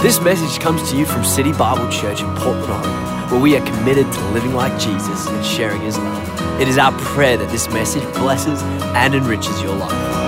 This 0.00 0.20
message 0.20 0.60
comes 0.60 0.88
to 0.90 0.96
you 0.96 1.04
from 1.04 1.24
City 1.24 1.52
Bible 1.52 1.90
Church 1.90 2.20
in 2.20 2.32
Portland, 2.36 2.70
Oregon, 2.70 3.30
where 3.30 3.40
we 3.40 3.56
are 3.56 3.66
committed 3.66 4.10
to 4.12 4.28
living 4.28 4.54
like 4.54 4.78
Jesus 4.78 5.26
and 5.26 5.44
sharing 5.44 5.80
his 5.80 5.98
love. 5.98 6.60
It 6.60 6.68
is 6.68 6.78
our 6.78 6.92
prayer 7.00 7.36
that 7.36 7.50
this 7.50 7.68
message 7.70 8.04
blesses 8.14 8.62
and 8.62 9.12
enriches 9.12 9.60
your 9.60 9.74
life. 9.74 10.27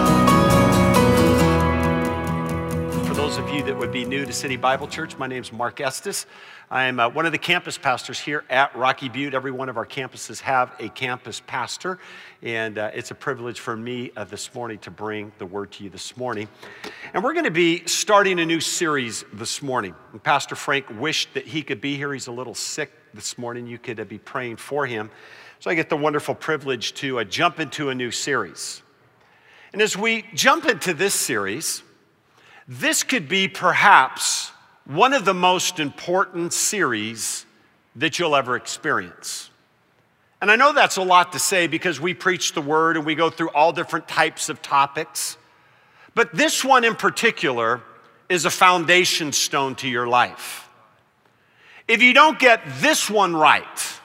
You 3.60 3.66
that 3.66 3.76
would 3.76 3.92
be 3.92 4.06
new 4.06 4.24
to 4.24 4.32
City 4.32 4.56
Bible 4.56 4.88
Church, 4.88 5.18
my 5.18 5.26
name 5.26 5.42
is 5.42 5.52
Marc 5.52 5.82
Estes. 5.82 6.24
I 6.70 6.84
am 6.84 6.98
uh, 6.98 7.10
one 7.10 7.26
of 7.26 7.32
the 7.32 7.36
campus 7.36 7.76
pastors 7.76 8.18
here 8.18 8.42
at 8.48 8.74
Rocky 8.74 9.10
Butte. 9.10 9.34
Every 9.34 9.50
one 9.50 9.68
of 9.68 9.76
our 9.76 9.84
campuses 9.84 10.40
have 10.40 10.72
a 10.80 10.88
campus 10.88 11.42
pastor, 11.46 11.98
and 12.40 12.78
uh, 12.78 12.90
it's 12.94 13.10
a 13.10 13.14
privilege 13.14 13.60
for 13.60 13.76
me 13.76 14.12
uh, 14.16 14.24
this 14.24 14.54
morning 14.54 14.78
to 14.78 14.90
bring 14.90 15.30
the 15.36 15.44
word 15.44 15.72
to 15.72 15.84
you 15.84 15.90
this 15.90 16.16
morning. 16.16 16.48
And 17.12 17.22
we're 17.22 17.34
going 17.34 17.44
to 17.44 17.50
be 17.50 17.84
starting 17.86 18.40
a 18.40 18.46
new 18.46 18.60
series 18.60 19.26
this 19.34 19.60
morning. 19.60 19.94
And 20.12 20.22
Pastor 20.22 20.54
Frank 20.54 20.86
wished 20.98 21.34
that 21.34 21.46
he 21.46 21.62
could 21.62 21.82
be 21.82 21.96
here. 21.96 22.14
He's 22.14 22.28
a 22.28 22.32
little 22.32 22.54
sick 22.54 22.90
this 23.12 23.36
morning. 23.36 23.66
You 23.66 23.78
could 23.78 24.00
uh, 24.00 24.04
be 24.04 24.16
praying 24.16 24.56
for 24.56 24.86
him. 24.86 25.10
So 25.58 25.70
I 25.70 25.74
get 25.74 25.90
the 25.90 25.98
wonderful 25.98 26.34
privilege 26.34 26.94
to 26.94 27.20
uh, 27.20 27.24
jump 27.24 27.60
into 27.60 27.90
a 27.90 27.94
new 27.94 28.10
series. 28.10 28.80
And 29.74 29.82
as 29.82 29.98
we 29.98 30.24
jump 30.34 30.64
into 30.64 30.94
this 30.94 31.14
series, 31.14 31.82
this 32.70 33.02
could 33.02 33.28
be 33.28 33.48
perhaps 33.48 34.52
one 34.84 35.12
of 35.12 35.24
the 35.24 35.34
most 35.34 35.80
important 35.80 36.52
series 36.52 37.44
that 37.96 38.16
you'll 38.16 38.36
ever 38.36 38.54
experience. 38.54 39.50
And 40.40 40.52
I 40.52 40.54
know 40.54 40.72
that's 40.72 40.96
a 40.96 41.02
lot 41.02 41.32
to 41.32 41.40
say 41.40 41.66
because 41.66 42.00
we 42.00 42.14
preach 42.14 42.54
the 42.54 42.60
word 42.60 42.96
and 42.96 43.04
we 43.04 43.16
go 43.16 43.28
through 43.28 43.50
all 43.50 43.72
different 43.72 44.06
types 44.06 44.48
of 44.48 44.62
topics. 44.62 45.36
But 46.14 46.32
this 46.32 46.64
one 46.64 46.84
in 46.84 46.94
particular 46.94 47.82
is 48.28 48.44
a 48.44 48.50
foundation 48.50 49.32
stone 49.32 49.74
to 49.76 49.88
your 49.88 50.06
life. 50.06 50.68
If 51.88 52.00
you 52.02 52.14
don't 52.14 52.38
get 52.38 52.62
this 52.78 53.10
one 53.10 53.34
right, 53.34 54.00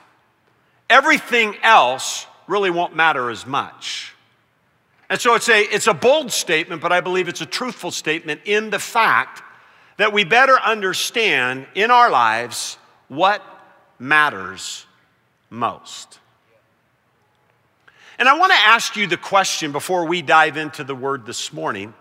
everything 0.90 1.56
else 1.62 2.26
really 2.48 2.72
won't 2.72 2.96
matter 2.96 3.30
as 3.30 3.46
much. 3.46 4.15
And 5.10 5.20
so 5.20 5.36
it's 5.36 5.50
a, 5.50 5.62
it's 5.62 5.88
a 5.88 5.94
bold 5.94 6.32
statement, 6.32 6.82
but 6.82 6.92
I 6.92 7.02
believe 7.02 7.28
it's 7.28 7.42
a 7.42 7.46
truthful 7.46 7.92
statement 7.92 8.42
in 8.46 8.70
the 8.70 8.80
fact 8.80 9.44
that 9.98 10.12
we 10.12 10.24
better 10.24 10.60
understand 10.60 11.68
in 11.76 11.92
our 11.92 12.10
lives 12.10 12.78
what 13.08 13.42
matters 14.00 14.86
most. 15.50 16.20
And 18.18 18.28
I 18.28 18.38
want 18.38 18.52
to 18.52 18.58
ask 18.58 18.96
you 18.96 19.08
the 19.08 19.18
question 19.18 19.72
before 19.72 20.06
we 20.06 20.22
dive 20.22 20.58
into 20.58 20.84
the 20.84 20.96
word 20.96 21.26
this 21.26 21.52
morning 21.54 21.94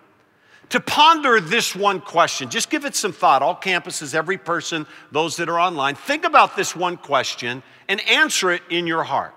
to 0.71 0.81
ponder 0.81 1.41
this 1.41 1.75
one 1.75 2.01
question. 2.01 2.49
Just 2.49 2.71
give 2.71 2.85
it 2.85 2.97
some 2.97 3.13
thought. 3.13 3.43
All 3.43 3.57
campuses, 3.57 4.15
every 4.15 4.39
person, 4.39 4.87
those 5.13 5.37
that 5.37 5.49
are 5.49 5.59
online, 5.59 5.95
think 5.95 6.25
about 6.25 6.57
this 6.57 6.75
one 6.75 6.97
question 6.97 7.63
and 7.89 8.01
answer 8.09 8.51
it 8.51 8.63
in 8.71 8.87
your 8.87 9.03
heart. 9.03 9.35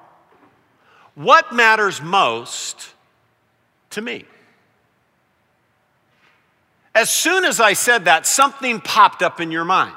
What 1.15 1.53
matters 1.53 2.01
most 2.01 2.93
to 3.97 4.01
me? 4.01 4.23
As 6.93 7.09
soon 7.09 7.45
as 7.45 7.59
I 7.59 7.73
said 7.73 8.05
that, 8.05 8.25
something 8.25 8.79
popped 8.79 9.21
up 9.21 9.41
in 9.41 9.51
your 9.51 9.65
mind. 9.65 9.95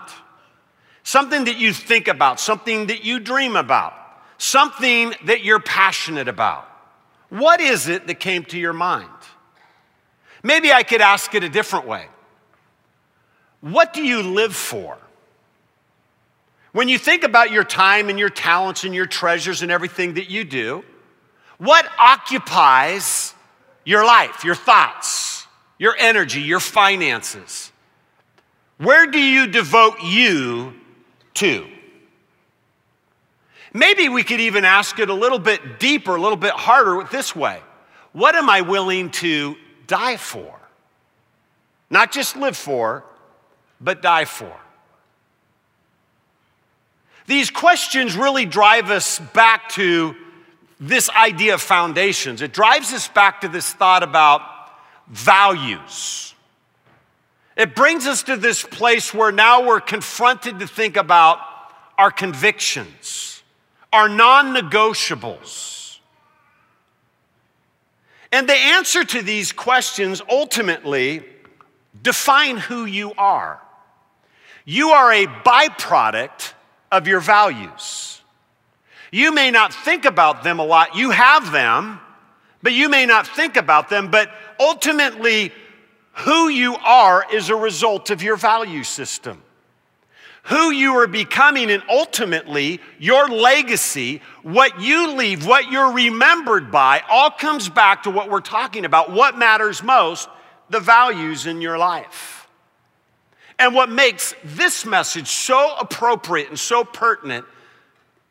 Something 1.03 1.45
that 1.45 1.59
you 1.59 1.73
think 1.73 2.09
about, 2.09 2.41
something 2.41 2.87
that 2.87 3.05
you 3.05 3.21
dream 3.21 3.56
about, 3.56 3.93
something 4.39 5.15
that 5.25 5.45
you're 5.45 5.61
passionate 5.61 6.28
about. 6.28 6.67
What 7.28 7.61
is 7.61 7.89
it 7.89 8.06
that 8.06 8.21
came 8.21 8.45
to 8.47 8.59
your 8.59 8.73
mind? 8.73 9.09
Maybe 10.43 10.73
I 10.73 10.83
could 10.83 11.01
ask 11.01 11.34
it 11.34 11.45
a 11.45 11.48
different 11.48 11.87
way. 11.87 12.06
What 13.61 13.93
do 13.93 14.03
you 14.03 14.23
live 14.23 14.56
for? 14.56 14.97
When 16.73 16.89
you 16.89 16.98
think 16.98 17.23
about 17.25 17.51
your 17.51 17.65
time 17.65 18.09
and 18.09 18.19
your 18.19 18.31
talents 18.31 18.84
and 18.84 18.95
your 18.95 19.06
treasures 19.06 19.60
and 19.62 19.71
everything 19.71 20.15
that 20.15 20.31
you 20.31 20.44
do, 20.44 20.84
what 21.59 21.87
occupies 21.99 23.34
your 23.91 24.05
life, 24.05 24.45
your 24.45 24.55
thoughts? 24.55 25.31
your 25.81 25.97
energy, 25.99 26.43
your 26.43 26.61
finances? 26.61 27.73
Where 28.77 29.06
do 29.06 29.19
you 29.19 29.47
devote 29.47 30.03
you 30.03 30.75
to? 31.34 31.67
Maybe 33.73 34.11
we 34.11 34.23
could 34.23 34.41
even 34.41 34.67
ask 34.67 34.99
it 34.99 35.09
a 35.09 35.15
little 35.15 35.39
bit 35.39 35.81
deeper, 35.81 36.15
a 36.17 36.21
little 36.21 36.37
bit 36.37 36.53
harder 36.53 37.09
this 37.11 37.34
way. 37.34 37.61
What 38.12 38.34
am 38.34 38.51
I 38.51 38.61
willing 38.61 39.11
to 39.12 39.56
die 39.87 40.19
for? 40.19 40.55
Not 41.89 42.12
just 42.12 42.37
live 42.37 42.59
for, 42.59 43.03
but 43.81 44.03
die 44.03 44.27
for. 44.27 44.55
These 47.27 47.51
questions 47.51 48.17
really 48.17 48.45
drive 48.45 48.91
us 48.91 49.19
back 49.19 49.71
to 49.71 50.15
this 50.80 51.10
idea 51.10 51.54
of 51.54 51.60
foundations. 51.60 52.41
It 52.41 52.52
drives 52.52 52.92
us 52.92 53.06
back 53.06 53.42
to 53.42 53.48
this 53.48 53.72
thought 53.72 54.02
about 54.02 54.41
values. 55.08 56.34
It 57.56 57.76
brings 57.76 58.06
us 58.06 58.22
to 58.24 58.36
this 58.36 58.62
place 58.62 59.12
where 59.12 59.30
now 59.30 59.66
we're 59.66 59.80
confronted 59.80 60.58
to 60.60 60.66
think 60.66 60.96
about 60.96 61.38
our 61.98 62.10
convictions, 62.10 63.42
our 63.92 64.08
non 64.08 64.54
negotiables. 64.54 65.98
And 68.32 68.48
the 68.48 68.54
answer 68.54 69.04
to 69.04 69.22
these 69.22 69.52
questions 69.52 70.22
ultimately 70.30 71.24
define 72.02 72.56
who 72.56 72.86
you 72.86 73.12
are. 73.18 73.60
You 74.64 74.91
are 74.91 75.12
a 75.12 75.26
byproduct 75.26 76.52
of 76.92 77.08
your 77.08 77.20
values. 77.20 78.19
You 79.10 79.32
may 79.32 79.50
not 79.50 79.75
think 79.75 80.04
about 80.04 80.44
them 80.44 80.60
a 80.60 80.65
lot, 80.65 80.94
you 80.94 81.10
have 81.10 81.50
them, 81.53 82.00
but 82.62 82.72
you 82.72 82.88
may 82.88 83.06
not 83.06 83.26
think 83.26 83.56
about 83.56 83.88
them, 83.88 84.10
but 84.10 84.31
ultimately, 84.59 85.53
who 86.12 86.48
you 86.48 86.76
are 86.76 87.25
is 87.32 87.48
a 87.48 87.56
result 87.56 88.10
of 88.10 88.22
your 88.22 88.37
value 88.37 88.84
system. 88.84 89.43
Who 90.44 90.71
you 90.71 90.94
are 90.98 91.06
becoming, 91.06 91.71
and 91.71 91.82
ultimately, 91.88 92.81
your 92.98 93.28
legacy, 93.28 94.22
what 94.43 94.81
you 94.81 95.12
leave, 95.12 95.47
what 95.47 95.71
you're 95.71 95.92
remembered 95.92 96.71
by, 96.71 97.03
all 97.09 97.31
comes 97.31 97.69
back 97.69 98.04
to 98.04 98.10
what 98.10 98.31
we're 98.31 98.41
talking 98.41 98.84
about. 98.84 99.12
What 99.12 99.38
matters 99.38 99.82
most? 99.82 100.28
The 100.71 100.81
values 100.81 101.47
in 101.47 101.60
your 101.60 101.78
life. 101.78 102.48
And 103.59 103.75
what 103.75 103.91
makes 103.91 104.34
this 104.42 104.87
message 104.87 105.28
so 105.28 105.77
appropriate 105.78 106.48
and 106.48 106.59
so 106.59 106.84
pertinent 106.84 107.44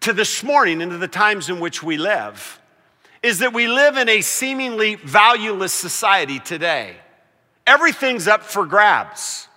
to 0.01 0.13
this 0.13 0.43
morning 0.43 0.81
and 0.81 0.91
to 0.91 0.97
the 0.97 1.07
times 1.07 1.49
in 1.49 1.59
which 1.59 1.83
we 1.83 1.97
live 1.97 2.59
is 3.21 3.39
that 3.39 3.53
we 3.53 3.67
live 3.67 3.97
in 3.97 4.07
a 4.07 4.21
seemingly 4.21 4.95
valueless 4.95 5.73
society 5.73 6.39
today. 6.39 6.95
Everything's 7.67 8.27
up 8.27 8.43
for 8.43 8.65
grabs. 8.65 9.47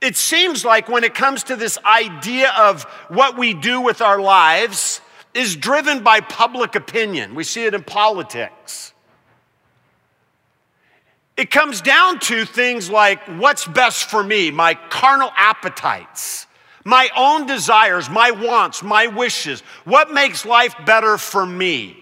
It 0.00 0.16
seems 0.16 0.64
like 0.64 0.88
when 0.88 1.04
it 1.04 1.14
comes 1.14 1.44
to 1.44 1.56
this 1.56 1.78
idea 1.84 2.52
of 2.56 2.84
what 3.08 3.36
we 3.36 3.54
do 3.54 3.80
with 3.80 4.00
our 4.00 4.20
lives 4.20 5.00
is 5.34 5.56
driven 5.56 6.02
by 6.02 6.20
public 6.20 6.74
opinion. 6.74 7.34
We 7.34 7.44
see 7.44 7.64
it 7.64 7.74
in 7.74 7.82
politics. 7.82 8.94
It 11.36 11.50
comes 11.50 11.82
down 11.82 12.18
to 12.20 12.46
things 12.46 12.88
like 12.88 13.20
what's 13.38 13.66
best 13.66 14.08
for 14.08 14.22
me, 14.22 14.50
my 14.50 14.74
carnal 14.74 15.30
appetites, 15.36 16.46
my 16.86 17.10
own 17.16 17.46
desires, 17.46 18.08
my 18.08 18.30
wants, 18.30 18.80
my 18.80 19.08
wishes, 19.08 19.60
what 19.84 20.12
makes 20.12 20.46
life 20.46 20.72
better 20.86 21.18
for 21.18 21.44
me. 21.44 21.96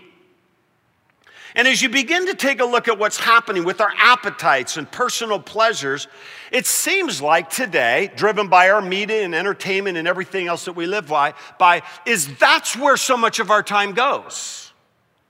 And 1.54 1.66
as 1.66 1.80
you 1.80 1.88
begin 1.88 2.26
to 2.26 2.34
take 2.34 2.60
a 2.60 2.66
look 2.66 2.86
at 2.86 2.98
what's 2.98 3.16
happening 3.16 3.64
with 3.64 3.80
our 3.80 3.92
appetites 3.96 4.76
and 4.76 4.90
personal 4.90 5.40
pleasures, 5.40 6.06
it 6.52 6.66
seems 6.66 7.22
like 7.22 7.48
today, 7.48 8.12
driven 8.14 8.48
by 8.48 8.68
our 8.68 8.82
media 8.82 9.24
and 9.24 9.34
entertainment 9.34 9.96
and 9.96 10.06
everything 10.06 10.48
else 10.48 10.66
that 10.66 10.74
we 10.74 10.84
live 10.84 11.08
by, 11.08 11.32
by 11.58 11.82
is 12.04 12.36
that's 12.36 12.76
where 12.76 12.98
so 12.98 13.16
much 13.16 13.40
of 13.40 13.50
our 13.50 13.62
time 13.62 13.92
goes, 13.92 14.70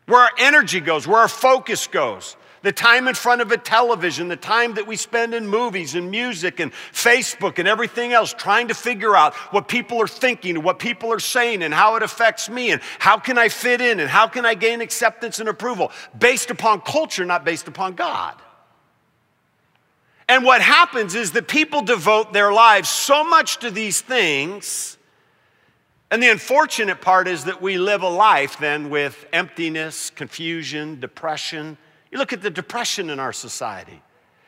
where 0.07 0.23
our 0.23 0.33
energy 0.37 0.81
goes, 0.81 1.07
where 1.07 1.21
our 1.21 1.29
focus 1.29 1.87
goes 1.87 2.37
the 2.65 2.73
time 2.73 3.09
in 3.09 3.15
front 3.15 3.43
of 3.43 3.53
a 3.53 3.59
television, 3.59 4.29
the 4.29 4.37
time 4.37 4.73
that 4.75 4.87
we 4.87 4.97
spend 4.97 5.35
in 5.35 5.47
movies 5.47 5.95
and 5.95 6.11
music 6.11 6.61
and 6.61 6.73
Facebook 6.73 7.59
and 7.59 7.69
everything 7.69 8.15
else, 8.15 8.33
trying 8.33 8.69
to 8.69 8.75
figure 8.75 9.15
out 9.15 9.35
what 9.53 9.69
people 9.69 10.01
are 10.01 10.09
thinking 10.09 10.63
what 10.63 10.79
people 10.79 11.13
are 11.13 11.21
saying 11.21 11.63
and 11.63 11.75
how 11.75 11.97
it 11.97 12.03
affects 12.03 12.49
me 12.49 12.71
and 12.71 12.81
how 12.99 13.19
can 13.19 13.37
I 13.37 13.51
fit 13.51 13.83
in 13.83 14.01
and 14.01 14.09
how 14.09 14.27
can 14.27 14.47
I 14.47 14.55
gain 14.55 14.81
acceptance 14.81 15.41
and 15.41 15.49
approval 15.49 15.93
based 16.19 16.51
upon 16.51 16.81
culture, 16.81 17.27
not 17.27 17.45
based 17.45 17.69
upon 17.69 17.97
God. 17.97 18.35
And 20.27 20.43
what 20.43 20.63
happens 20.63 21.15
is 21.15 21.33
that 21.33 21.49
people 21.49 21.83
devote 21.83 22.33
their 22.33 22.51
lives 22.51 22.89
so 22.89 23.25
much 23.25 23.59
to 23.59 23.71
these 23.71 24.01
things. 24.01 24.97
And 26.11 26.23
the 26.23 26.31
unfortunate 26.31 27.03
part 27.03 27.29
is 27.29 27.45
that 27.45 27.61
we 27.61 27.77
live 27.77 28.03
a 28.03 28.09
life 28.09 28.57
then 28.59 28.89
with 28.89 29.27
emptiness, 29.35 30.09
confusion, 30.09 30.99
depression, 30.99 31.77
you 32.15 32.21
look 32.21 32.33
at 32.33 32.43
the 32.43 32.51
depression 32.51 33.11
in 33.11 33.19
our 33.19 33.33
society. 33.33 34.01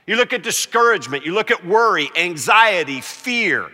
You 0.07 0.15
look 0.15 0.33
at 0.33 0.45
discouragement. 0.45 1.27
You 1.27 1.35
look 1.35 1.51
at 1.51 1.67
worry, 1.67 2.09
anxiety, 2.15 3.01
fear, 3.01 3.73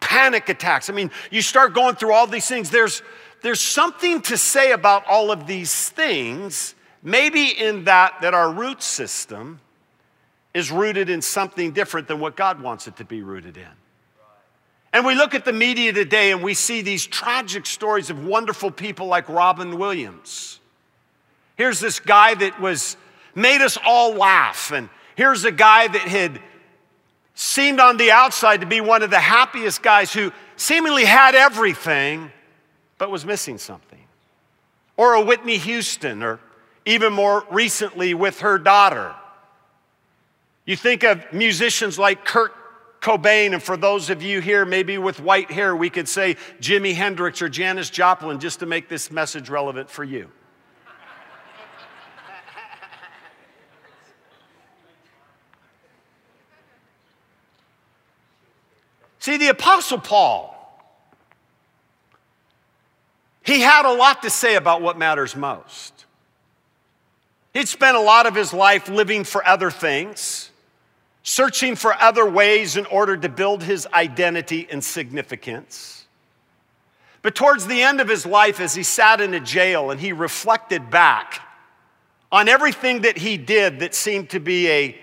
panic 0.00 0.48
attacks. 0.48 0.90
I 0.90 0.94
mean, 0.94 1.12
you 1.30 1.40
start 1.40 1.74
going 1.74 1.94
through 1.94 2.12
all 2.12 2.26
these 2.26 2.48
things. 2.48 2.70
There's, 2.70 3.02
there's 3.40 3.60
something 3.60 4.20
to 4.22 4.36
say 4.36 4.72
about 4.72 5.06
all 5.06 5.30
of 5.30 5.46
these 5.46 5.90
things, 5.90 6.74
maybe 7.04 7.50
in 7.50 7.84
that, 7.84 8.14
that 8.22 8.34
our 8.34 8.52
root 8.52 8.82
system 8.82 9.60
is 10.52 10.72
rooted 10.72 11.08
in 11.08 11.22
something 11.22 11.70
different 11.70 12.08
than 12.08 12.18
what 12.18 12.34
God 12.34 12.60
wants 12.60 12.88
it 12.88 12.96
to 12.96 13.04
be 13.04 13.22
rooted 13.22 13.56
in. 13.56 13.68
And 14.92 15.06
we 15.06 15.14
look 15.14 15.34
at 15.34 15.44
the 15.44 15.52
media 15.52 15.92
today 15.92 16.32
and 16.32 16.42
we 16.42 16.54
see 16.54 16.82
these 16.82 17.06
tragic 17.06 17.64
stories 17.64 18.10
of 18.10 18.24
wonderful 18.24 18.72
people 18.72 19.06
like 19.06 19.28
Robin 19.28 19.78
Williams. 19.78 20.58
Here's 21.56 21.78
this 21.78 22.00
guy 22.00 22.34
that 22.34 22.60
was 22.60 22.96
made 23.34 23.60
us 23.60 23.78
all 23.84 24.14
laugh 24.14 24.72
and 24.72 24.88
here's 25.16 25.44
a 25.44 25.52
guy 25.52 25.88
that 25.88 26.02
had 26.02 26.40
seemed 27.34 27.80
on 27.80 27.96
the 27.96 28.10
outside 28.10 28.60
to 28.60 28.66
be 28.66 28.80
one 28.80 29.02
of 29.02 29.10
the 29.10 29.20
happiest 29.20 29.82
guys 29.82 30.12
who 30.12 30.32
seemingly 30.56 31.04
had 31.04 31.34
everything 31.34 32.30
but 32.98 33.10
was 33.10 33.24
missing 33.24 33.58
something. 33.58 33.98
Or 34.96 35.14
a 35.14 35.20
Whitney 35.20 35.58
Houston 35.58 36.22
or 36.22 36.38
even 36.86 37.12
more 37.12 37.44
recently 37.50 38.14
with 38.14 38.40
her 38.40 38.58
daughter. 38.58 39.14
You 40.64 40.76
think 40.76 41.02
of 41.02 41.24
musicians 41.32 41.98
like 41.98 42.24
Kurt 42.24 42.52
Cobain, 43.00 43.52
and 43.52 43.62
for 43.62 43.76
those 43.76 44.08
of 44.08 44.22
you 44.22 44.40
here, 44.40 44.64
maybe 44.64 44.96
with 44.96 45.20
white 45.20 45.50
hair, 45.50 45.76
we 45.76 45.90
could 45.90 46.08
say 46.08 46.36
Jimi 46.60 46.94
Hendrix 46.94 47.42
or 47.42 47.48
Janis 47.48 47.90
Joplin 47.90 48.38
just 48.38 48.60
to 48.60 48.66
make 48.66 48.88
this 48.88 49.10
message 49.10 49.50
relevant 49.50 49.90
for 49.90 50.04
you. 50.04 50.30
See, 59.24 59.38
the 59.38 59.48
Apostle 59.48 60.00
Paul, 60.00 60.54
he 63.42 63.58
had 63.58 63.86
a 63.86 63.94
lot 63.94 64.20
to 64.20 64.28
say 64.28 64.56
about 64.56 64.82
what 64.82 64.98
matters 64.98 65.34
most. 65.34 66.04
He'd 67.54 67.66
spent 67.66 67.96
a 67.96 68.00
lot 68.00 68.26
of 68.26 68.34
his 68.34 68.52
life 68.52 68.86
living 68.90 69.24
for 69.24 69.42
other 69.46 69.70
things 69.70 70.50
searching 71.22 71.74
for 71.74 71.94
other 71.94 72.28
ways 72.28 72.76
in 72.76 72.84
order 72.84 73.16
to 73.16 73.30
build 73.30 73.62
his 73.62 73.88
identity 73.94 74.68
and 74.70 74.84
significance. 74.84 76.04
But 77.22 77.34
towards 77.34 77.66
the 77.66 77.80
end 77.80 78.02
of 78.02 78.08
his 78.10 78.26
life, 78.26 78.60
as 78.60 78.74
he 78.74 78.82
sat 78.82 79.22
in 79.22 79.32
a 79.32 79.40
jail 79.40 79.90
and 79.90 79.98
he 79.98 80.12
reflected 80.12 80.90
back 80.90 81.40
on 82.30 82.46
everything 82.46 83.00
that 83.00 83.16
he 83.16 83.38
did 83.38 83.80
that 83.80 83.94
seemed 83.94 84.28
to 84.28 84.38
be 84.38 84.68
a 84.68 84.98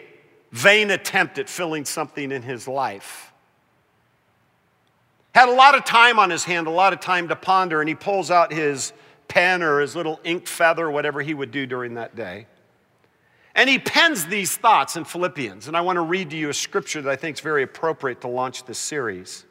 vain 0.52 0.92
attempt 0.92 1.40
at 1.40 1.50
filling 1.50 1.86
something 1.86 2.32
in 2.32 2.44
his 2.44 2.68
life, 2.68 3.31
had 5.34 5.50
a 5.50 5.54
lot 5.54 5.76
of 5.76 5.86
time 5.86 6.20
on 6.20 6.30
his 6.30 6.44
hand, 6.44 6.68
a 6.68 6.72
lot 6.72 6.94
of 6.94 7.00
time 7.00 7.28
to 7.30 7.36
ponder, 7.36 7.80
and 7.80 7.88
he 7.88 7.96
pulls 7.96 8.30
out 8.30 8.52
his 8.52 8.94
pen 9.28 9.64
or 9.64 9.80
his 9.80 9.96
little 9.96 10.20
ink 10.24 10.46
feather, 10.46 10.92
whatever 10.92 11.22
he 11.22 11.34
would 11.34 11.52
do 11.52 11.66
during 11.66 11.94
that 11.94 12.16
day. 12.16 12.48
And 13.56 13.70
he 13.70 13.80
pens 13.80 14.26
these 14.26 14.56
thoughts 14.56 14.96
in 14.96 15.04
Philippians. 15.04 15.68
And 15.68 15.76
I 15.76 15.82
want 15.82 15.98
to 15.98 16.02
read 16.02 16.30
to 16.32 16.38
you 16.38 16.50
a 16.50 16.54
scripture 16.54 17.02
that 17.02 17.10
I 17.10 17.16
think 17.16 17.38
is 17.38 17.42
very 17.42 17.64
appropriate 17.64 18.22
to 18.22 18.28
launch 18.28 18.66
this 18.66 18.78
series. 18.78 19.46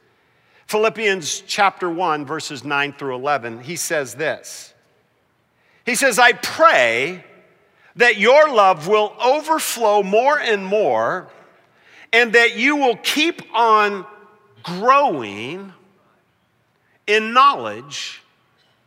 Philippians 0.67 1.43
chapter 1.47 1.91
1, 1.91 2.25
verses 2.25 2.65
9 2.65 2.93
through 2.95 3.17
11, 3.17 3.63
he 3.63 3.77
says 3.77 4.15
this 4.15 4.75
He 5.85 5.95
says, 5.95 6.19
I 6.19 6.33
pray 6.33 7.25
that 7.97 8.19
your 8.19 8.53
love 8.53 8.87
will 8.87 9.15
overflow 9.23 10.03
more 10.03 10.39
and 10.39 10.65
more, 10.65 11.29
and 12.13 12.33
that 12.35 12.57
you 12.57 12.77
will 12.77 12.97
keep 12.97 13.43
on 13.55 14.07
growing 14.63 15.73
in 17.07 17.33
knowledge 17.33 18.23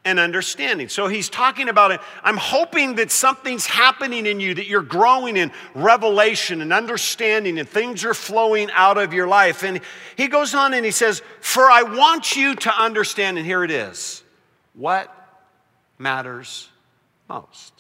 and 0.06 0.20
understanding. 0.20 0.90
So 0.90 1.08
he's 1.08 1.30
talking 1.30 1.70
about 1.70 1.92
it. 1.92 2.02
I'm 2.24 2.38
hoping 2.38 2.96
that 2.96 3.12
something's 3.12 3.66
happening 3.66 4.26
in 4.26 4.40
you, 4.40 4.54
that 4.54 4.68
you're 4.68 4.82
growing 4.82 5.38
in 5.38 5.52
revelation 5.74 6.62
and 6.62 6.74
understanding, 6.74 7.58
and 7.58 7.68
things 7.68 8.04
are 8.04 8.14
flowing 8.14 8.70
out 8.74 8.98
of 8.98 9.14
your 9.14 9.28
life. 9.28 9.64
And 9.64 9.80
he 10.18 10.28
goes 10.28 10.54
on 10.54 10.74
and 10.74 10.84
he 10.84 10.92
says, 10.92 11.22
For 11.40 11.70
I 11.72 11.84
want 11.84 12.36
you 12.36 12.56
to 12.56 12.82
understand, 12.82 13.38
and 13.38 13.46
here 13.46 13.64
it 13.64 13.72
is 13.72 14.24
what 14.74 15.14
matters 15.98 16.70
most. 17.30 17.74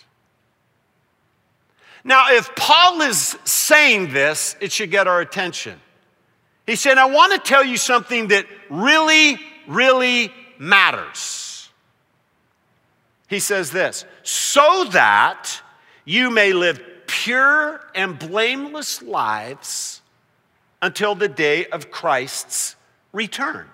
Now, 2.05 2.25
if 2.31 2.53
Paul 2.55 3.01
is 3.01 3.37
saying 3.45 4.11
this, 4.11 4.55
it 4.59 4.71
should 4.71 4.91
get 4.91 5.07
our 5.07 5.21
attention. 5.21 5.79
He 6.65 6.75
said, 6.75 6.97
I 6.97 7.05
want 7.05 7.33
to 7.33 7.39
tell 7.39 7.63
you 7.63 7.77
something 7.77 8.29
that 8.29 8.45
really, 8.69 9.37
really 9.67 10.31
matters 10.57 11.43
he 13.33 13.39
says 13.39 13.71
this 13.71 14.05
so 14.21 14.85
that 14.91 15.61
you 16.05 16.29
may 16.29 16.53
live 16.53 16.79
pure 17.07 17.81
and 17.95 18.17
blameless 18.19 19.01
lives 19.01 20.01
until 20.81 21.15
the 21.15 21.27
day 21.27 21.65
of 21.67 21.89
Christ's 21.89 22.75
return. 23.11 23.67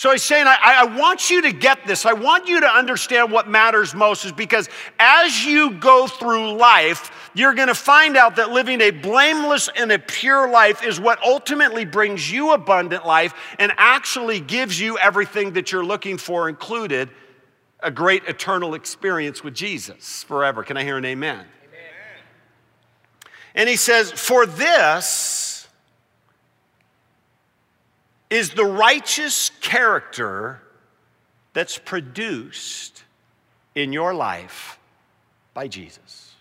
So 0.00 0.10
he's 0.12 0.22
saying, 0.22 0.46
I, 0.46 0.56
I, 0.78 0.96
want 0.96 1.28
you 1.28 1.42
to 1.42 1.52
get 1.52 1.86
this. 1.86 2.06
I 2.06 2.14
want 2.14 2.48
you 2.48 2.60
to 2.60 2.66
understand 2.66 3.30
what 3.30 3.46
matters 3.46 3.94
most, 3.94 4.24
is 4.24 4.32
because 4.32 4.66
as 4.98 5.44
you 5.44 5.72
go 5.72 6.06
through 6.06 6.54
life, 6.54 7.30
you're 7.34 7.52
going 7.52 7.68
to 7.68 7.74
find 7.74 8.16
out 8.16 8.36
that 8.36 8.48
living 8.48 8.80
a 8.80 8.92
blameless 8.92 9.68
and 9.76 9.92
a 9.92 9.98
pure 9.98 10.48
life 10.48 10.82
is 10.82 10.98
what 10.98 11.22
ultimately 11.22 11.84
brings 11.84 12.32
you 12.32 12.52
abundant 12.52 13.04
life 13.04 13.34
and 13.58 13.74
actually 13.76 14.40
gives 14.40 14.80
you 14.80 14.96
everything 14.96 15.52
that 15.52 15.70
you're 15.70 15.84
looking 15.84 16.16
for, 16.16 16.48
included 16.48 17.10
a 17.80 17.90
great 17.90 18.22
eternal 18.26 18.72
experience 18.72 19.44
with 19.44 19.52
Jesus 19.52 20.22
forever. 20.22 20.62
Can 20.62 20.78
I 20.78 20.82
hear 20.82 20.96
an 20.96 21.04
amen? 21.04 21.40
amen? 21.40 21.46
And 23.54 23.68
he 23.68 23.76
says, 23.76 24.10
For 24.12 24.46
this 24.46 25.49
is 28.30 28.50
the 28.50 28.64
righteous 28.64 29.50
character 29.60 30.62
that's 31.52 31.78
produced 31.78 33.02
in 33.74 33.92
your 33.92 34.14
life 34.14 34.78
by 35.52 35.66
Jesus. 35.66 36.32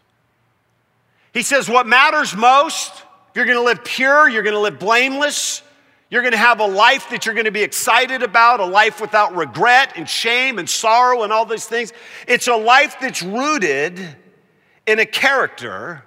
He 1.34 1.42
says, 1.42 1.68
What 1.68 1.88
matters 1.88 2.36
most, 2.36 2.94
if 2.94 3.36
you're 3.36 3.46
gonna 3.46 3.62
live 3.62 3.84
pure, 3.84 4.30
you're 4.30 4.44
gonna 4.44 4.60
live 4.60 4.80
blameless, 4.80 5.64
you're 6.10 6.24
to 6.32 6.38
have 6.38 6.60
a 6.60 6.66
life 6.66 7.10
that 7.12 7.26
you're 7.26 7.36
to 7.46 7.52
be 7.52 7.62
excited 7.62 8.24
about, 8.24 8.60
a 8.60 8.66
life 8.66 9.00
without 9.00 9.36
regret 9.36 9.94
and 9.96 10.10
shame 10.10 10.58
and 10.58 10.68
sorrow 10.68 11.22
and 11.22 11.32
all 11.32 11.46
these 11.46 11.66
things. 11.66 11.94
It's 12.28 12.48
a 12.48 12.56
life 12.56 12.96
that's 13.00 13.22
rooted 13.22 14.00
in 14.88 15.00
a 15.00 15.06
character 15.06 16.04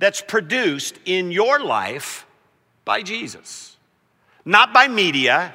that's 0.00 0.20
produced 0.20 0.98
in 1.04 1.30
your 1.30 1.60
life 1.60 2.26
by 2.84 3.02
Jesus. 3.02 3.69
Not 4.44 4.72
by 4.72 4.88
media, 4.88 5.52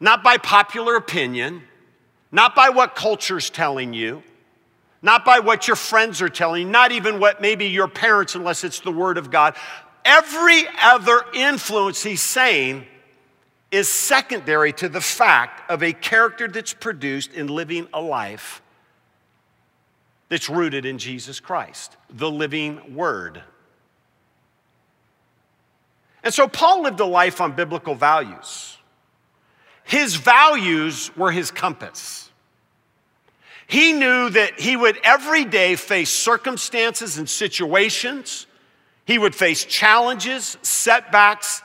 not 0.00 0.22
by 0.22 0.38
popular 0.38 0.96
opinion, 0.96 1.62
not 2.30 2.54
by 2.54 2.70
what 2.70 2.94
culture's 2.94 3.50
telling 3.50 3.92
you, 3.92 4.22
not 5.02 5.24
by 5.24 5.40
what 5.40 5.66
your 5.68 5.76
friends 5.76 6.22
are 6.22 6.28
telling 6.28 6.66
you, 6.66 6.72
not 6.72 6.92
even 6.92 7.20
what 7.20 7.40
maybe 7.40 7.66
your 7.66 7.88
parents, 7.88 8.34
unless 8.34 8.64
it's 8.64 8.80
the 8.80 8.92
Word 8.92 9.18
of 9.18 9.30
God, 9.30 9.54
Every 10.04 10.64
other 10.82 11.24
influence 11.32 12.02
he's 12.02 12.22
saying 12.22 12.86
is 13.70 13.88
secondary 13.88 14.72
to 14.74 14.88
the 14.88 15.00
fact 15.00 15.68
of 15.70 15.82
a 15.82 15.92
character 15.92 16.46
that's 16.46 16.74
produced 16.74 17.32
in 17.32 17.46
living 17.46 17.88
a 17.94 18.00
life 18.00 18.60
that's 20.28 20.50
rooted 20.50 20.84
in 20.84 20.98
Jesus 20.98 21.40
Christ, 21.40 21.96
the 22.10 22.30
living 22.30 22.94
Word. 22.94 23.42
And 26.24 26.34
so 26.34 26.48
Paul 26.48 26.82
lived 26.82 26.98
a 27.00 27.04
life 27.04 27.40
on 27.40 27.52
biblical 27.52 27.94
values. 27.94 28.78
His 29.84 30.16
values 30.16 31.14
were 31.16 31.30
his 31.30 31.50
compass. 31.50 32.30
He 33.66 33.92
knew 33.92 34.30
that 34.30 34.58
he 34.58 34.76
would 34.76 34.98
every 35.04 35.44
day 35.44 35.76
face 35.76 36.10
circumstances 36.10 37.18
and 37.18 37.28
situations 37.28 38.46
he 39.06 39.18
would 39.18 39.34
face 39.34 39.64
challenges, 39.64 40.56
setbacks. 40.62 41.62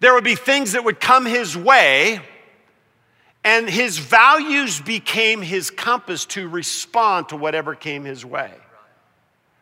There 0.00 0.12
would 0.12 0.24
be 0.24 0.34
things 0.34 0.72
that 0.72 0.84
would 0.84 1.00
come 1.00 1.24
his 1.24 1.56
way, 1.56 2.20
and 3.42 3.68
his 3.68 3.98
values 3.98 4.80
became 4.80 5.40
his 5.40 5.70
compass 5.70 6.26
to 6.26 6.48
respond 6.48 7.30
to 7.30 7.36
whatever 7.36 7.74
came 7.74 8.04
his 8.04 8.24
way. 8.24 8.52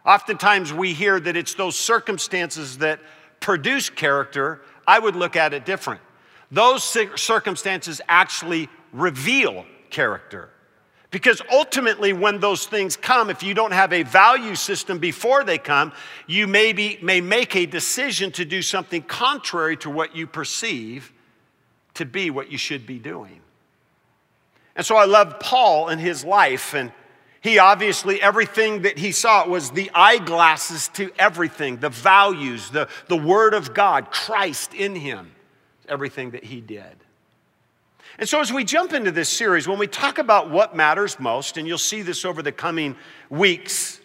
Oftentimes 0.05 0.73
we 0.73 0.93
hear 0.93 1.19
that 1.19 1.37
it's 1.37 1.55
those 1.55 1.79
circumstances 1.79 2.79
that 2.79 3.01
produce 3.41 3.91
character. 3.91 4.63
I 4.87 4.99
would 4.99 5.17
look 5.17 5.37
at 5.37 5.55
it 5.55 5.65
different. 5.65 6.01
Those 6.51 6.85
circumstances 7.17 8.01
actually 8.09 8.69
reveal 8.93 9.65
character 9.91 10.51
Because 11.15 11.41
ultimately, 11.53 12.13
when 12.13 12.41
those 12.41 12.67
things 12.67 12.97
come, 12.97 13.31
if 13.31 13.41
you 13.41 13.55
don't 13.55 13.73
have 13.73 13.93
a 13.93 14.03
value 14.03 14.57
system 14.57 14.99
before 14.99 15.45
they 15.45 15.59
come, 15.59 15.93
you 16.27 16.49
maybe 16.49 16.99
may 17.03 17.21
make 17.21 17.55
a 17.55 17.67
decision 17.67 18.33
to 18.33 18.45
do 18.45 18.63
something 18.63 19.01
contrary 19.01 19.77
to 19.77 19.91
what 19.91 20.17
you 20.17 20.27
perceive 20.27 21.13
to 21.95 22.05
be 22.05 22.31
what 22.31 22.51
you 22.51 22.59
should 22.59 22.85
be 22.85 22.99
doing. 22.99 23.41
And 24.75 24.85
so 24.85 24.97
I 24.97 25.05
love 25.05 25.39
Paul 25.39 25.89
and 25.89 26.01
his 26.01 26.25
life, 26.25 26.75
and 26.75 26.91
he 27.45 27.59
obviously, 27.59 28.23
everything 28.23 28.83
that 28.83 28.97
he 28.97 29.13
saw 29.13 29.47
was 29.47 29.71
the 29.71 29.91
eyeglasses 29.95 30.89
to 30.95 31.13
everything, 31.19 31.77
the 31.77 31.91
values, 31.91 32.71
the, 32.71 32.89
the 33.09 33.19
Word 33.19 33.53
of 33.53 33.75
God, 33.75 34.11
Christ 34.11 34.73
in 34.73 34.97
him, 34.97 35.31
everything 35.87 36.31
that 36.31 36.43
he 36.43 36.63
did. 36.63 36.97
And 38.19 38.27
so, 38.27 38.41
as 38.41 38.51
we 38.51 38.65
jump 38.65 38.95
into 38.95 39.11
this 39.11 39.29
series, 39.29 39.69
when 39.69 39.79
we 39.79 39.87
talk 39.87 40.17
about 40.17 40.49
what 40.49 40.75
matters 40.75 41.21
most, 41.21 41.59
and 41.59 41.69
you'll 41.69 41.77
see 41.77 42.01
this 42.01 42.25
over 42.25 42.41
the 42.41 42.51
coming 42.51 42.97
weeks, 43.29 44.01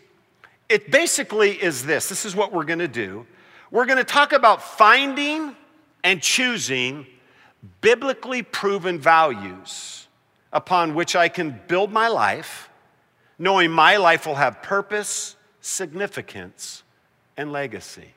it 0.68 0.92
basically 0.92 1.52
is 1.52 1.86
this 1.86 2.10
this 2.10 2.26
is 2.26 2.36
what 2.36 2.52
we're 2.52 2.66
going 2.66 2.80
to 2.80 2.90
do. 2.90 3.26
We're 3.72 3.86
going 3.86 4.00
to 4.00 4.04
talk 4.04 4.34
about 4.34 4.62
finding 4.62 5.56
and 6.04 6.22
choosing 6.22 7.08
biblically 7.80 8.44
proven 8.44 9.00
values 9.00 10.10
upon 10.52 10.94
which 10.94 11.16
I 11.16 11.30
can 11.30 11.58
build 11.70 11.94
my 11.94 12.10
life, 12.10 12.69
knowing 13.40 13.72
my 13.72 13.98
life 13.98 14.28
will 14.28 14.36
have 14.36 14.62
purpose, 14.62 15.36
significance, 15.62 16.84
and 17.38 17.52
legacy. 17.52 18.10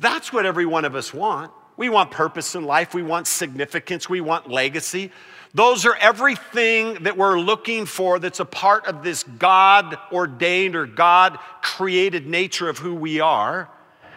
That's 0.00 0.32
what 0.32 0.44
every 0.44 0.66
one 0.66 0.84
of 0.84 0.94
us 0.94 1.14
want. 1.14 1.52
We 1.76 1.88
want 1.88 2.10
purpose 2.10 2.56
in 2.56 2.64
life, 2.64 2.92
we 2.92 3.04
want 3.04 3.28
significance, 3.28 4.08
we 4.08 4.20
want 4.20 4.50
legacy. 4.50 5.12
Those 5.54 5.86
are 5.86 5.94
everything 5.96 7.04
that 7.04 7.16
we're 7.16 7.38
looking 7.38 7.86
for 7.86 8.18
that's 8.18 8.40
a 8.40 8.44
part 8.44 8.86
of 8.86 9.04
this 9.04 9.22
God 9.22 9.96
ordained 10.12 10.74
or 10.74 10.86
God 10.86 11.38
created 11.62 12.26
nature 12.26 12.68
of 12.68 12.78
who 12.78 12.94
we 12.94 13.20
are. 13.20 13.70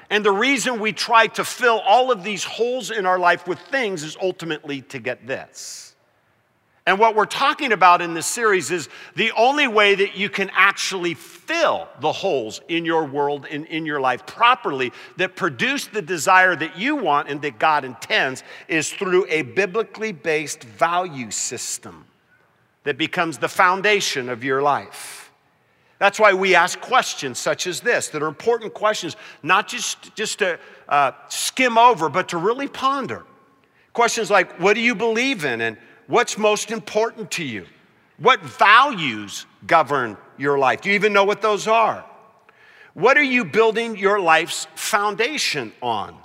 And 0.09 0.25
the 0.25 0.31
reason 0.31 0.79
we 0.79 0.91
try 0.91 1.27
to 1.27 1.45
fill 1.45 1.79
all 1.79 2.11
of 2.11 2.23
these 2.23 2.43
holes 2.43 2.91
in 2.91 3.05
our 3.05 3.19
life 3.19 3.47
with 3.47 3.59
things 3.59 4.03
is 4.03 4.17
ultimately 4.21 4.81
to 4.83 4.99
get 4.99 5.25
this. 5.25 5.90
And 6.91 6.99
what 6.99 7.15
we're 7.15 7.23
talking 7.23 7.71
about 7.71 8.01
in 8.01 8.13
this 8.13 8.27
series 8.27 8.69
is 8.69 8.89
the 9.15 9.31
only 9.37 9.65
way 9.65 9.95
that 9.95 10.17
you 10.17 10.29
can 10.29 10.51
actually 10.53 11.13
fill 11.13 11.87
the 12.01 12.11
holes 12.11 12.59
in 12.67 12.83
your 12.83 13.05
world 13.05 13.47
and 13.49 13.65
in 13.67 13.85
your 13.85 14.01
life 14.01 14.25
properly 14.25 14.91
that 15.15 15.37
produce 15.37 15.87
the 15.87 16.01
desire 16.01 16.53
that 16.53 16.77
you 16.77 16.97
want 16.97 17.29
and 17.29 17.41
that 17.43 17.59
God 17.59 17.85
intends 17.85 18.43
is 18.67 18.91
through 18.91 19.25
a 19.29 19.43
biblically 19.43 20.11
based 20.11 20.65
value 20.65 21.31
system 21.31 22.03
that 22.83 22.97
becomes 22.97 23.37
the 23.37 23.47
foundation 23.47 24.27
of 24.27 24.43
your 24.43 24.61
life. 24.61 25.31
That's 25.97 26.19
why 26.19 26.33
we 26.33 26.55
ask 26.55 26.81
questions 26.81 27.39
such 27.39 27.67
as 27.67 27.79
this 27.79 28.09
that 28.09 28.21
are 28.21 28.27
important 28.27 28.73
questions, 28.73 29.15
not 29.43 29.69
just, 29.69 30.13
just 30.17 30.39
to 30.39 30.59
uh, 30.89 31.13
skim 31.29 31.77
over, 31.77 32.09
but 32.09 32.27
to 32.27 32.37
really 32.37 32.67
ponder. 32.67 33.23
Questions 33.93 34.29
like, 34.29 34.59
What 34.59 34.73
do 34.73 34.81
you 34.81 34.93
believe 34.93 35.45
in? 35.45 35.61
And 35.61 35.77
What's 36.11 36.37
most 36.37 36.71
important 36.71 37.31
to 37.31 37.43
you? 37.45 37.65
What 38.17 38.41
values 38.41 39.45
govern 39.65 40.17
your 40.37 40.59
life? 40.59 40.81
Do 40.81 40.89
you 40.89 40.95
even 40.95 41.13
know 41.13 41.23
what 41.23 41.41
those 41.41 41.69
are? 41.69 42.03
What 42.93 43.17
are 43.17 43.23
you 43.23 43.45
building 43.45 43.95
your 43.95 44.19
life's 44.19 44.67
foundation 44.75 45.71
on? 45.81 46.17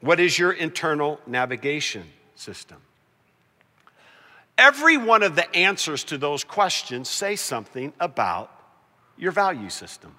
What 0.00 0.18
is 0.18 0.36
your 0.36 0.50
internal 0.50 1.20
navigation 1.28 2.06
system? 2.34 2.78
Every 4.58 4.96
one 4.96 5.22
of 5.22 5.36
the 5.36 5.54
answers 5.54 6.02
to 6.02 6.18
those 6.18 6.42
questions 6.42 7.08
say 7.08 7.36
something 7.36 7.92
about 8.00 8.50
your 9.16 9.30
value 9.30 9.70
system. 9.70 10.12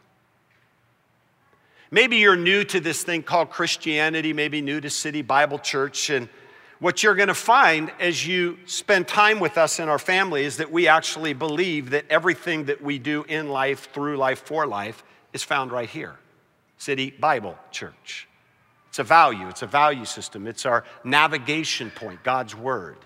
Maybe 1.91 2.15
you're 2.15 2.37
new 2.37 2.63
to 2.63 2.79
this 2.79 3.03
thing 3.03 3.23
called 3.23 3.49
Christianity, 3.49 4.31
maybe 4.31 4.61
new 4.61 4.79
to 4.79 4.89
City 4.89 5.21
Bible 5.21 5.59
Church, 5.59 6.09
and 6.09 6.29
what 6.79 7.01
you're 7.01 7.15
going 7.15 7.27
to 7.27 7.33
find 7.33 7.91
as 7.99 8.25
you 8.25 8.57
spend 8.65 9.07
time 9.07 9.39
with 9.39 9.57
us 9.57 9.79
in 9.79 9.89
our 9.89 9.97
family 9.99 10.45
is 10.45 10.57
that 10.57 10.71
we 10.71 10.87
actually 10.87 11.33
believe 11.33 11.89
that 11.91 12.05
everything 12.09 12.65
that 12.65 12.81
we 12.81 12.99
do 12.99 13.23
in 13.23 13.49
life, 13.49 13.89
through 13.93 14.17
life, 14.17 14.39
for 14.39 14.67
life 14.67 15.03
is 15.33 15.43
found 15.43 15.71
right 15.71 15.89
here 15.89 16.15
City 16.77 17.11
Bible 17.11 17.57
Church. 17.71 18.27
It's 18.89 18.99
a 18.99 19.03
value, 19.03 19.47
it's 19.47 19.63
a 19.63 19.67
value 19.67 20.05
system, 20.05 20.47
it's 20.47 20.65
our 20.65 20.83
navigation 21.03 21.91
point, 21.91 22.23
God's 22.23 22.55
Word. 22.55 22.97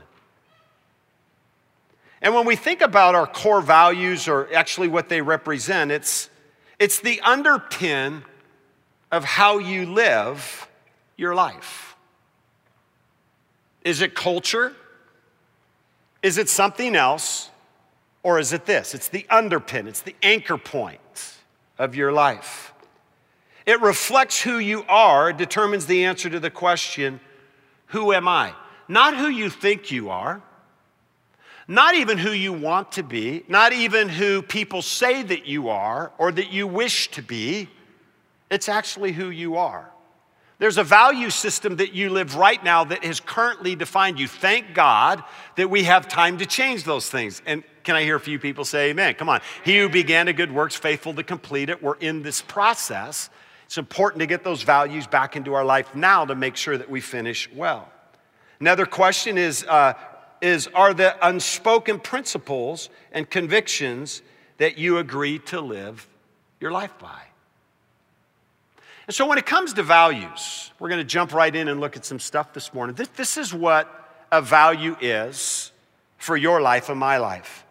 And 2.22 2.36
when 2.36 2.46
we 2.46 2.56
think 2.56 2.82
about 2.82 3.16
our 3.16 3.26
core 3.26 3.62
values, 3.62 4.28
or 4.28 4.48
actually 4.54 4.90
what 4.90 5.10
they 5.10 5.22
represent, 5.22 5.92
it's, 5.92 6.30
it's 6.78 7.00
the 7.00 7.20
underpin 7.24 8.22
of 9.12 9.24
how 9.24 9.58
you 9.58 9.88
live 9.88 10.68
your 11.18 11.34
life. 11.34 11.91
Is 13.84 14.02
it 14.02 14.16
culture? 14.16 14.74
Is 16.22 16.38
it 16.38 16.50
something 16.50 16.96
else? 16.96 17.50
Or 18.24 18.40
is 18.40 18.54
it 18.54 18.66
this? 18.66 18.94
It's 18.94 19.10
the 19.10 19.26
underpin, 19.32 19.88
it's 19.88 20.02
the 20.02 20.16
anchor 20.22 20.58
point 20.58 21.36
of 21.80 21.96
your 21.96 22.12
life. 22.12 22.74
It 23.66 23.82
reflects 23.82 24.42
who 24.42 24.58
you 24.58 24.84
are, 24.88 25.34
determines 25.34 25.86
the 25.86 26.06
answer 26.06 26.30
to 26.30 26.40
the 26.40 26.50
question, 26.50 27.20
Who 27.88 28.14
am 28.14 28.28
I? 28.28 28.54
Not 28.88 29.16
who 29.16 29.28
you 29.28 29.50
think 29.50 29.92
you 29.92 30.10
are, 30.10 30.42
not 31.68 31.96
even 31.96 32.18
who 32.18 32.32
you 32.32 32.54
want 32.54 32.92
to 32.94 33.04
be, 33.04 33.44
not 33.48 33.72
even 33.72 34.10
who 34.10 34.42
people 34.42 34.82
say 34.82 35.24
that 35.24 35.46
you 35.46 35.70
are 35.70 36.12
or 36.18 36.32
that 36.32 36.52
you 36.52 36.68
wish 36.68 37.10
to 37.12 37.22
be. 37.22 37.70
It's 38.50 38.68
actually 38.68 39.14
who 39.14 39.30
you 39.30 39.56
are. 39.56 39.91
There's 40.62 40.78
a 40.78 40.84
value 40.84 41.32
system 41.32 41.78
that 41.78 41.94
you 41.94 42.12
live 42.12 42.36
right 42.36 42.64
now 42.64 42.84
that 42.84 43.04
has 43.04 43.20
currently 43.20 43.76
defined 43.76 44.20
you. 44.20 44.28
Thank 44.28 44.76
God 44.76 45.24
that 45.56 45.72
we 45.72 45.86
have 45.86 46.08
time 46.08 46.38
to 46.38 46.46
change 46.46 46.84
those 46.84 47.10
things. 47.10 47.42
And 47.48 47.64
can 47.84 47.96
I 47.96 48.04
hear 48.04 48.16
a 48.16 48.20
few 48.20 48.38
people 48.38 48.64
say 48.64 48.92
amen? 48.92 49.16
Come 49.16 49.28
on. 49.28 49.42
He 49.66 49.80
who 49.80 49.90
began 49.90 50.28
a 50.28 50.34
good 50.34 50.52
work's 50.52 50.76
faithful 50.76 51.16
to 51.16 51.24
complete 51.24 51.72
it. 51.72 51.82
We're 51.82 51.96
in 51.96 52.22
this 52.22 52.44
process. 52.44 53.32
It's 53.66 53.80
important 53.80 54.20
to 54.20 54.28
get 54.28 54.44
those 54.44 54.62
values 54.62 55.08
back 55.08 55.36
into 55.36 55.56
our 55.56 55.66
life 55.66 55.96
now 55.96 56.26
to 56.26 56.36
make 56.36 56.56
sure 56.56 56.78
that 56.78 56.88
we 56.88 57.02
finish 57.02 57.50
well. 57.52 57.92
Another 58.60 58.86
question 58.86 59.40
is, 59.40 59.64
uh, 59.64 59.94
is 60.44 60.68
are 60.76 60.94
the 60.94 61.28
unspoken 61.28 62.00
principles 62.00 62.92
and 63.12 63.28
convictions 63.28 64.22
that 64.58 64.78
you 64.78 65.00
agree 65.00 65.40
to 65.40 65.60
live 65.60 66.08
your 66.60 66.72
life 66.72 66.94
by? 67.00 67.31
And 69.12 69.16
so, 69.18 69.26
when 69.26 69.38
it 69.38 69.46
comes 69.46 69.74
to 69.74 69.84
values, 69.84 70.72
we're 70.80 70.88
going 70.88 71.02
to 71.02 71.04
jump 71.04 71.34
right 71.34 71.54
in 71.54 71.68
and 71.68 71.82
look 71.82 71.98
at 71.98 72.06
some 72.06 72.18
stuff 72.18 72.54
this 72.54 72.74
morning. 72.74 72.96
This, 72.96 73.10
this 73.10 73.36
is 73.36 73.54
what 73.54 74.24
a 74.32 74.42
value 74.42 74.96
is 75.02 75.74
for 76.16 76.38
your 76.38 76.62
life 76.62 76.88
and 76.88 76.98
my 76.98 77.18
life 77.18 77.66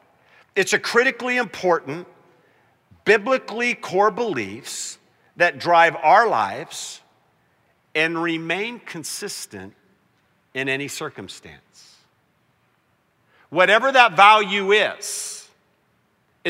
it's 0.55 0.75
a 0.75 0.79
critically 0.79 1.39
important, 1.39 2.07
biblically 3.07 3.75
core 3.75 4.11
beliefs 4.11 4.99
that 5.37 5.59
drive 5.59 5.97
our 6.03 6.29
lives 6.29 7.01
and 7.95 8.23
remain 8.23 8.79
consistent 8.79 9.73
in 10.53 10.69
any 10.69 10.89
circumstance. 10.89 11.97
Whatever 13.49 13.91
that 13.91 14.15
value 14.15 14.73
is, 14.73 15.40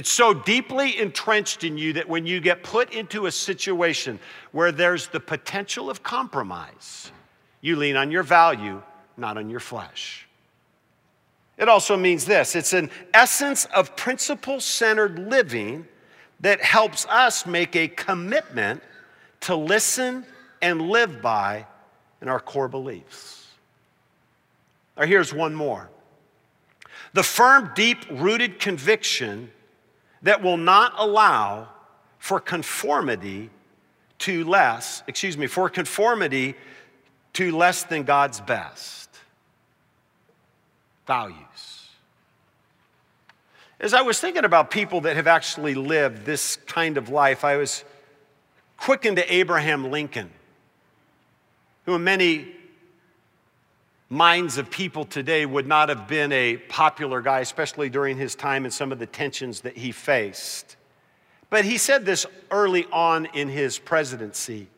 it's 0.00 0.11
so 0.11 0.33
deeply 0.33 0.99
entrenched 0.99 1.62
in 1.62 1.76
you 1.76 1.92
that 1.92 2.09
when 2.09 2.25
you 2.25 2.40
get 2.40 2.62
put 2.62 2.95
into 2.95 3.26
a 3.26 3.30
situation 3.30 4.19
where 4.50 4.73
there's 4.73 5.09
the 5.09 5.21
potential 5.21 5.90
of 5.90 6.02
compromise, 6.02 7.12
you 7.61 7.76
lean 7.76 7.97
on 7.97 8.11
your 8.11 8.23
value, 8.23 8.80
not 9.19 9.37
on 9.37 9.50
your 9.50 9.61
flesh. 9.61 10.26
It 11.59 11.69
also 11.69 11.99
means 11.99 12.25
this 12.25 12.57
it's 12.57 12.73
an 12.73 12.88
essence 13.12 13.66
of 13.66 13.95
principle 13.95 14.59
centered 14.59 15.19
living 15.19 15.87
that 16.40 16.62
helps 16.62 17.04
us 17.04 17.45
make 17.45 17.76
a 17.76 17.87
commitment 17.87 18.83
to 19.40 19.54
listen 19.54 20.25
and 20.62 20.80
live 20.80 21.21
by 21.21 21.66
in 22.23 22.28
our 22.30 22.40
core 22.40 22.69
beliefs. 22.69 23.49
Or 24.97 25.04
here's 25.04 25.35
one 25.35 25.54
more 25.54 25.90
the 27.12 27.23
firm, 27.23 27.73
deep 27.75 27.99
rooted 28.11 28.61
conviction 28.61 29.50
that 30.23 30.43
will 30.43 30.57
not 30.57 30.95
allow 30.99 31.69
for 32.19 32.41
conformity 32.41 33.50
to 34.19 34.45
less, 34.45 35.03
excuse 35.07 35.37
me, 35.37 35.47
for 35.47 35.69
conformity 35.69 36.55
to 37.33 37.57
less 37.57 37.85
than 37.85 38.03
God's 38.03 38.41
best. 38.41 39.09
Values. 41.07 41.37
As 43.81 43.95
I 43.95 44.03
was 44.03 44.21
thinking 44.21 44.45
about 44.45 44.71
people 44.71 45.00
that 45.03 45.17
have 45.17 45.27
actually 45.27 45.75
lived 45.75 46.27
this 46.27 46.57
kind 46.67 46.99
of 46.99 47.09
life, 47.09 47.45
I 47.45 47.57
was 47.57 47.83
quickened 48.77 49.17
to 49.17 49.35
Abraham 49.35 49.91
Lincoln, 49.91 50.31
who 51.87 51.95
in 51.95 52.05
many 52.05 52.49
minds 54.11 54.59
of 54.59 54.69
people 54.69 55.05
today 55.05 55.47
would 55.47 55.69
not 55.69 55.88
have 55.88 56.09
been 56.09 56.33
a 56.33 56.57
popular 56.57 57.23
guy, 57.23 57.40
especially 57.40 57.88
during 57.88 58.17
his 58.19 58.35
time 58.35 58.64
and 58.64 58.75
some 58.75 58.90
of 58.90 58.99
the 58.99 59.07
tensions 59.07 59.61
that 59.61 59.76
he 59.76 59.93
faced. 59.93 60.76
But 61.49 61.64
he 61.64 61.79
said 61.79 62.05
this 62.05 62.26
early 62.50 62.87
on 62.93 63.26
in 63.26 63.49
his 63.49 63.79
presidency. 63.79 64.69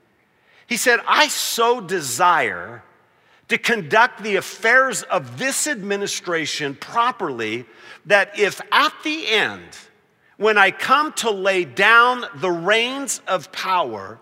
He 0.67 0.77
said, 0.77 1.01
I 1.09 1.29
so 1.29 1.81
desire 1.81 2.83
to 3.49 3.57
conduct 3.57 4.23
the 4.23 4.37
affairs 4.37 5.03
of 5.03 5.39
this 5.39 5.67
administration 5.67 6.75
properly 6.75 7.65
that 8.07 8.39
if 8.39 8.61
at 8.71 8.93
the 9.03 9.29
end, 9.29 9.77
when 10.37 10.59
I 10.59 10.71
come 10.71 11.12
to 11.15 11.31
lay 11.31 11.65
down 11.65 12.25
the 12.37 12.51
reins 12.51 13.23
of 13.27 13.51
power, 13.51 14.19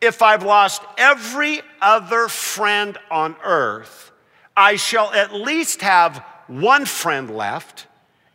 if 0.00 0.22
I've 0.22 0.42
lost 0.42 0.82
every 0.96 1.62
other 1.80 2.28
friend 2.28 2.96
on 3.10 3.36
earth, 3.42 4.12
I 4.58 4.74
shall 4.74 5.12
at 5.12 5.32
least 5.32 5.82
have 5.82 6.18
one 6.48 6.84
friend 6.84 7.30
left, 7.30 7.86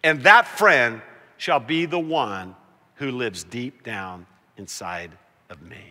and 0.04 0.24
that 0.24 0.48
friend 0.48 1.02
shall 1.36 1.60
be 1.60 1.86
the 1.86 2.00
one 2.00 2.56
who 2.96 3.12
lives 3.12 3.44
deep 3.44 3.84
down 3.84 4.26
inside 4.56 5.12
of 5.50 5.62
me. 5.62 5.84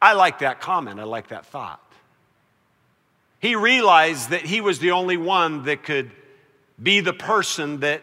I 0.00 0.14
like 0.14 0.38
that 0.38 0.58
comment. 0.58 0.98
I 0.98 1.02
like 1.02 1.28
that 1.28 1.44
thought. 1.44 1.82
He 3.40 3.54
realized 3.54 4.30
that 4.30 4.40
he 4.40 4.62
was 4.62 4.78
the 4.78 4.92
only 4.92 5.18
one 5.18 5.64
that 5.64 5.82
could 5.82 6.10
be 6.82 7.00
the 7.00 7.12
person 7.12 7.80
that 7.80 8.02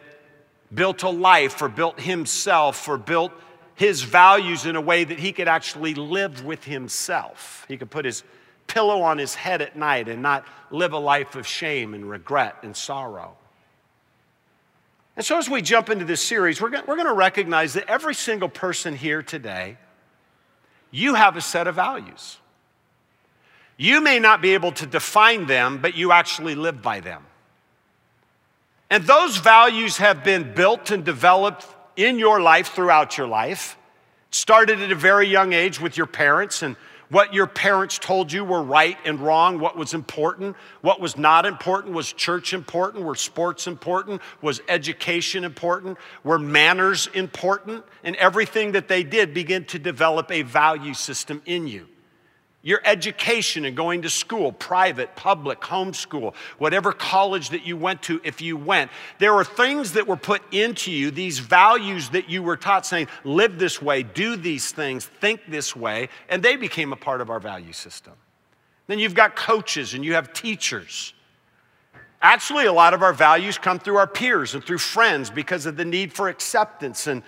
built 0.72 1.02
a 1.02 1.10
life 1.10 1.60
or 1.60 1.68
built 1.68 1.98
himself 1.98 2.88
or 2.88 2.96
built 2.96 3.32
his 3.74 4.02
values 4.02 4.66
in 4.66 4.76
a 4.76 4.80
way 4.80 5.02
that 5.02 5.18
he 5.18 5.32
could 5.32 5.48
actually 5.48 5.94
live 5.94 6.44
with 6.44 6.62
himself. 6.62 7.64
He 7.66 7.76
could 7.76 7.90
put 7.90 8.04
his 8.04 8.22
pillow 8.66 9.02
on 9.02 9.18
his 9.18 9.34
head 9.34 9.62
at 9.62 9.76
night 9.76 10.08
and 10.08 10.22
not 10.22 10.44
live 10.70 10.92
a 10.92 10.98
life 10.98 11.36
of 11.36 11.46
shame 11.46 11.94
and 11.94 12.08
regret 12.08 12.56
and 12.62 12.76
sorrow. 12.76 13.36
And 15.16 15.24
so, 15.24 15.38
as 15.38 15.48
we 15.48 15.62
jump 15.62 15.88
into 15.88 16.04
this 16.04 16.22
series, 16.22 16.60
we're 16.60 16.68
going, 16.68 17.06
to 17.06 17.12
recognize 17.12 17.72
that 17.72 17.88
every 17.88 18.14
single 18.14 18.50
person 18.50 18.94
here 18.94 19.22
today, 19.22 19.78
you 20.90 21.14
have 21.14 21.36
a 21.36 21.40
set 21.40 21.66
of 21.66 21.74
values. 21.74 22.36
You 23.78 24.00
may 24.00 24.18
not 24.18 24.42
be 24.42 24.54
able 24.54 24.72
to 24.72 24.86
define 24.86 25.46
them, 25.46 25.78
but 25.78 25.96
you 25.96 26.12
actually 26.12 26.54
live 26.54 26.82
by 26.82 27.00
them. 27.00 27.24
And 28.90 29.04
those 29.04 29.38
values 29.38 29.96
have 29.96 30.22
been 30.22 30.54
built 30.54 30.90
and 30.90 31.04
developed 31.04 31.66
in 31.96 32.18
your 32.18 32.40
life 32.40 32.68
throughout 32.68 33.18
your 33.18 33.26
life. 33.26 33.76
Started 34.30 34.80
at 34.80 34.92
a 34.92 34.94
very 34.94 35.26
young 35.26 35.52
age 35.52 35.80
with 35.80 35.96
your 35.96 36.06
parents 36.06 36.62
and 36.62 36.76
what 37.08 37.32
your 37.32 37.46
parents 37.46 37.98
told 37.98 38.32
you 38.32 38.44
were 38.44 38.62
right 38.62 38.96
and 39.04 39.20
wrong, 39.20 39.58
what 39.58 39.76
was 39.76 39.94
important, 39.94 40.56
what 40.80 41.00
was 41.00 41.16
not 41.16 41.46
important. 41.46 41.94
Was 41.94 42.12
church 42.12 42.52
important? 42.52 43.04
Were 43.04 43.14
sports 43.14 43.66
important? 43.66 44.20
Was 44.42 44.60
education 44.68 45.44
important? 45.44 45.98
Were 46.24 46.38
manners 46.38 47.08
important? 47.14 47.84
And 48.04 48.16
everything 48.16 48.72
that 48.72 48.88
they 48.88 49.02
did 49.04 49.34
began 49.34 49.64
to 49.66 49.78
develop 49.78 50.30
a 50.30 50.42
value 50.42 50.94
system 50.94 51.42
in 51.46 51.66
you 51.66 51.88
your 52.66 52.80
education 52.84 53.64
and 53.64 53.76
going 53.76 54.02
to 54.02 54.10
school, 54.10 54.50
private, 54.50 55.14
public, 55.14 55.60
homeschool, 55.60 56.34
whatever 56.58 56.92
college 56.92 57.50
that 57.50 57.64
you 57.64 57.76
went 57.76 58.02
to, 58.02 58.20
if 58.24 58.40
you 58.40 58.56
went, 58.56 58.90
there 59.20 59.32
were 59.32 59.44
things 59.44 59.92
that 59.92 60.04
were 60.04 60.16
put 60.16 60.42
into 60.52 60.90
you, 60.90 61.12
these 61.12 61.38
values 61.38 62.08
that 62.08 62.28
you 62.28 62.42
were 62.42 62.56
taught 62.56 62.84
saying, 62.84 63.06
live 63.22 63.56
this 63.56 63.80
way, 63.80 64.02
do 64.02 64.34
these 64.34 64.72
things, 64.72 65.06
think 65.06 65.42
this 65.46 65.76
way, 65.76 66.08
and 66.28 66.42
they 66.42 66.56
became 66.56 66.92
a 66.92 66.96
part 66.96 67.20
of 67.20 67.30
our 67.30 67.38
value 67.38 67.72
system. 67.72 68.14
Then 68.88 68.98
you've 68.98 69.14
got 69.14 69.36
coaches 69.36 69.94
and 69.94 70.04
you 70.04 70.14
have 70.14 70.32
teachers. 70.32 71.14
Actually, 72.20 72.66
a 72.66 72.72
lot 72.72 72.94
of 72.94 73.02
our 73.02 73.12
values 73.12 73.58
come 73.58 73.78
through 73.78 73.98
our 73.98 74.08
peers 74.08 74.56
and 74.56 74.64
through 74.64 74.78
friends 74.78 75.30
because 75.30 75.66
of 75.66 75.76
the 75.76 75.84
need 75.84 76.12
for 76.12 76.28
acceptance 76.28 77.06
and 77.06 77.22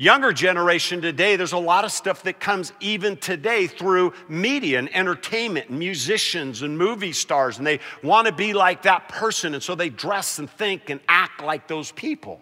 Younger 0.00 0.32
generation 0.32 1.02
today, 1.02 1.36
there's 1.36 1.52
a 1.52 1.58
lot 1.58 1.84
of 1.84 1.92
stuff 1.92 2.22
that 2.22 2.40
comes 2.40 2.72
even 2.80 3.18
today 3.18 3.66
through 3.66 4.14
media 4.30 4.78
and 4.78 4.88
entertainment, 4.96 5.68
and 5.68 5.78
musicians 5.78 6.62
and 6.62 6.78
movie 6.78 7.12
stars, 7.12 7.58
and 7.58 7.66
they 7.66 7.80
want 8.02 8.26
to 8.26 8.32
be 8.32 8.54
like 8.54 8.80
that 8.84 9.10
person, 9.10 9.52
and 9.52 9.62
so 9.62 9.74
they 9.74 9.90
dress 9.90 10.38
and 10.38 10.48
think 10.48 10.88
and 10.88 11.00
act 11.06 11.42
like 11.42 11.68
those 11.68 11.92
people. 11.92 12.40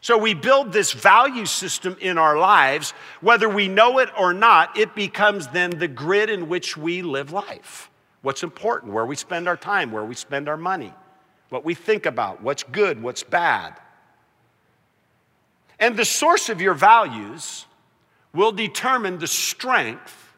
So 0.00 0.16
we 0.16 0.32
build 0.32 0.72
this 0.72 0.92
value 0.92 1.44
system 1.44 1.94
in 2.00 2.16
our 2.16 2.38
lives, 2.38 2.92
whether 3.20 3.50
we 3.50 3.68
know 3.68 3.98
it 3.98 4.08
or 4.18 4.32
not, 4.32 4.78
it 4.78 4.94
becomes 4.94 5.48
then 5.48 5.72
the 5.72 5.88
grid 5.88 6.30
in 6.30 6.48
which 6.48 6.74
we 6.74 7.02
live 7.02 7.32
life. 7.32 7.90
What's 8.22 8.42
important, 8.42 8.94
where 8.94 9.04
we 9.04 9.16
spend 9.16 9.46
our 9.46 9.58
time, 9.58 9.92
where 9.92 10.06
we 10.06 10.14
spend 10.14 10.48
our 10.48 10.56
money, 10.56 10.94
what 11.50 11.66
we 11.66 11.74
think 11.74 12.06
about, 12.06 12.42
what's 12.42 12.62
good, 12.62 13.02
what's 13.02 13.22
bad. 13.22 13.78
And 15.84 15.98
the 15.98 16.06
source 16.06 16.48
of 16.48 16.62
your 16.62 16.72
values 16.72 17.66
will 18.32 18.52
determine 18.52 19.18
the 19.18 19.26
strength 19.26 20.32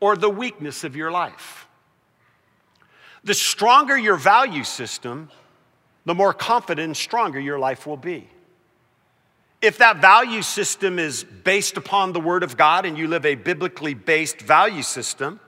or 0.00 0.16
the 0.16 0.30
weakness 0.30 0.84
of 0.84 0.96
your 0.96 1.10
life. 1.10 1.68
The 3.22 3.34
stronger 3.34 3.98
your 3.98 4.16
value 4.16 4.64
system, 4.64 5.28
the 6.06 6.14
more 6.14 6.32
confident 6.32 6.86
and 6.86 6.96
stronger 6.96 7.38
your 7.38 7.58
life 7.58 7.86
will 7.86 7.98
be. 7.98 8.26
If 9.60 9.76
that 9.76 9.98
value 9.98 10.40
system 10.40 10.98
is 10.98 11.24
based 11.24 11.76
upon 11.76 12.14
the 12.14 12.20
Word 12.20 12.42
of 12.42 12.56
God 12.56 12.86
and 12.86 12.96
you 12.96 13.06
live 13.06 13.26
a 13.26 13.34
biblically 13.34 13.92
based 13.92 14.40
value 14.40 14.82
system, 14.82 15.40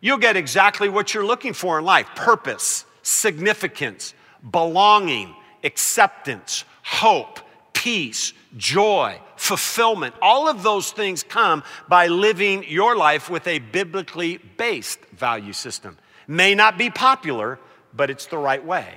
you'll 0.00 0.18
get 0.18 0.36
exactly 0.36 0.88
what 0.88 1.14
you're 1.14 1.24
looking 1.24 1.52
for 1.52 1.78
in 1.78 1.84
life 1.84 2.08
purpose, 2.16 2.84
significance, 3.02 4.12
belonging, 4.50 5.36
acceptance, 5.62 6.64
hope, 6.82 7.38
peace, 7.72 8.32
joy, 8.56 9.20
fulfillment. 9.36 10.14
All 10.22 10.48
of 10.48 10.62
those 10.62 10.90
things 10.90 11.22
come 11.22 11.62
by 11.88 12.06
living 12.06 12.64
your 12.68 12.96
life 12.96 13.28
with 13.28 13.46
a 13.46 13.58
biblically 13.58 14.38
based 14.56 15.00
value 15.12 15.52
system. 15.52 15.98
May 16.26 16.54
not 16.54 16.78
be 16.78 16.90
popular, 16.90 17.58
but 17.94 18.10
it's 18.10 18.26
the 18.26 18.38
right 18.38 18.64
way. 18.64 18.94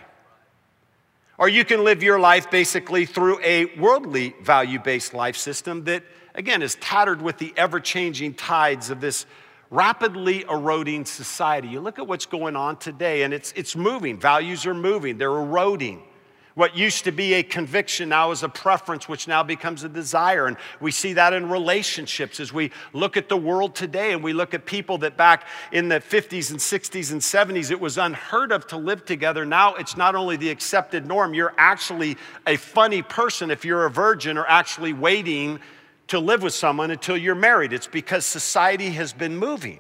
Or 1.38 1.48
you 1.48 1.63
can 1.63 1.84
live 1.84 2.04
your 2.04 2.19
life 2.19 2.52
basically 2.52 3.06
through 3.06 3.39
a 3.41 3.65
worldly 3.78 4.36
value 4.41 4.80
based 4.80 5.13
life 5.13 5.38
system 5.38 5.86
that, 5.86 6.04
again, 6.36 6.62
is 6.62 6.76
tattered 6.76 7.22
with 7.22 7.38
the 7.38 7.54
ever 7.56 7.80
changing 7.80 8.34
tides 8.34 8.89
of 8.89 9.00
this 9.00 9.26
rapidly 9.69 10.43
eroding 10.50 11.06
society. 11.06 11.69
You 11.69 11.80
look 11.80 11.98
at 11.98 12.08
what's 12.08 12.26
going 12.26 12.56
on 12.56 12.78
today, 12.78 13.22
and 13.24 13.34
it's, 13.34 13.54
it's 13.56 13.76
moving. 13.76 14.19
Values 14.19 14.65
are 14.65 14.74
moving, 14.74 15.17
they're 15.17 15.30
eroding. 15.30 16.04
What 16.55 16.75
used 16.75 17.03
to 17.03 17.12
be 17.12 17.35
a 17.35 17.43
conviction 17.43 18.09
now 18.09 18.31
is 18.31 18.43
a 18.43 18.49
preference, 18.49 19.07
which 19.07 19.27
now 19.27 19.43
becomes 19.43 19.83
a 19.83 19.89
desire. 19.89 20.47
And 20.47 20.57
we 20.81 20.91
see 20.91 21.13
that 21.13 21.31
in 21.31 21.47
relationships 21.47 22.39
as 22.39 22.51
we 22.51 22.71
look 22.91 23.17
at 23.17 23.29
the 23.29 23.38
world 23.38 23.75
today 23.75 24.13
and 24.13 24.23
we 24.23 24.33
look 24.33 24.53
at 24.53 24.65
people 24.65 24.97
that 24.99 25.15
back 25.15 25.45
in 25.71 25.89
the 25.89 25.99
50s 25.99 26.49
and 26.49 26.59
60s 26.59 27.12
and 27.12 27.21
70s, 27.21 27.71
it 27.71 27.79
was 27.79 27.97
unheard 27.97 28.51
of 28.51 28.65
to 28.67 28.77
live 28.77 29.05
together. 29.05 29.45
Now 29.45 29.75
it's 29.75 29.95
not 29.95 30.15
only 30.15 30.38
the 30.38 30.49
accepted 30.49 31.05
norm, 31.05 31.33
you're 31.33 31.53
actually 31.57 32.17
a 32.47 32.57
funny 32.57 33.03
person 33.03 33.51
if 33.51 33.63
you're 33.63 33.85
a 33.85 33.91
virgin 33.91 34.38
or 34.38 34.45
actually 34.47 34.93
waiting 34.93 35.59
to 36.07 36.19
live 36.19 36.41
with 36.41 36.53
someone 36.53 36.89
until 36.89 37.15
you're 37.15 37.35
married. 37.35 37.71
It's 37.71 37.88
because 37.88 38.25
society 38.25 38.89
has 38.91 39.13
been 39.13 39.38
moving. 39.38 39.79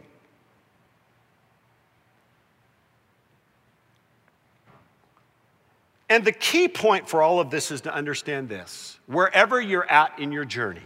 And 6.09 6.25
the 6.25 6.31
key 6.31 6.67
point 6.67 7.07
for 7.07 7.21
all 7.21 7.39
of 7.39 7.51
this 7.51 7.69
is 7.69 7.81
to 7.81 7.93
understand 7.93 8.49
this. 8.49 8.99
Wherever 9.05 9.61
you're 9.61 9.89
at 9.89 10.17
in 10.19 10.31
your 10.31 10.45
journey, 10.45 10.81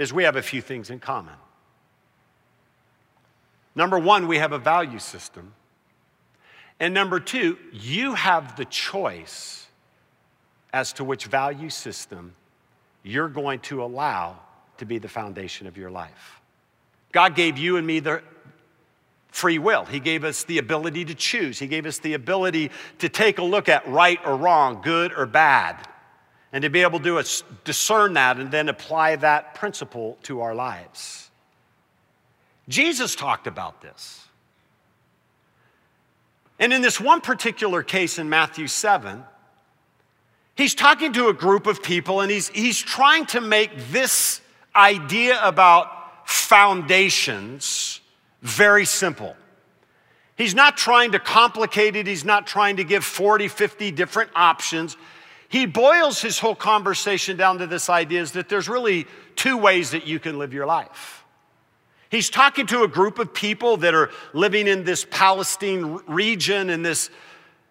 is 0.00 0.14
we 0.14 0.24
have 0.24 0.36
a 0.36 0.42
few 0.42 0.62
things 0.62 0.88
in 0.88 0.98
common. 0.98 1.34
Number 3.74 3.98
one, 3.98 4.26
we 4.26 4.38
have 4.38 4.52
a 4.52 4.58
value 4.58 4.98
system. 4.98 5.52
And 6.80 6.94
number 6.94 7.20
two, 7.20 7.58
you 7.70 8.14
have 8.14 8.56
the 8.56 8.64
choice 8.64 9.66
as 10.72 10.94
to 10.94 11.04
which 11.04 11.26
value 11.26 11.68
system 11.68 12.34
you're 13.02 13.28
going 13.28 13.60
to 13.60 13.84
allow 13.84 14.38
to 14.78 14.86
be 14.86 14.96
the 14.98 15.08
foundation 15.08 15.66
of 15.66 15.76
your 15.76 15.90
life. 15.90 16.40
God 17.12 17.34
gave 17.34 17.58
you 17.58 17.76
and 17.76 17.86
me 17.86 18.00
the 18.00 18.22
free 19.30 19.58
will. 19.58 19.84
He 19.84 20.00
gave 20.00 20.24
us 20.24 20.44
the 20.44 20.58
ability 20.58 21.04
to 21.06 21.14
choose. 21.14 21.58
He 21.58 21.66
gave 21.66 21.86
us 21.86 21.98
the 21.98 22.14
ability 22.14 22.70
to 22.98 23.08
take 23.08 23.38
a 23.38 23.42
look 23.42 23.68
at 23.68 23.86
right 23.88 24.18
or 24.24 24.36
wrong, 24.36 24.80
good 24.82 25.12
or 25.12 25.26
bad, 25.26 25.76
and 26.52 26.62
to 26.62 26.70
be 26.70 26.82
able 26.82 27.00
to 27.00 27.22
discern 27.64 28.14
that 28.14 28.38
and 28.38 28.50
then 28.50 28.68
apply 28.68 29.16
that 29.16 29.54
principle 29.54 30.18
to 30.24 30.40
our 30.40 30.54
lives. 30.54 31.30
Jesus 32.68 33.14
talked 33.14 33.46
about 33.46 33.80
this. 33.80 34.26
And 36.58 36.72
in 36.72 36.82
this 36.82 37.00
one 37.00 37.20
particular 37.20 37.82
case 37.82 38.18
in 38.18 38.28
Matthew 38.28 38.66
7, 38.66 39.24
he's 40.56 40.74
talking 40.74 41.12
to 41.14 41.28
a 41.28 41.32
group 41.32 41.66
of 41.66 41.82
people 41.82 42.20
and 42.20 42.30
he's, 42.30 42.48
he's 42.48 42.78
trying 42.78 43.26
to 43.26 43.40
make 43.40 43.70
this 43.90 44.40
idea 44.74 45.40
about 45.42 46.28
foundations 46.28 47.99
very 48.42 48.84
simple. 48.84 49.36
He's 50.36 50.54
not 50.54 50.76
trying 50.76 51.12
to 51.12 51.18
complicate 51.18 51.96
it, 51.96 52.06
he's 52.06 52.24
not 52.24 52.46
trying 52.46 52.76
to 52.76 52.84
give 52.84 53.04
40, 53.04 53.48
50 53.48 53.90
different 53.90 54.30
options. 54.34 54.96
He 55.48 55.66
boils 55.66 56.22
his 56.22 56.38
whole 56.38 56.54
conversation 56.54 57.36
down 57.36 57.58
to 57.58 57.66
this 57.66 57.90
idea 57.90 58.22
is 58.22 58.32
that 58.32 58.48
there's 58.48 58.68
really 58.68 59.06
two 59.36 59.56
ways 59.56 59.90
that 59.90 60.06
you 60.06 60.18
can 60.20 60.38
live 60.38 60.54
your 60.54 60.64
life. 60.64 61.24
He's 62.08 62.30
talking 62.30 62.66
to 62.68 62.82
a 62.82 62.88
group 62.88 63.18
of 63.18 63.34
people 63.34 63.76
that 63.78 63.94
are 63.94 64.10
living 64.32 64.66
in 64.66 64.84
this 64.84 65.06
Palestine 65.10 66.00
region 66.06 66.70
and 66.70 66.84
this 66.84 67.10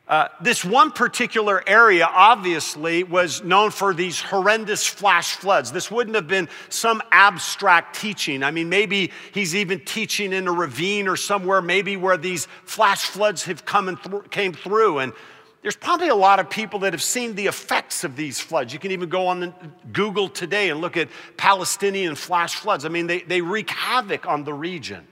uh, 0.09 0.27
this 0.41 0.65
one 0.65 0.91
particular 0.91 1.63
area 1.67 2.09
obviously 2.11 3.03
was 3.03 3.43
known 3.43 3.69
for 3.69 3.93
these 3.93 4.19
horrendous 4.19 4.87
flash 4.87 5.35
floods. 5.35 5.71
This 5.71 5.91
wouldn't 5.91 6.15
have 6.15 6.27
been 6.27 6.49
some 6.69 7.03
abstract 7.11 7.99
teaching. 7.99 8.41
I 8.41 8.49
mean, 8.49 8.69
maybe 8.69 9.11
he's 9.31 9.55
even 9.55 9.81
teaching 9.81 10.33
in 10.33 10.47
a 10.47 10.51
ravine 10.51 11.07
or 11.07 11.15
somewhere, 11.15 11.61
maybe 11.61 11.95
where 11.95 12.17
these 12.17 12.47
flash 12.65 13.05
floods 13.05 13.43
have 13.43 13.65
come 13.65 13.87
and 13.87 14.01
th- 14.01 14.31
came 14.31 14.51
through. 14.51 14.97
And 14.97 15.13
there's 15.61 15.75
probably 15.75 16.07
a 16.07 16.15
lot 16.15 16.39
of 16.39 16.49
people 16.49 16.79
that 16.79 16.93
have 16.93 17.03
seen 17.03 17.35
the 17.35 17.45
effects 17.45 18.03
of 18.03 18.15
these 18.15 18.39
floods. 18.39 18.73
You 18.73 18.79
can 18.79 18.89
even 18.89 19.09
go 19.09 19.27
on 19.27 19.53
Google 19.93 20.27
today 20.27 20.71
and 20.71 20.81
look 20.81 20.97
at 20.97 21.09
Palestinian 21.37 22.15
flash 22.15 22.55
floods. 22.55 22.83
I 22.83 22.89
mean, 22.89 23.05
they, 23.05 23.21
they 23.21 23.41
wreak 23.41 23.69
havoc 23.69 24.25
on 24.25 24.43
the 24.43 24.55
region. 24.55 25.05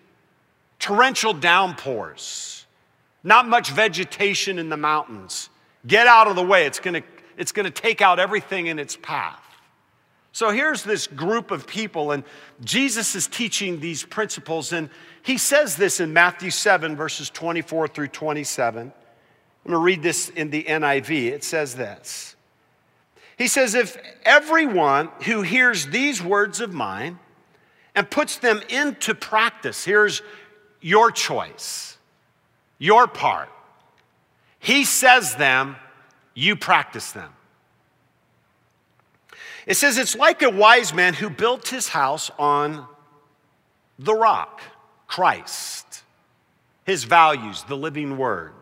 Torrential 0.79 1.33
downpours 1.33 2.56
not 3.23 3.47
much 3.47 3.71
vegetation 3.71 4.59
in 4.59 4.69
the 4.69 4.77
mountains. 4.77 5.49
Get 5.85 6.07
out 6.07 6.27
of 6.27 6.35
the 6.35 6.43
way. 6.43 6.65
It's 6.65 6.79
going 6.79 7.01
to 7.01 7.07
it's 7.37 7.51
going 7.51 7.65
to 7.65 7.71
take 7.71 8.01
out 8.01 8.19
everything 8.19 8.67
in 8.67 8.79
its 8.79 8.97
path. 8.97 9.41
So 10.31 10.51
here's 10.51 10.83
this 10.83 11.07
group 11.07 11.51
of 11.51 11.65
people, 11.65 12.11
and 12.11 12.23
Jesus 12.63 13.15
is 13.15 13.27
teaching 13.27 13.79
these 13.79 14.03
principles, 14.03 14.73
and 14.73 14.89
he 15.23 15.37
says 15.37 15.75
this 15.75 15.99
in 15.99 16.13
Matthew 16.13 16.51
7, 16.51 16.95
verses 16.95 17.29
24 17.29 17.87
through 17.87 18.09
27. 18.09 18.81
I'm 18.87 18.91
going 19.63 19.73
to 19.73 19.83
read 19.83 20.03
this 20.03 20.29
in 20.29 20.49
the 20.49 20.63
NIV. 20.63 21.31
It 21.31 21.43
says 21.43 21.75
this 21.75 22.35
He 23.37 23.47
says, 23.47 23.75
If 23.75 23.97
everyone 24.23 25.09
who 25.25 25.41
hears 25.41 25.87
these 25.87 26.21
words 26.21 26.59
of 26.59 26.73
mine 26.73 27.19
and 27.95 28.09
puts 28.09 28.37
them 28.37 28.61
into 28.69 29.13
practice, 29.15 29.83
here's 29.83 30.21
your 30.81 31.11
choice 31.11 31.96
your 32.77 33.07
part. 33.07 33.49
He 34.59 34.85
says 34.85 35.35
them, 35.35 35.75
you 36.33 36.55
practice 36.55 37.11
them. 37.11 37.31
It 39.65 39.75
says 39.75 39.97
it's 39.97 40.15
like 40.15 40.41
a 40.41 40.49
wise 40.49 40.93
man 40.93 41.13
who 41.13 41.29
built 41.29 41.67
his 41.67 41.89
house 41.89 42.31
on 42.39 42.87
the 43.99 44.13
rock, 44.13 44.61
Christ, 45.07 46.03
his 46.85 47.03
values, 47.03 47.63
the 47.63 47.75
living 47.75 48.17
word. 48.17 48.53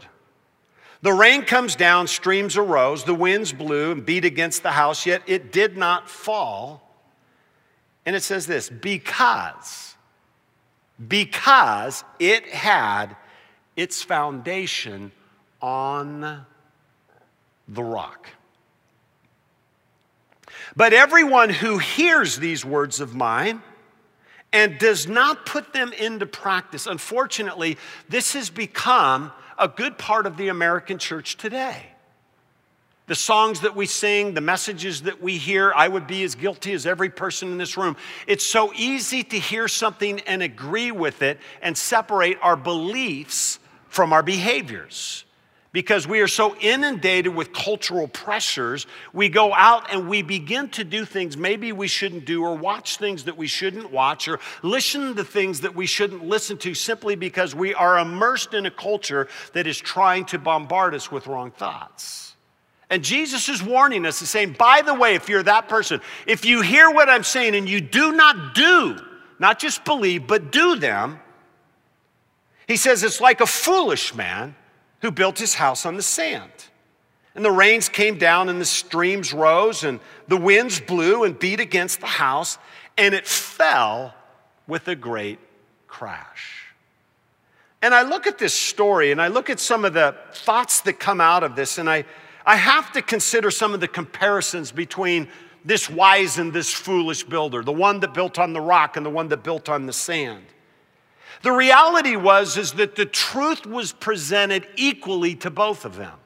The 1.02 1.14
rain 1.14 1.44
comes 1.44 1.76
down, 1.76 2.08
streams 2.08 2.58
arose, 2.58 3.04
the 3.04 3.14
winds 3.14 3.54
blew 3.54 3.92
and 3.92 4.04
beat 4.04 4.26
against 4.26 4.64
the 4.64 4.72
house, 4.72 5.06
yet 5.06 5.22
it 5.28 5.52
did 5.52 5.78
not 5.78 6.10
fall. 6.10 6.82
And 8.08 8.16
it 8.16 8.24
says 8.24 8.48
this 8.48 8.70
because, 8.70 9.96
because 11.08 12.04
it 12.20 12.48
had 12.48 13.16
its 13.76 14.02
foundation 14.02 15.12
on 15.62 16.46
the 17.68 17.84
rock. 17.84 18.30
But 20.76 20.94
everyone 20.94 21.50
who 21.50 21.78
hears 21.78 22.38
these 22.38 22.66
words 22.66 23.00
of 23.00 23.16
mine 23.16 23.62
and 24.52 24.78
does 24.78 25.08
not 25.08 25.46
put 25.46 25.74
them 25.74 25.92
into 25.94 26.26
practice, 26.26 26.88
unfortunately, 26.88 27.78
this 28.10 28.34
has 28.34 28.50
become 28.50 29.32
a 29.58 29.68
good 29.68 29.98
part 29.98 30.26
of 30.26 30.38
the 30.38 30.50
American 30.50 30.98
church 30.98 31.38
today. 31.38 31.88
The 33.08 33.16
songs 33.16 33.62
that 33.62 33.76
we 33.76 33.86
sing, 33.86 34.34
the 34.34 34.42
messages 34.42 35.04
that 35.04 35.22
we 35.22 35.38
hear, 35.38 35.72
I 35.76 35.88
would 35.88 36.08
be 36.08 36.24
as 36.24 36.34
guilty 36.34 36.74
as 36.74 36.88
every 36.88 37.10
person 37.10 37.52
in 37.52 37.58
this 37.58 37.78
room. 37.78 37.96
It's 38.26 38.46
so 38.46 38.74
easy 38.74 39.24
to 39.24 39.38
hear 39.38 39.68
something 39.68 40.22
and 40.22 40.42
agree 40.42 40.92
with 40.92 41.22
it 41.22 41.40
and 41.62 41.78
separate 41.78 42.38
our 42.42 42.56
beliefs 42.56 43.60
from 43.96 44.12
our 44.12 44.22
behaviors. 44.22 45.24
Because 45.72 46.08
we 46.08 46.22
are 46.22 46.28
so 46.28 46.56
inundated 46.58 47.36
with 47.36 47.52
cultural 47.52 48.08
pressures, 48.08 48.88
we 49.12 49.28
go 49.28 49.54
out 49.54 49.92
and 49.92 50.08
we 50.08 50.22
begin 50.22 50.70
to 50.70 50.86
do 50.86 51.04
things 51.04 51.36
maybe 51.36 51.74
we 51.74 51.88
shouldn't 51.88 52.26
do, 52.26 52.44
or 52.44 52.56
watch 52.56 52.98
things 52.98 53.26
that 53.26 53.36
we 53.36 53.48
shouldn't 53.48 53.92
watch, 53.92 54.30
or 54.30 54.40
listen 54.64 55.16
to 55.16 55.24
things 55.26 55.62
that 55.62 55.76
we 55.76 55.86
shouldn't 55.86 56.24
listen 56.24 56.58
to 56.60 56.74
simply 56.74 57.16
because 57.16 57.54
we 57.54 57.74
are 57.74 58.00
immersed 58.00 58.54
in 58.54 58.66
a 58.66 58.72
culture 58.72 59.28
that 59.52 59.68
is 59.68 59.78
trying 59.78 60.24
to 60.26 60.40
bombard 60.40 60.96
us 60.96 61.12
with 61.12 61.28
wrong 61.28 61.52
thoughts. 61.52 62.36
And 62.90 63.04
Jesus 63.04 63.50
is 63.50 63.62
warning 63.62 64.06
us 64.06 64.22
and 64.22 64.28
saying, 64.30 64.56
by 64.58 64.82
the 64.82 64.94
way, 64.94 65.16
if 65.16 65.28
you're 65.28 65.44
that 65.44 65.68
person, 65.68 66.00
if 66.26 66.46
you 66.46 66.62
hear 66.62 66.90
what 66.90 67.10
I'm 67.10 67.24
saying 67.24 67.56
and 67.56 67.68
you 67.68 67.82
do 67.82 68.14
not 68.14 68.56
do, 68.56 68.98
not 69.40 69.60
just 69.60 69.84
believe, 69.84 70.26
but 70.26 70.54
do 70.54 70.78
them, 70.78 71.20
he 72.68 72.78
says 72.78 73.04
it's 73.04 73.22
like 73.22 73.42
a 73.42 73.46
foolish 73.46 74.14
man 74.16 74.56
who 75.02 75.12
built 75.12 75.38
his 75.38 75.54
house 75.54 75.86
on 75.86 75.96
the 75.96 76.02
sand. 76.02 76.52
And 77.36 77.44
the 77.44 77.52
rains 77.52 77.90
came 77.90 78.18
down, 78.18 78.48
and 78.48 78.62
the 78.62 78.66
streams 78.66 79.34
rose, 79.34 79.84
and 79.84 80.00
the 80.28 80.38
winds 80.38 80.80
blew 80.80 81.26
and 81.26 81.38
beat 81.38 81.60
against 81.60 82.00
the 82.00 82.08
house, 82.08 82.58
and 82.98 83.14
it 83.14 83.28
fell 83.28 84.14
with 84.68 84.88
a 84.88 84.96
great 84.96 85.40
crash. 85.88 86.74
And 87.82 87.94
I 87.94 88.04
look 88.04 88.26
at 88.26 88.38
this 88.38 88.54
story, 88.54 89.12
and 89.12 89.22
I 89.22 89.28
look 89.28 89.50
at 89.50 89.60
some 89.60 89.86
of 89.86 89.94
the 89.94 90.16
thoughts 90.34 90.82
that 90.82 91.00
come 91.00 91.20
out 91.20 91.44
of 91.44 91.56
this, 91.56 91.78
and 91.78 91.90
I, 91.90 92.06
I 92.46 92.56
have 92.56 92.92
to 92.94 93.02
consider 93.02 93.52
some 93.52 93.74
of 93.74 93.80
the 93.82 93.88
comparisons 93.88 94.72
between 94.72 95.28
this 95.66 95.90
wise 95.90 96.38
and 96.38 96.54
this 96.54 96.72
foolish 96.72 97.24
builder, 97.24 97.64
the 97.64 97.72
one 97.74 98.00
that 98.00 98.14
built 98.14 98.40
on 98.40 98.54
the 98.54 98.62
rock 98.62 98.98
and 98.98 99.06
the 99.06 99.10
one 99.10 99.28
that 99.28 99.44
built 99.44 99.68
on 99.68 99.88
the 99.88 99.94
sand. 99.94 100.46
The 101.46 101.52
reality 101.52 102.16
was 102.16 102.58
is 102.58 102.72
that 102.72 102.96
the 102.96 103.06
truth 103.06 103.68
was 103.68 103.92
presented 103.92 104.68
equally 104.78 105.36
to 105.36 105.52
both 105.52 105.86
of 105.86 105.96
them. 105.96 106.18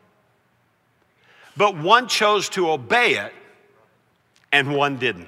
But 1.58 1.75
one 1.75 2.08
chose 2.08 2.47
to 2.51 2.71
obey 2.71 3.15
it 3.15 3.34
and 4.53 4.73
one 4.73 4.95
didn't. 4.95 5.27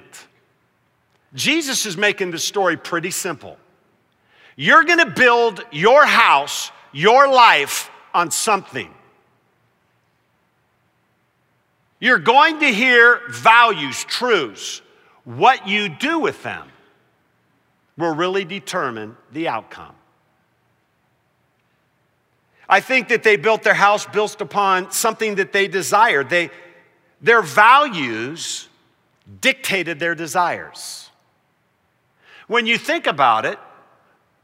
Jesus 1.34 1.84
is 1.84 1.98
making 1.98 2.30
the 2.30 2.38
story 2.38 2.78
pretty 2.78 3.10
simple. 3.10 3.58
You're 4.56 4.84
going 4.84 5.00
to 5.00 5.10
build 5.10 5.62
your 5.70 6.06
house, 6.06 6.70
your 6.92 7.28
life 7.28 7.90
on 8.14 8.30
something. 8.30 8.94
You're 12.00 12.18
going 12.18 12.60
to 12.60 12.68
hear 12.68 13.20
values, 13.28 14.04
truths. 14.04 14.80
What 15.24 15.68
you 15.68 15.90
do 15.90 16.18
with 16.18 16.42
them 16.42 16.71
will 17.96 18.14
really 18.14 18.44
determine 18.44 19.16
the 19.32 19.48
outcome. 19.48 19.94
I 22.68 22.80
think 22.80 23.08
that 23.08 23.22
they 23.22 23.36
built 23.36 23.62
their 23.62 23.74
house 23.74 24.06
built 24.06 24.40
upon 24.40 24.90
something 24.90 25.34
that 25.34 25.52
they 25.52 25.68
desired. 25.68 26.30
They, 26.30 26.50
their 27.20 27.42
values 27.42 28.68
dictated 29.40 29.98
their 29.98 30.14
desires. 30.14 31.10
When 32.46 32.66
you 32.66 32.78
think 32.78 33.06
about 33.06 33.44
it, 33.44 33.58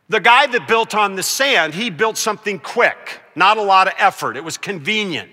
the 0.08 0.20
guy 0.20 0.46
that 0.46 0.68
built 0.68 0.94
on 0.94 1.14
the 1.14 1.22
sand, 1.22 1.74
he 1.74 1.90
built 1.90 2.16
something 2.16 2.58
quick, 2.58 3.20
not 3.34 3.56
a 3.56 3.62
lot 3.62 3.86
of 3.86 3.94
effort. 3.98 4.36
It 4.36 4.44
was 4.44 4.56
convenient 4.56 5.30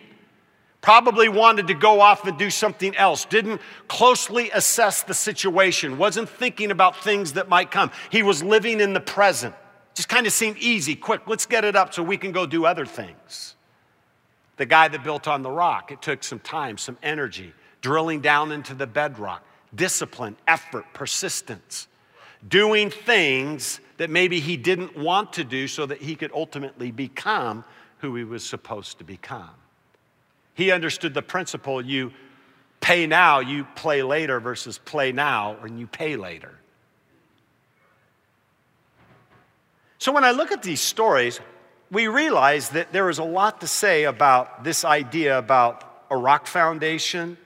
probably 0.85 1.27
wanted 1.27 1.65
to 1.65 1.73
go 1.73 1.99
off 1.99 2.27
and 2.27 2.37
do 2.37 2.51
something 2.51 2.95
else, 2.95 3.25
didn't 3.25 3.59
closely 3.87 4.51
assess 4.51 5.01
the 5.01 5.15
situation, 5.15 5.97
wasn't 5.97 6.29
thinking 6.29 6.69
about 6.69 6.95
things 7.03 7.33
that 7.33 7.49
might 7.49 7.71
come. 7.71 7.89
He 8.11 8.21
was 8.21 8.43
living 8.43 8.79
in 8.79 8.93
the 8.93 8.99
present. 8.99 9.55
Just 9.95 10.09
kind 10.09 10.27
of 10.27 10.31
seemed 10.31 10.59
easy, 10.59 10.95
quick, 10.95 11.21
let's 11.25 11.47
get 11.47 11.65
it 11.65 11.75
up 11.75 11.91
so 11.91 12.03
we 12.03 12.17
can 12.17 12.31
go 12.31 12.45
do 12.45 12.67
other 12.67 12.85
things. 12.85 13.55
The 14.57 14.67
guy 14.67 14.87
that 14.89 15.03
built 15.03 15.27
on 15.27 15.41
the 15.41 15.49
rock, 15.49 15.91
it 15.91 16.03
took 16.03 16.23
some 16.23 16.39
time, 16.39 16.77
some 16.77 16.99
energy, 17.01 17.51
drilling 17.81 18.21
down 18.21 18.51
into 18.51 18.75
the 18.75 18.85
bedrock, 18.85 19.43
discipline, 19.73 20.37
effort, 20.47 20.85
persistence, 20.93 21.87
doing 22.47 22.91
things 22.91 23.79
that 23.97 24.11
maybe 24.11 24.39
he 24.39 24.55
didn't 24.55 24.95
want 24.95 25.33
to 25.33 25.43
do 25.43 25.67
so 25.67 25.87
that 25.87 26.03
he 26.03 26.15
could 26.15 26.31
ultimately 26.31 26.91
become 26.91 27.63
who 27.97 28.15
he 28.15 28.23
was 28.23 28.45
supposed 28.45 28.99
to 28.99 29.03
become. 29.03 29.49
He 30.55 30.71
understood 30.71 31.13
the 31.13 31.21
principle 31.21 31.81
you 31.81 32.11
pay 32.81 33.05
now, 33.05 33.39
you 33.39 33.65
play 33.75 34.01
later, 34.01 34.39
versus 34.39 34.77
play 34.77 35.11
now 35.11 35.57
and 35.61 35.79
you 35.79 35.85
pay 35.85 36.15
later. 36.15 36.57
So 39.97 40.11
when 40.11 40.23
I 40.23 40.31
look 40.31 40.51
at 40.51 40.61
these 40.61 40.81
stories, 40.81 41.39
we 41.91 42.07
realize 42.07 42.69
that 42.69 42.91
there 42.91 43.09
is 43.09 43.19
a 43.19 43.23
lot 43.23 43.61
to 43.61 43.67
say 43.67 44.03
about 44.03 44.63
this 44.63 44.83
idea 44.83 45.37
about 45.37 46.05
a 46.09 46.17
rock 46.17 46.47
foundation 46.47 47.37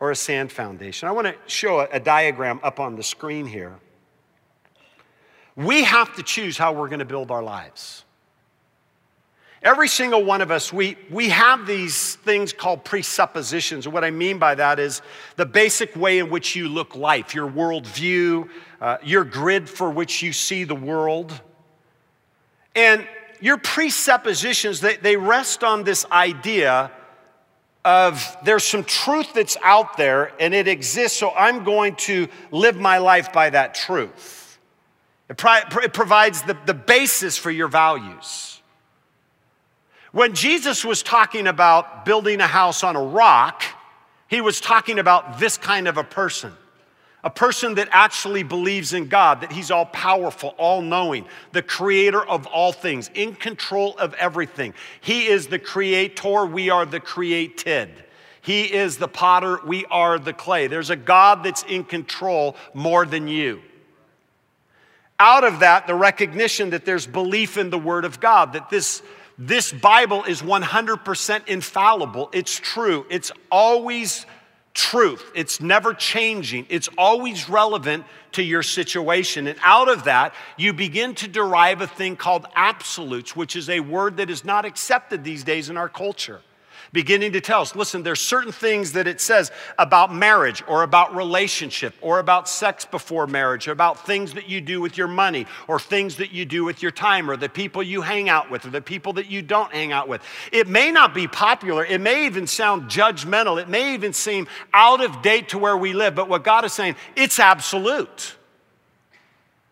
or 0.00 0.10
a 0.10 0.16
sand 0.16 0.50
foundation. 0.50 1.08
I 1.08 1.12
want 1.12 1.26
to 1.26 1.36
show 1.46 1.80
a, 1.80 2.00
diagram 2.00 2.60
up 2.62 2.80
on 2.80 2.96
the 2.96 3.02
screen 3.02 3.46
here. 3.46 3.74
We 5.54 5.84
have 5.84 6.16
to 6.16 6.22
choose 6.22 6.58
how 6.58 6.72
we're 6.72 6.88
going 6.88 6.98
to 6.98 7.04
build 7.04 7.30
our 7.30 7.42
lives. 7.42 8.05
Every 9.66 9.88
single 9.88 10.22
one 10.22 10.42
of 10.42 10.52
us, 10.52 10.72
we, 10.72 10.96
we 11.10 11.28
have 11.30 11.66
these 11.66 12.14
things 12.14 12.52
called 12.52 12.84
presuppositions. 12.84 13.88
What 13.88 14.04
I 14.04 14.12
mean 14.12 14.38
by 14.38 14.54
that 14.54 14.78
is 14.78 15.02
the 15.34 15.44
basic 15.44 15.96
way 15.96 16.20
in 16.20 16.30
which 16.30 16.54
you 16.54 16.68
look 16.68 16.94
life, 16.94 17.34
your 17.34 17.50
worldview, 17.50 18.48
uh, 18.80 18.98
your 19.02 19.24
grid 19.24 19.68
for 19.68 19.90
which 19.90 20.22
you 20.22 20.32
see 20.32 20.62
the 20.62 20.76
world. 20.76 21.40
And 22.76 23.08
your 23.40 23.58
presuppositions, 23.58 24.80
they, 24.80 24.98
they 24.98 25.16
rest 25.16 25.64
on 25.64 25.82
this 25.82 26.06
idea 26.12 26.92
of 27.84 28.36
there's 28.44 28.62
some 28.62 28.84
truth 28.84 29.32
that's 29.34 29.56
out 29.64 29.96
there 29.96 30.30
and 30.38 30.54
it 30.54 30.68
exists, 30.68 31.18
so 31.18 31.32
I'm 31.32 31.64
going 31.64 31.96
to 31.96 32.28
live 32.52 32.76
my 32.76 32.98
life 32.98 33.32
by 33.32 33.50
that 33.50 33.74
truth. 33.74 34.60
It, 35.28 35.36
pro- 35.36 35.82
it 35.82 35.92
provides 35.92 36.42
the, 36.42 36.56
the 36.66 36.74
basis 36.74 37.36
for 37.36 37.50
your 37.50 37.66
values. 37.66 38.55
When 40.16 40.32
Jesus 40.32 40.82
was 40.82 41.02
talking 41.02 41.46
about 41.46 42.06
building 42.06 42.40
a 42.40 42.46
house 42.46 42.82
on 42.82 42.96
a 42.96 43.02
rock, 43.02 43.62
he 44.28 44.40
was 44.40 44.62
talking 44.62 44.98
about 44.98 45.38
this 45.38 45.58
kind 45.58 45.86
of 45.86 45.98
a 45.98 46.04
person. 46.04 46.54
A 47.22 47.28
person 47.28 47.74
that 47.74 47.90
actually 47.90 48.42
believes 48.42 48.94
in 48.94 49.08
God, 49.08 49.42
that 49.42 49.52
He's 49.52 49.70
all 49.70 49.84
powerful, 49.84 50.54
all 50.56 50.80
knowing, 50.80 51.26
the 51.52 51.60
creator 51.60 52.24
of 52.24 52.46
all 52.46 52.72
things, 52.72 53.10
in 53.12 53.34
control 53.34 53.94
of 53.98 54.14
everything. 54.14 54.72
He 55.02 55.26
is 55.26 55.48
the 55.48 55.58
creator, 55.58 56.46
we 56.46 56.70
are 56.70 56.86
the 56.86 56.98
created. 56.98 57.90
He 58.40 58.72
is 58.72 58.96
the 58.96 59.08
potter, 59.08 59.60
we 59.66 59.84
are 59.90 60.18
the 60.18 60.32
clay. 60.32 60.66
There's 60.66 60.88
a 60.88 60.96
God 60.96 61.44
that's 61.44 61.64
in 61.64 61.84
control 61.84 62.56
more 62.72 63.04
than 63.04 63.28
you. 63.28 63.60
Out 65.20 65.44
of 65.44 65.60
that, 65.60 65.86
the 65.86 65.94
recognition 65.94 66.70
that 66.70 66.86
there's 66.86 67.06
belief 67.06 67.58
in 67.58 67.68
the 67.68 67.78
Word 67.78 68.06
of 68.06 68.18
God, 68.18 68.54
that 68.54 68.70
this 68.70 69.02
this 69.38 69.72
Bible 69.72 70.24
is 70.24 70.42
100% 70.42 71.48
infallible. 71.48 72.30
It's 72.32 72.58
true. 72.58 73.06
It's 73.10 73.32
always 73.50 74.24
truth. 74.72 75.30
It's 75.34 75.60
never 75.60 75.94
changing. 75.94 76.66
It's 76.68 76.88
always 76.96 77.48
relevant 77.48 78.04
to 78.32 78.42
your 78.42 78.62
situation. 78.62 79.46
And 79.46 79.58
out 79.62 79.88
of 79.88 80.04
that, 80.04 80.34
you 80.56 80.72
begin 80.72 81.14
to 81.16 81.28
derive 81.28 81.80
a 81.80 81.86
thing 81.86 82.16
called 82.16 82.46
absolutes, 82.54 83.34
which 83.34 83.56
is 83.56 83.68
a 83.68 83.80
word 83.80 84.18
that 84.18 84.30
is 84.30 84.44
not 84.44 84.64
accepted 84.64 85.24
these 85.24 85.44
days 85.44 85.70
in 85.70 85.76
our 85.76 85.88
culture 85.88 86.40
beginning 86.92 87.32
to 87.32 87.40
tell 87.40 87.60
us 87.60 87.74
listen, 87.74 88.02
there's 88.02 88.20
certain 88.20 88.52
things 88.52 88.92
that 88.92 89.06
it 89.06 89.20
says 89.20 89.50
about 89.78 90.14
marriage 90.14 90.62
or 90.66 90.82
about 90.82 91.14
relationship 91.14 91.94
or 92.00 92.18
about 92.18 92.48
sex 92.48 92.84
before 92.84 93.26
marriage, 93.26 93.68
or 93.68 93.72
about 93.72 94.06
things 94.06 94.34
that 94.34 94.48
you 94.48 94.60
do 94.60 94.80
with 94.80 94.96
your 94.96 95.08
money 95.08 95.46
or 95.68 95.78
things 95.78 96.16
that 96.16 96.32
you 96.32 96.44
do 96.44 96.64
with 96.64 96.82
your 96.82 96.90
time 96.90 97.30
or 97.30 97.36
the 97.36 97.48
people 97.48 97.82
you 97.82 98.02
hang 98.02 98.28
out 98.28 98.50
with 98.50 98.64
or 98.64 98.70
the 98.70 98.80
people 98.80 99.12
that 99.14 99.30
you 99.30 99.42
don't 99.42 99.72
hang 99.72 99.92
out 99.92 100.08
with. 100.08 100.22
It 100.52 100.68
may 100.68 100.90
not 100.90 101.14
be 101.14 101.28
popular, 101.28 101.84
it 101.84 102.00
may 102.00 102.26
even 102.26 102.46
sound 102.46 102.90
judgmental, 102.90 103.60
it 103.60 103.68
may 103.68 103.94
even 103.94 104.12
seem 104.12 104.46
out 104.72 105.02
of 105.02 105.22
date 105.22 105.50
to 105.50 105.58
where 105.58 105.76
we 105.76 105.92
live, 105.92 106.14
but 106.14 106.28
what 106.28 106.44
God 106.44 106.64
is 106.64 106.72
saying, 106.72 106.96
it's 107.14 107.38
absolute. 107.38 108.36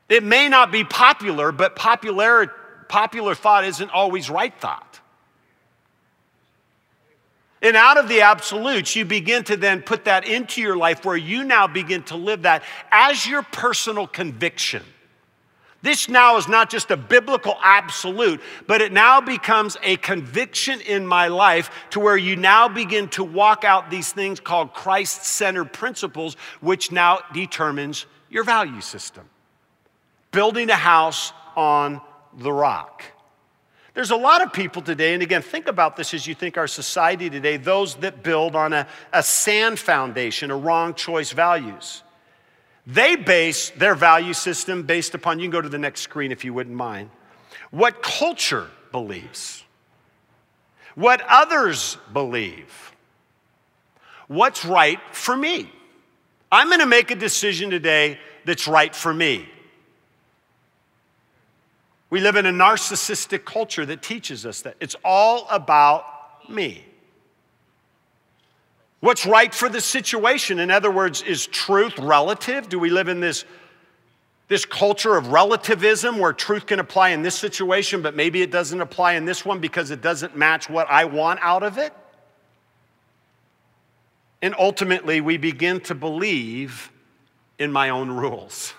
It 0.09 0.23
may 0.23 0.49
not 0.49 0.71
be 0.71 0.85
popular, 0.85 1.51
but 1.53 1.77
popular, 1.77 2.53
popular 2.89 3.35
thought 3.35 3.65
isn't 3.65 3.91
always 3.91 4.29
right 4.29 4.55
thought. 4.61 4.94
And 7.65 7.77
out 7.77 7.97
of 7.97 8.11
the 8.11 8.21
absolutes, 8.21 8.95
you 8.95 9.07
begin 9.07 9.43
to 9.45 9.57
then 9.57 9.81
put 9.81 10.05
that 10.05 10.29
into 10.29 10.61
your 10.61 10.77
life 10.77 11.07
where 11.07 11.17
you 11.17 11.45
now 11.45 11.67
begin 11.67 12.03
to 12.05 12.17
live 12.17 12.43
that 12.43 12.63
as 12.93 13.27
your 13.27 13.43
personal 13.43 14.07
conviction. 14.07 14.83
This 15.81 16.11
now 16.11 16.37
is 16.37 16.47
not 16.47 16.69
just 16.69 16.91
a 16.91 16.97
biblical 16.97 17.57
absolute, 17.63 18.43
but 18.67 18.83
it 18.83 18.93
now 18.93 19.23
becomes 19.23 19.79
a 19.83 19.97
conviction 19.97 20.83
in 20.83 21.07
my 21.07 21.29
life 21.29 21.71
to 21.91 22.01
where 22.01 22.19
you 22.19 22.37
now 22.37 22.69
begin 22.69 23.09
to 23.11 23.25
walk 23.25 23.65
out 23.65 23.91
these 23.91 24.13
things 24.13 24.41
called 24.41 24.75
Christ 24.75 25.25
centered 25.25 25.73
principles, 25.73 26.37
which 26.61 26.93
now 26.93 27.21
determines 27.33 28.05
your 28.29 28.45
value 28.45 28.83
system. 28.83 29.27
Building 30.33 30.69
a 30.69 30.77
house 30.77 31.33
on 31.57 32.03
the 32.37 32.53
rock. 32.53 33.05
There's 33.95 34.11
a 34.11 34.17
lot 34.17 34.43
of 34.43 34.53
people 34.53 34.83
today, 34.83 35.15
and 35.15 35.23
again, 35.23 35.41
think 35.41 35.69
about 35.69 35.97
this 35.97 36.15
as 36.15 36.27
you 36.27 36.35
think 36.35 36.59
our 36.59 36.67
society 36.67 37.31
today, 37.31 37.57
those 37.57 37.95
that 37.97 38.25
build 38.25 38.57
on 38.57 38.73
a, 38.73 38.89
a 39.13 39.23
sand 39.23 39.79
foundation, 39.79 40.51
a 40.51 40.57
wrong 40.57 40.95
choice 40.95 41.31
values. 41.31 42.03
They 42.87 43.15
base 43.15 43.71
their 43.71 43.95
value 43.95 44.35
system 44.35 44.83
based 44.83 45.15
upon, 45.15 45.39
you 45.39 45.45
can 45.45 45.53
go 45.53 45.63
to 45.63 45.69
the 45.69 45.79
next 45.79 46.01
screen 46.01 46.33
if 46.33 46.45
you 46.45 46.53
wouldn't 46.53 46.75
mind, 46.75 47.09
what 47.71 48.03
culture 48.03 48.69
believes, 48.91 49.63
what 50.97 51.23
others 51.29 51.97
believe, 52.13 52.93
what's 54.27 54.65
right 54.65 54.99
for 55.13 55.37
me. 55.37 55.71
I'm 56.51 56.69
gonna 56.69 56.85
make 56.85 57.13
a 57.13 57.17
decision 57.17 57.71
today 57.71 58.19
that's 58.45 58.67
right 58.67 58.95
for 58.95 59.15
me. 59.15 59.49
We 62.15 62.21
live 62.21 62.37
in 62.37 62.47
a 62.47 62.53
narcissistic 62.53 63.45
culture 63.45 63.85
that 63.87 64.01
teaches 64.01 64.47
us 64.47 64.63
that 64.63 64.77
it's 64.79 64.95
all 65.05 65.49
about 65.51 66.49
me. 66.49 66.85
What's 69.01 69.27
right 69.27 69.53
for 69.53 69.69
the 69.69 69.81
situation? 69.81 70.61
In 70.61 70.71
other 70.71 70.93
words, 70.93 71.23
is 71.23 71.49
truth 71.49 71.99
relative? 71.99 72.69
Do 72.69 72.79
we 72.79 72.89
live 72.89 73.09
in 73.09 73.19
this, 73.19 73.45
this 74.47 74.65
culture 74.65 75.17
of 75.17 75.33
relativism 75.33 76.21
where 76.21 76.33
truth 76.33 76.67
can 76.67 76.79
apply 76.79 77.09
in 77.09 77.23
this 77.23 77.35
situation, 77.35 78.01
but 78.01 78.15
maybe 78.15 78.43
it 78.43 78.53
doesn't 78.53 78.81
apply 78.81 79.15
in 79.15 79.25
this 79.25 79.45
one 79.45 79.59
because 79.59 79.91
it 79.91 80.01
doesn't 80.01 80.37
match 80.37 80.71
what 80.71 80.89
I 80.89 81.07
want 81.07 81.41
out 81.43 81.65
of 81.65 81.79
it? 81.79 81.93
And 84.41 84.55
ultimately, 84.57 85.21
we 85.21 85.37
begin 85.37 85.81
to 85.81 85.97
believe 85.97 86.93
in 87.59 87.73
my 87.73 87.89
own 87.89 88.09
rules. 88.09 88.73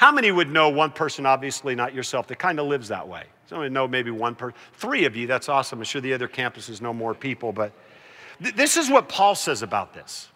How 0.00 0.10
many 0.10 0.30
would 0.30 0.48
know 0.48 0.70
one 0.70 0.92
person, 0.92 1.26
obviously 1.26 1.74
not 1.74 1.92
yourself, 1.92 2.26
that 2.28 2.38
kind 2.38 2.58
of 2.58 2.66
lives 2.66 2.88
that 2.88 3.06
way? 3.06 3.24
Some 3.48 3.58
would 3.58 3.70
know 3.70 3.86
maybe 3.86 4.10
one 4.10 4.34
person. 4.34 4.56
Three 4.72 5.04
of 5.04 5.14
you, 5.14 5.26
that's 5.26 5.50
awesome. 5.50 5.78
I'm 5.78 5.84
sure 5.84 6.00
the 6.00 6.14
other 6.14 6.26
campuses 6.26 6.80
know 6.80 6.94
more 6.94 7.14
people, 7.14 7.52
but 7.52 7.70
th- 8.42 8.56
this 8.56 8.78
is 8.78 8.88
what 8.88 9.10
Paul 9.10 9.34
says 9.34 9.60
about 9.60 9.92
this. 9.92 10.30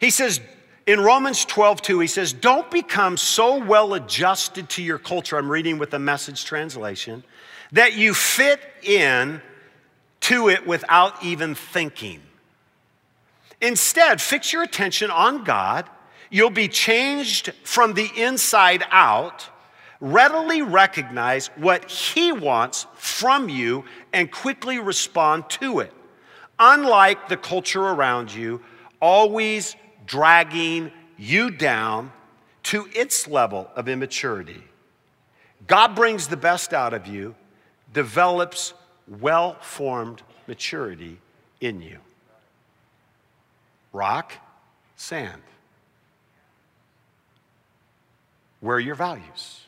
He 0.00 0.10
says, 0.10 0.38
in 0.86 1.00
Romans 1.00 1.46
12, 1.46 1.80
2, 1.80 2.00
he 2.00 2.06
says, 2.06 2.34
Don't 2.34 2.70
become 2.70 3.16
so 3.16 3.56
well 3.56 3.94
adjusted 3.94 4.68
to 4.68 4.82
your 4.82 4.98
culture. 4.98 5.38
I'm 5.38 5.50
reading 5.50 5.78
with 5.78 5.88
the 5.88 5.98
message 5.98 6.44
translation 6.44 7.24
that 7.72 7.94
you 7.94 8.12
fit 8.12 8.60
in 8.82 9.40
to 10.20 10.50
it 10.50 10.66
without 10.66 11.24
even 11.24 11.54
thinking. 11.54 12.20
Instead, 13.62 14.20
fix 14.20 14.52
your 14.52 14.62
attention 14.62 15.10
on 15.10 15.42
God 15.42 15.88
You'll 16.30 16.50
be 16.50 16.68
changed 16.68 17.52
from 17.64 17.94
the 17.94 18.08
inside 18.16 18.84
out, 18.90 19.48
readily 20.00 20.62
recognize 20.62 21.48
what 21.56 21.90
He 21.90 22.32
wants 22.32 22.86
from 22.94 23.48
you, 23.48 23.84
and 24.12 24.30
quickly 24.30 24.78
respond 24.78 25.50
to 25.50 25.80
it. 25.80 25.92
Unlike 26.58 27.28
the 27.28 27.36
culture 27.36 27.82
around 27.82 28.32
you, 28.32 28.62
always 29.00 29.74
dragging 30.06 30.92
you 31.18 31.50
down 31.50 32.12
to 32.62 32.88
its 32.94 33.26
level 33.26 33.70
of 33.74 33.88
immaturity. 33.88 34.62
God 35.66 35.94
brings 35.94 36.28
the 36.28 36.36
best 36.36 36.72
out 36.72 36.94
of 36.94 37.06
you, 37.06 37.34
develops 37.92 38.74
well 39.20 39.56
formed 39.60 40.22
maturity 40.46 41.18
in 41.60 41.80
you. 41.80 41.98
Rock, 43.92 44.32
sand. 44.96 45.42
Where 48.60 48.76
are 48.76 48.80
your 48.80 48.94
values? 48.94 49.60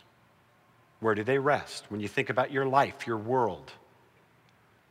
Where 1.00 1.14
do 1.14 1.24
they 1.24 1.38
rest? 1.38 1.84
When 1.88 2.00
you 2.00 2.08
think 2.08 2.30
about 2.30 2.52
your 2.52 2.66
life, 2.66 3.06
your 3.06 3.16
world, 3.16 3.72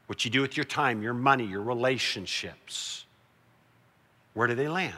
what 0.08 0.26
you 0.26 0.32
do 0.32 0.42
with 0.42 0.58
your 0.58 0.66
time, 0.66 1.02
your 1.02 1.14
money, 1.14 1.46
your 1.46 1.62
relationships, 1.62 3.06
where 4.34 4.48
do 4.48 4.56
they 4.56 4.68
land? 4.68 4.96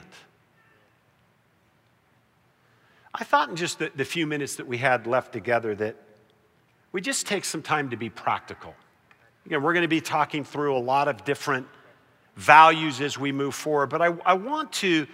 I 3.13 3.23
thought 3.23 3.49
in 3.49 3.55
just 3.55 3.77
the, 3.77 3.91
the 3.95 4.05
few 4.05 4.25
minutes 4.25 4.55
that 4.55 4.67
we 4.67 4.77
had 4.77 5.05
left 5.05 5.33
together 5.33 5.75
that 5.75 5.95
we 6.91 7.01
just 7.01 7.27
take 7.27 7.45
some 7.45 7.61
time 7.61 7.91
to 7.91 7.97
be 7.97 8.09
practical. 8.09 8.73
Again, 9.45 9.61
we're 9.61 9.73
going 9.73 9.83
to 9.83 9.87
be 9.87 10.01
talking 10.01 10.43
through 10.43 10.75
a 10.75 10.79
lot 10.79 11.07
of 11.07 11.23
different 11.25 11.67
values 12.35 13.01
as 13.01 13.17
we 13.17 13.31
move 13.31 13.53
forward, 13.53 13.87
but 13.87 14.01
I, 14.01 14.15
I 14.25 14.33
want 14.33 14.71
to 14.73 15.05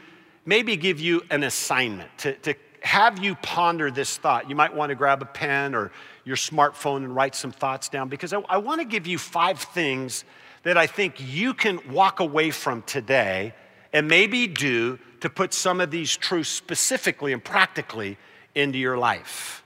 maybe 0.45 0.78
give 0.78 1.02
you 1.02 1.23
an 1.30 1.43
assignment 1.43 2.10
to, 2.19 2.34
to 2.36 2.54
have 2.82 3.20
you 3.20 3.36
ponder 3.36 3.92
this 3.92 4.18
thought. 4.18 4.50
You 4.50 4.56
might 4.56 4.74
want 4.74 4.89
to 4.89 4.96
grab 4.96 5.22
a 5.22 5.26
pen 5.26 5.76
or 5.76 5.92
your 6.24 6.36
smartphone 6.36 6.98
and 6.98 7.15
write 7.15 7.36
some 7.36 7.52
thoughts 7.52 7.89
down 7.89 8.10
because 8.10 8.34
I, 8.34 8.39
I 8.50 8.58
want 8.58 8.82
to 8.82 8.86
give 8.86 9.08
you 9.08 9.18
five 9.18 9.60
things 9.60 10.24
that 10.63 10.78
I 10.78 10.88
think 10.88 11.15
you 11.20 11.54
can 11.54 11.80
walk 11.92 12.20
away 12.20 12.52
from 12.52 12.82
today 12.84 13.54
and 13.94 14.08
maybe 14.08 14.48
do 14.48 15.00
to 15.22 15.30
put 15.30 15.54
some 15.54 15.82
of 15.82 15.92
these 15.92 16.15
truths 16.15 16.50
specifically 16.50 17.34
and 17.34 17.44
practically 17.44 18.18
into 18.56 18.78
your 18.78 18.98
life. 18.98 19.63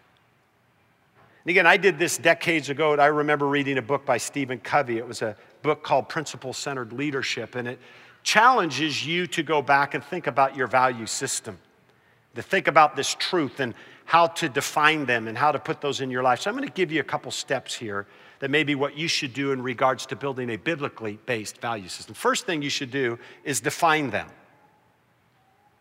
And 1.43 1.49
again, 1.49 1.67
I 1.67 1.77
did 1.77 1.99
this 1.99 2.17
decades 2.17 2.69
ago, 2.69 2.93
and 2.93 3.01
I 3.01 3.07
remember 3.07 3.47
reading 3.47 3.77
a 3.77 3.81
book 3.81 4.05
by 4.05 4.17
Stephen 4.17 4.59
Covey. 4.59 4.97
It 4.97 5.07
was 5.07 5.21
a 5.21 5.35
book 5.61 5.83
called 5.83 6.07
Principle 6.07 6.53
Centered 6.53 6.93
Leadership, 6.93 7.55
and 7.55 7.67
it 7.67 7.79
challenges 8.23 9.05
you 9.05 9.27
to 9.27 9.43
go 9.43 9.61
back 9.61 9.93
and 9.93 10.03
think 10.03 10.27
about 10.27 10.55
your 10.55 10.67
value 10.67 11.05
system, 11.05 11.57
to 12.35 12.41
think 12.41 12.67
about 12.67 12.95
this 12.95 13.15
truth 13.15 13.59
and 13.59 13.73
how 14.05 14.27
to 14.27 14.49
define 14.49 15.05
them 15.05 15.27
and 15.27 15.37
how 15.37 15.51
to 15.51 15.59
put 15.59 15.81
those 15.81 16.01
in 16.01 16.09
your 16.09 16.23
life. 16.23 16.41
So 16.41 16.49
I'm 16.49 16.57
going 16.57 16.67
to 16.67 16.73
give 16.73 16.91
you 16.91 16.99
a 16.99 17.05
couple 17.05 17.31
steps 17.31 17.73
here 17.73 18.05
that 18.39 18.49
may 18.49 18.63
be 18.63 18.75
what 18.75 18.97
you 18.97 19.07
should 19.07 19.33
do 19.33 19.51
in 19.51 19.61
regards 19.61 20.05
to 20.07 20.15
building 20.15 20.49
a 20.49 20.57
biblically 20.57 21.19
based 21.25 21.61
value 21.61 21.87
system. 21.87 22.13
First 22.13 22.45
thing 22.45 22.61
you 22.61 22.69
should 22.69 22.91
do 22.91 23.17
is 23.43 23.61
define 23.61 24.09
them. 24.09 24.27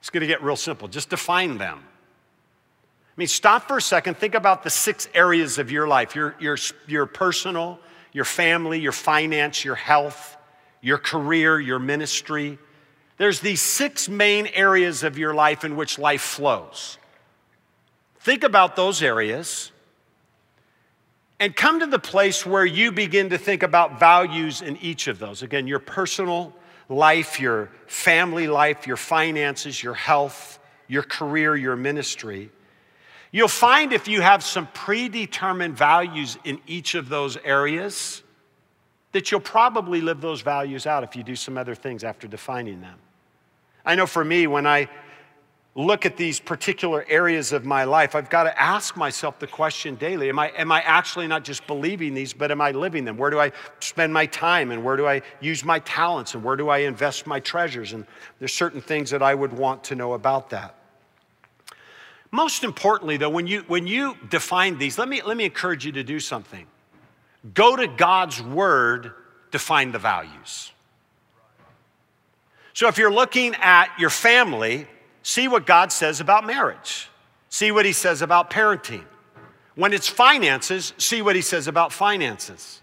It's 0.00 0.10
going 0.10 0.20
to 0.20 0.26
get 0.26 0.42
real 0.42 0.56
simple. 0.56 0.88
Just 0.88 1.10
define 1.10 1.58
them. 1.58 1.78
I 1.80 3.14
mean, 3.16 3.28
stop 3.28 3.68
for 3.68 3.76
a 3.76 3.82
second, 3.82 4.16
think 4.16 4.34
about 4.34 4.62
the 4.62 4.70
six 4.70 5.08
areas 5.14 5.58
of 5.58 5.70
your 5.70 5.86
life 5.86 6.14
your, 6.14 6.34
your, 6.40 6.56
your 6.86 7.06
personal, 7.06 7.78
your 8.12 8.24
family, 8.24 8.80
your 8.80 8.92
finance, 8.92 9.64
your 9.64 9.74
health, 9.74 10.36
your 10.80 10.98
career, 10.98 11.60
your 11.60 11.78
ministry. 11.78 12.58
There's 13.22 13.38
these 13.38 13.60
six 13.60 14.08
main 14.08 14.48
areas 14.48 15.04
of 15.04 15.16
your 15.16 15.32
life 15.32 15.62
in 15.62 15.76
which 15.76 15.96
life 15.96 16.22
flows. 16.22 16.98
Think 18.18 18.42
about 18.42 18.74
those 18.74 19.00
areas 19.00 19.70
and 21.38 21.54
come 21.54 21.78
to 21.78 21.86
the 21.86 22.00
place 22.00 22.44
where 22.44 22.66
you 22.66 22.90
begin 22.90 23.30
to 23.30 23.38
think 23.38 23.62
about 23.62 24.00
values 24.00 24.60
in 24.60 24.76
each 24.78 25.06
of 25.06 25.20
those. 25.20 25.44
Again, 25.44 25.68
your 25.68 25.78
personal 25.78 26.52
life, 26.88 27.38
your 27.38 27.70
family 27.86 28.48
life, 28.48 28.88
your 28.88 28.96
finances, 28.96 29.80
your 29.80 29.94
health, 29.94 30.58
your 30.88 31.04
career, 31.04 31.54
your 31.54 31.76
ministry. 31.76 32.50
You'll 33.30 33.46
find 33.46 33.92
if 33.92 34.08
you 34.08 34.20
have 34.20 34.42
some 34.42 34.66
predetermined 34.74 35.76
values 35.76 36.38
in 36.42 36.58
each 36.66 36.96
of 36.96 37.08
those 37.08 37.36
areas, 37.44 38.24
that 39.12 39.30
you'll 39.30 39.38
probably 39.38 40.00
live 40.00 40.20
those 40.20 40.40
values 40.40 40.88
out 40.88 41.04
if 41.04 41.14
you 41.14 41.22
do 41.22 41.36
some 41.36 41.56
other 41.56 41.76
things 41.76 42.02
after 42.02 42.26
defining 42.26 42.80
them. 42.80 42.98
I 43.84 43.94
know 43.94 44.06
for 44.06 44.24
me, 44.24 44.46
when 44.46 44.66
I 44.66 44.88
look 45.74 46.04
at 46.04 46.16
these 46.16 46.38
particular 46.38 47.04
areas 47.08 47.52
of 47.52 47.64
my 47.64 47.84
life, 47.84 48.14
I've 48.14 48.28
got 48.28 48.44
to 48.44 48.60
ask 48.60 48.96
myself 48.96 49.38
the 49.38 49.46
question 49.46 49.94
daily 49.94 50.28
Am 50.28 50.38
I, 50.38 50.48
am 50.50 50.70
I 50.70 50.82
actually 50.82 51.26
not 51.26 51.44
just 51.44 51.66
believing 51.66 52.14
these, 52.14 52.32
but 52.32 52.50
am 52.50 52.60
I 52.60 52.72
living 52.72 53.04
them? 53.04 53.16
Where 53.16 53.30
do 53.30 53.40
I 53.40 53.52
spend 53.80 54.12
my 54.12 54.26
time 54.26 54.70
and 54.70 54.84
where 54.84 54.96
do 54.96 55.06
I 55.06 55.22
use 55.40 55.64
my 55.64 55.78
talents 55.80 56.34
and 56.34 56.44
where 56.44 56.56
do 56.56 56.68
I 56.68 56.78
invest 56.78 57.26
my 57.26 57.40
treasures? 57.40 57.92
And 57.92 58.06
there's 58.38 58.52
certain 58.52 58.80
things 58.80 59.10
that 59.10 59.22
I 59.22 59.34
would 59.34 59.52
want 59.52 59.84
to 59.84 59.94
know 59.94 60.12
about 60.12 60.50
that. 60.50 60.76
Most 62.30 62.64
importantly, 62.64 63.18
though, 63.18 63.30
when 63.30 63.46
you, 63.46 63.60
when 63.66 63.86
you 63.86 64.16
define 64.30 64.78
these, 64.78 64.98
let 64.98 65.08
me, 65.08 65.20
let 65.22 65.36
me 65.36 65.44
encourage 65.44 65.84
you 65.84 65.92
to 65.92 66.02
do 66.02 66.18
something. 66.18 66.66
Go 67.52 67.76
to 67.76 67.86
God's 67.86 68.40
Word 68.42 69.12
to 69.50 69.58
find 69.58 69.92
the 69.92 69.98
values. 69.98 70.72
So 72.74 72.88
if 72.88 72.98
you're 72.98 73.12
looking 73.12 73.54
at 73.56 73.88
your 73.98 74.10
family, 74.10 74.86
see 75.22 75.48
what 75.48 75.66
God 75.66 75.92
says 75.92 76.20
about 76.20 76.46
marriage, 76.46 77.08
see 77.48 77.70
what 77.70 77.84
He 77.84 77.92
says 77.92 78.22
about 78.22 78.50
parenting. 78.50 79.04
When 79.74 79.92
it's 79.92 80.08
finances, 80.08 80.92
see 80.98 81.22
what 81.22 81.36
He 81.36 81.42
says 81.42 81.66
about 81.66 81.92
finances. 81.92 82.80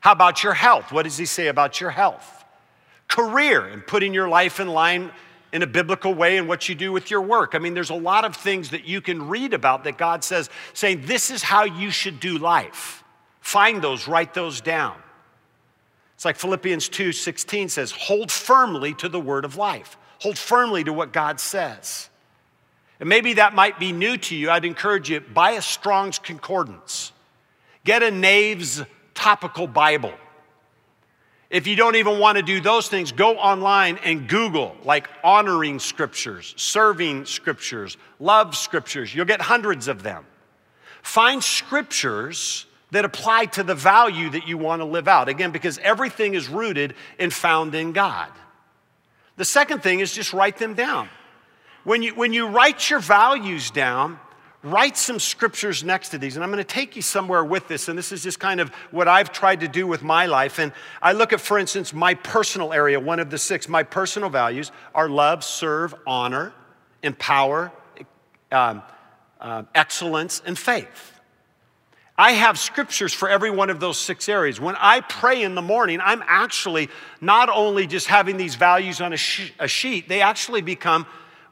How 0.00 0.12
about 0.12 0.42
your 0.42 0.54
health? 0.54 0.92
What 0.92 1.04
does 1.04 1.16
He 1.16 1.26
say 1.26 1.48
about 1.48 1.80
your 1.80 1.90
health? 1.90 2.44
Career 3.08 3.66
and 3.66 3.86
putting 3.86 4.12
your 4.12 4.28
life 4.28 4.60
in 4.60 4.68
line 4.68 5.10
in 5.52 5.62
a 5.62 5.66
biblical 5.66 6.12
way 6.12 6.36
and 6.36 6.48
what 6.48 6.68
you 6.68 6.74
do 6.74 6.90
with 6.90 7.10
your 7.10 7.20
work. 7.20 7.54
I 7.54 7.58
mean, 7.58 7.74
there's 7.74 7.90
a 7.90 7.94
lot 7.94 8.24
of 8.24 8.34
things 8.34 8.70
that 8.70 8.86
you 8.86 9.00
can 9.00 9.28
read 9.28 9.54
about 9.54 9.84
that 9.84 9.96
God 9.96 10.24
says, 10.24 10.50
saying, 10.72 11.02
this 11.06 11.30
is 11.30 11.44
how 11.44 11.62
you 11.62 11.90
should 11.90 12.18
do 12.18 12.38
life. 12.38 13.04
Find 13.40 13.80
those, 13.80 14.08
write 14.08 14.34
those 14.34 14.60
down. 14.60 14.96
It's 16.24 16.26
like 16.26 16.36
Philippians 16.36 16.88
2 16.88 17.12
16 17.12 17.68
says, 17.68 17.90
hold 17.90 18.32
firmly 18.32 18.94
to 18.94 19.10
the 19.10 19.20
word 19.20 19.44
of 19.44 19.56
life, 19.56 19.98
hold 20.20 20.38
firmly 20.38 20.82
to 20.84 20.90
what 20.90 21.12
God 21.12 21.38
says. 21.38 22.08
And 22.98 23.10
maybe 23.10 23.34
that 23.34 23.54
might 23.54 23.78
be 23.78 23.92
new 23.92 24.16
to 24.16 24.34
you. 24.34 24.48
I'd 24.50 24.64
encourage 24.64 25.10
you 25.10 25.20
buy 25.20 25.50
a 25.50 25.60
Strong's 25.60 26.18
Concordance, 26.18 27.12
get 27.84 28.02
a 28.02 28.10
Nave's 28.10 28.82
topical 29.12 29.66
Bible. 29.66 30.14
If 31.50 31.66
you 31.66 31.76
don't 31.76 31.96
even 31.96 32.18
want 32.18 32.38
to 32.38 32.42
do 32.42 32.58
those 32.58 32.88
things, 32.88 33.12
go 33.12 33.36
online 33.36 33.98
and 33.98 34.26
Google 34.26 34.78
like 34.82 35.10
honoring 35.22 35.78
scriptures, 35.78 36.54
serving 36.56 37.26
scriptures, 37.26 37.98
love 38.18 38.56
scriptures. 38.56 39.14
You'll 39.14 39.26
get 39.26 39.42
hundreds 39.42 39.88
of 39.88 40.02
them. 40.02 40.24
Find 41.02 41.44
scriptures 41.44 42.64
that 42.94 43.04
apply 43.04 43.46
to 43.46 43.64
the 43.64 43.74
value 43.74 44.30
that 44.30 44.46
you 44.46 44.56
want 44.56 44.80
to 44.80 44.84
live 44.84 45.08
out. 45.08 45.28
Again, 45.28 45.50
because 45.50 45.78
everything 45.78 46.34
is 46.34 46.48
rooted 46.48 46.94
and 47.18 47.32
found 47.32 47.74
in 47.74 47.90
God. 47.90 48.30
The 49.36 49.44
second 49.44 49.82
thing 49.82 49.98
is 49.98 50.12
just 50.12 50.32
write 50.32 50.58
them 50.58 50.74
down. 50.74 51.08
When 51.82 52.04
you, 52.04 52.14
when 52.14 52.32
you 52.32 52.46
write 52.46 52.88
your 52.88 53.00
values 53.00 53.72
down, 53.72 54.20
write 54.62 54.96
some 54.96 55.18
scriptures 55.18 55.82
next 55.82 56.10
to 56.10 56.18
these. 56.18 56.36
And 56.36 56.44
I'm 56.44 56.52
going 56.52 56.62
to 56.62 56.64
take 56.64 56.94
you 56.94 57.02
somewhere 57.02 57.44
with 57.44 57.66
this. 57.66 57.88
And 57.88 57.98
this 57.98 58.12
is 58.12 58.22
just 58.22 58.38
kind 58.38 58.60
of 58.60 58.68
what 58.92 59.08
I've 59.08 59.32
tried 59.32 59.58
to 59.60 59.68
do 59.68 59.88
with 59.88 60.04
my 60.04 60.26
life. 60.26 60.60
And 60.60 60.72
I 61.02 61.14
look 61.14 61.32
at, 61.32 61.40
for 61.40 61.58
instance, 61.58 61.92
my 61.92 62.14
personal 62.14 62.72
area, 62.72 63.00
one 63.00 63.18
of 63.18 63.28
the 63.28 63.38
six. 63.38 63.68
My 63.68 63.82
personal 63.82 64.30
values 64.30 64.70
are 64.94 65.08
love, 65.08 65.42
serve, 65.42 65.96
honor, 66.06 66.52
empower, 67.02 67.72
um, 68.52 68.82
uh, 69.40 69.64
excellence, 69.74 70.40
and 70.46 70.56
faith. 70.56 71.13
I 72.16 72.32
have 72.32 72.58
scriptures 72.58 73.12
for 73.12 73.28
every 73.28 73.50
one 73.50 73.70
of 73.70 73.80
those 73.80 73.98
six 73.98 74.28
areas. 74.28 74.60
When 74.60 74.76
I 74.78 75.00
pray 75.00 75.42
in 75.42 75.56
the 75.56 75.62
morning, 75.62 76.00
I'm 76.00 76.22
actually 76.26 76.88
not 77.20 77.48
only 77.48 77.88
just 77.88 78.06
having 78.06 78.36
these 78.36 78.54
values 78.54 79.00
on 79.00 79.12
a, 79.12 79.16
sh- 79.16 79.52
a 79.58 79.66
sheet, 79.66 80.08
they 80.08 80.20
actually 80.20 80.62
become 80.62 81.06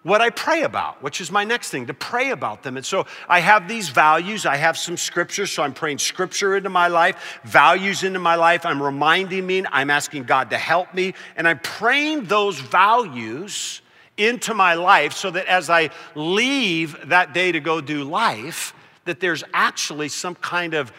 what 0.04 0.20
I 0.20 0.30
pray 0.30 0.62
about, 0.62 1.02
which 1.02 1.20
is 1.20 1.30
my 1.30 1.44
next 1.44 1.70
thing, 1.70 1.86
to 1.86 1.94
pray 1.94 2.30
about 2.30 2.62
them. 2.62 2.76
And 2.76 2.86
so 2.86 3.06
I 3.28 3.40
have 3.40 3.68
these 3.68 3.88
values. 3.88 4.46
I 4.46 4.56
have 4.56 4.76
some 4.76 4.96
scripture, 4.96 5.46
so 5.46 5.62
I'm 5.62 5.74
praying 5.74 5.98
scripture 5.98 6.56
into 6.56 6.70
my 6.70 6.88
life, 6.88 7.40
values 7.44 8.02
into 8.02 8.18
my 8.18 8.34
life. 8.34 8.64
I'm 8.64 8.82
reminding 8.82 9.46
me, 9.46 9.64
I'm 9.70 9.90
asking 9.90 10.24
God 10.24 10.50
to 10.50 10.58
help 10.58 10.92
me, 10.94 11.14
and 11.36 11.46
I'm 11.46 11.60
praying 11.60 12.24
those 12.24 12.60
values 12.60 13.80
into 14.16 14.54
my 14.54 14.74
life 14.74 15.12
so 15.12 15.30
that 15.30 15.46
as 15.46 15.70
I 15.70 15.90
leave 16.14 17.08
that 17.08 17.32
day 17.32 17.50
to 17.52 17.60
go 17.60 17.80
do 17.80 18.04
life, 18.04 18.74
that 19.04 19.20
there's 19.20 19.44
actually 19.52 20.08
some 20.08 20.34
kind 20.36 20.74
of 20.74 20.92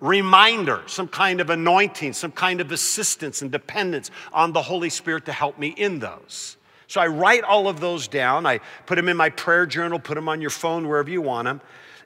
reminder, 0.00 0.82
some 0.86 1.08
kind 1.08 1.40
of 1.40 1.50
anointing, 1.50 2.12
some 2.12 2.32
kind 2.32 2.60
of 2.60 2.70
assistance 2.72 3.42
and 3.42 3.50
dependence 3.50 4.10
on 4.32 4.52
the 4.52 4.62
Holy 4.62 4.90
Spirit 4.90 5.24
to 5.26 5.32
help 5.32 5.58
me 5.58 5.68
in 5.68 5.98
those. 5.98 6.56
So 6.86 7.00
I 7.00 7.06
write 7.08 7.44
all 7.44 7.68
of 7.68 7.80
those 7.80 8.08
down. 8.08 8.46
I 8.46 8.60
put 8.86 8.94
them 8.94 9.08
in 9.08 9.16
my 9.16 9.28
prayer 9.28 9.66
journal, 9.66 9.98
put 9.98 10.14
them 10.14 10.28
on 10.28 10.40
your 10.40 10.50
phone, 10.50 10.88
wherever 10.88 11.10
you 11.10 11.20
want 11.20 11.46
them. 11.46 11.60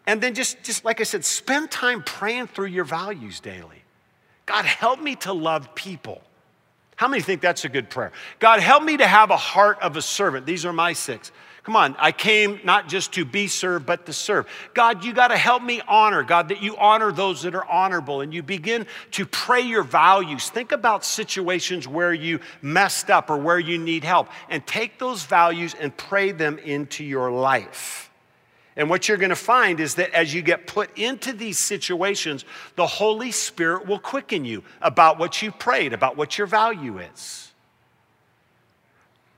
And 0.07 0.21
then 0.21 0.35
just, 0.35 0.63
just 0.65 0.85
like 0.85 1.01
I 1.01 1.05
said, 1.05 1.25
spend 1.25 1.71
time 1.71 2.03
praying 2.03 2.49
through 2.49 2.67
your 2.67 2.85
values 2.85 3.39
daily. 3.39 3.83
God, 4.47 4.65
help 4.65 5.01
me 5.01 5.15
to 5.17 5.33
love 5.33 5.75
people. 5.75 6.21
How 6.97 7.07
many 7.09 7.23
think 7.23 7.41
that's 7.41 7.65
a 7.65 7.69
good 7.69 7.91
prayer? 7.91 8.13
God, 8.41 8.61
help 8.61 8.83
me 8.83 8.97
to 8.97 9.07
have 9.07 9.31
a 9.31 9.37
heart 9.37 9.79
of 9.81 9.97
a 9.97 10.03
servant. 10.03 10.47
These 10.47 10.65
are 10.65 10.73
my 10.73 10.93
six. 10.93 11.31
Come 11.65 11.77
on, 11.77 11.95
I 12.01 12.11
came 12.11 12.59
not 12.65 12.89
just 12.89 13.13
to 13.13 13.25
be 13.25 13.47
served, 13.47 13.87
but 13.87 14.05
to 14.07 14.13
serve. 14.13 14.49
God, 14.75 15.05
you 15.05 15.13
got 15.13 15.29
to 15.29 15.37
help 15.37 15.63
me 15.63 15.81
honor, 15.87 16.25
God, 16.25 16.49
that 16.49 16.61
you 16.61 16.77
honor 16.77 17.13
those 17.13 17.43
that 17.43 17.55
are 17.55 17.65
honorable 17.71 18.21
and 18.21 18.35
you 18.35 18.43
begin 18.43 18.85
to 19.13 19.25
pray 19.25 19.61
your 19.61 19.85
values. 19.85 20.51
Think 20.51 20.73
about 20.73 21.05
situations 21.05 21.87
where 21.87 22.13
you 22.13 22.41
messed 22.63 23.11
up 23.11 23.31
or 23.31 23.37
where 23.37 23.61
you 23.61 23.79
need 23.79 24.03
help 24.03 24.29
and 24.51 24.67
take 24.67 24.99
those 24.99 25.23
values 25.23 25.77
and 25.79 25.97
pray 25.97 26.33
them 26.33 26.59
into 26.59 27.05
your 27.05 27.31
life. 27.31 28.11
And 28.75 28.91
what 28.91 29.07
you're 29.07 29.19
going 29.19 29.31
to 29.31 29.37
find 29.37 29.79
is 29.79 29.95
that 29.97 30.13
as 30.15 30.35
you 30.35 30.43
get 30.43 30.67
put 30.67 30.99
into 30.99 31.33
these 31.33 31.59
situations, 31.59 32.45
the 32.75 32.87
Holy 32.87 33.31
Spirit 33.31 33.87
will 33.87 34.01
quicken 34.01 34.45
you 34.45 34.65
about 34.81 35.17
what 35.17 35.43
you 35.43 35.53
prayed, 35.53 35.93
about 35.93 36.17
what 36.17 36.39
your 36.39 36.49
value 36.49 36.99
is. 36.99 37.52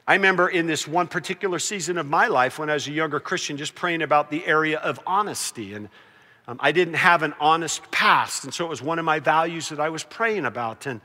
I 0.07 0.15
remember 0.15 0.49
in 0.49 0.67
this 0.67 0.87
one 0.87 1.07
particular 1.07 1.59
season 1.59 1.97
of 1.97 2.07
my 2.07 2.27
life 2.27 2.59
when 2.59 2.69
I 2.69 2.75
was 2.75 2.87
a 2.87 2.93
younger 2.93 3.21
Christian, 3.21 3.57
just 3.57 3.75
praying 3.75 4.03
about 4.03 4.31
the 4.31 4.45
area 4.45 4.79
of 4.79 5.01
honesty. 5.07 5.73
And 5.73 5.89
um, 6.47 6.59
I 6.61 6.73
didn't 6.73 6.95
have 6.95 7.23
an 7.23 7.33
honest 7.41 7.91
past. 7.91 8.45
And 8.45 8.53
so 8.53 8.67
it 8.67 8.69
was 8.69 8.83
one 8.83 8.99
of 8.99 9.07
my 9.07 9.19
values 9.19 9.71
that 9.71 9.81
I 9.81 9.89
was 9.89 10.05
praying 10.05 10.45
about. 10.45 10.85
And 10.87 11.01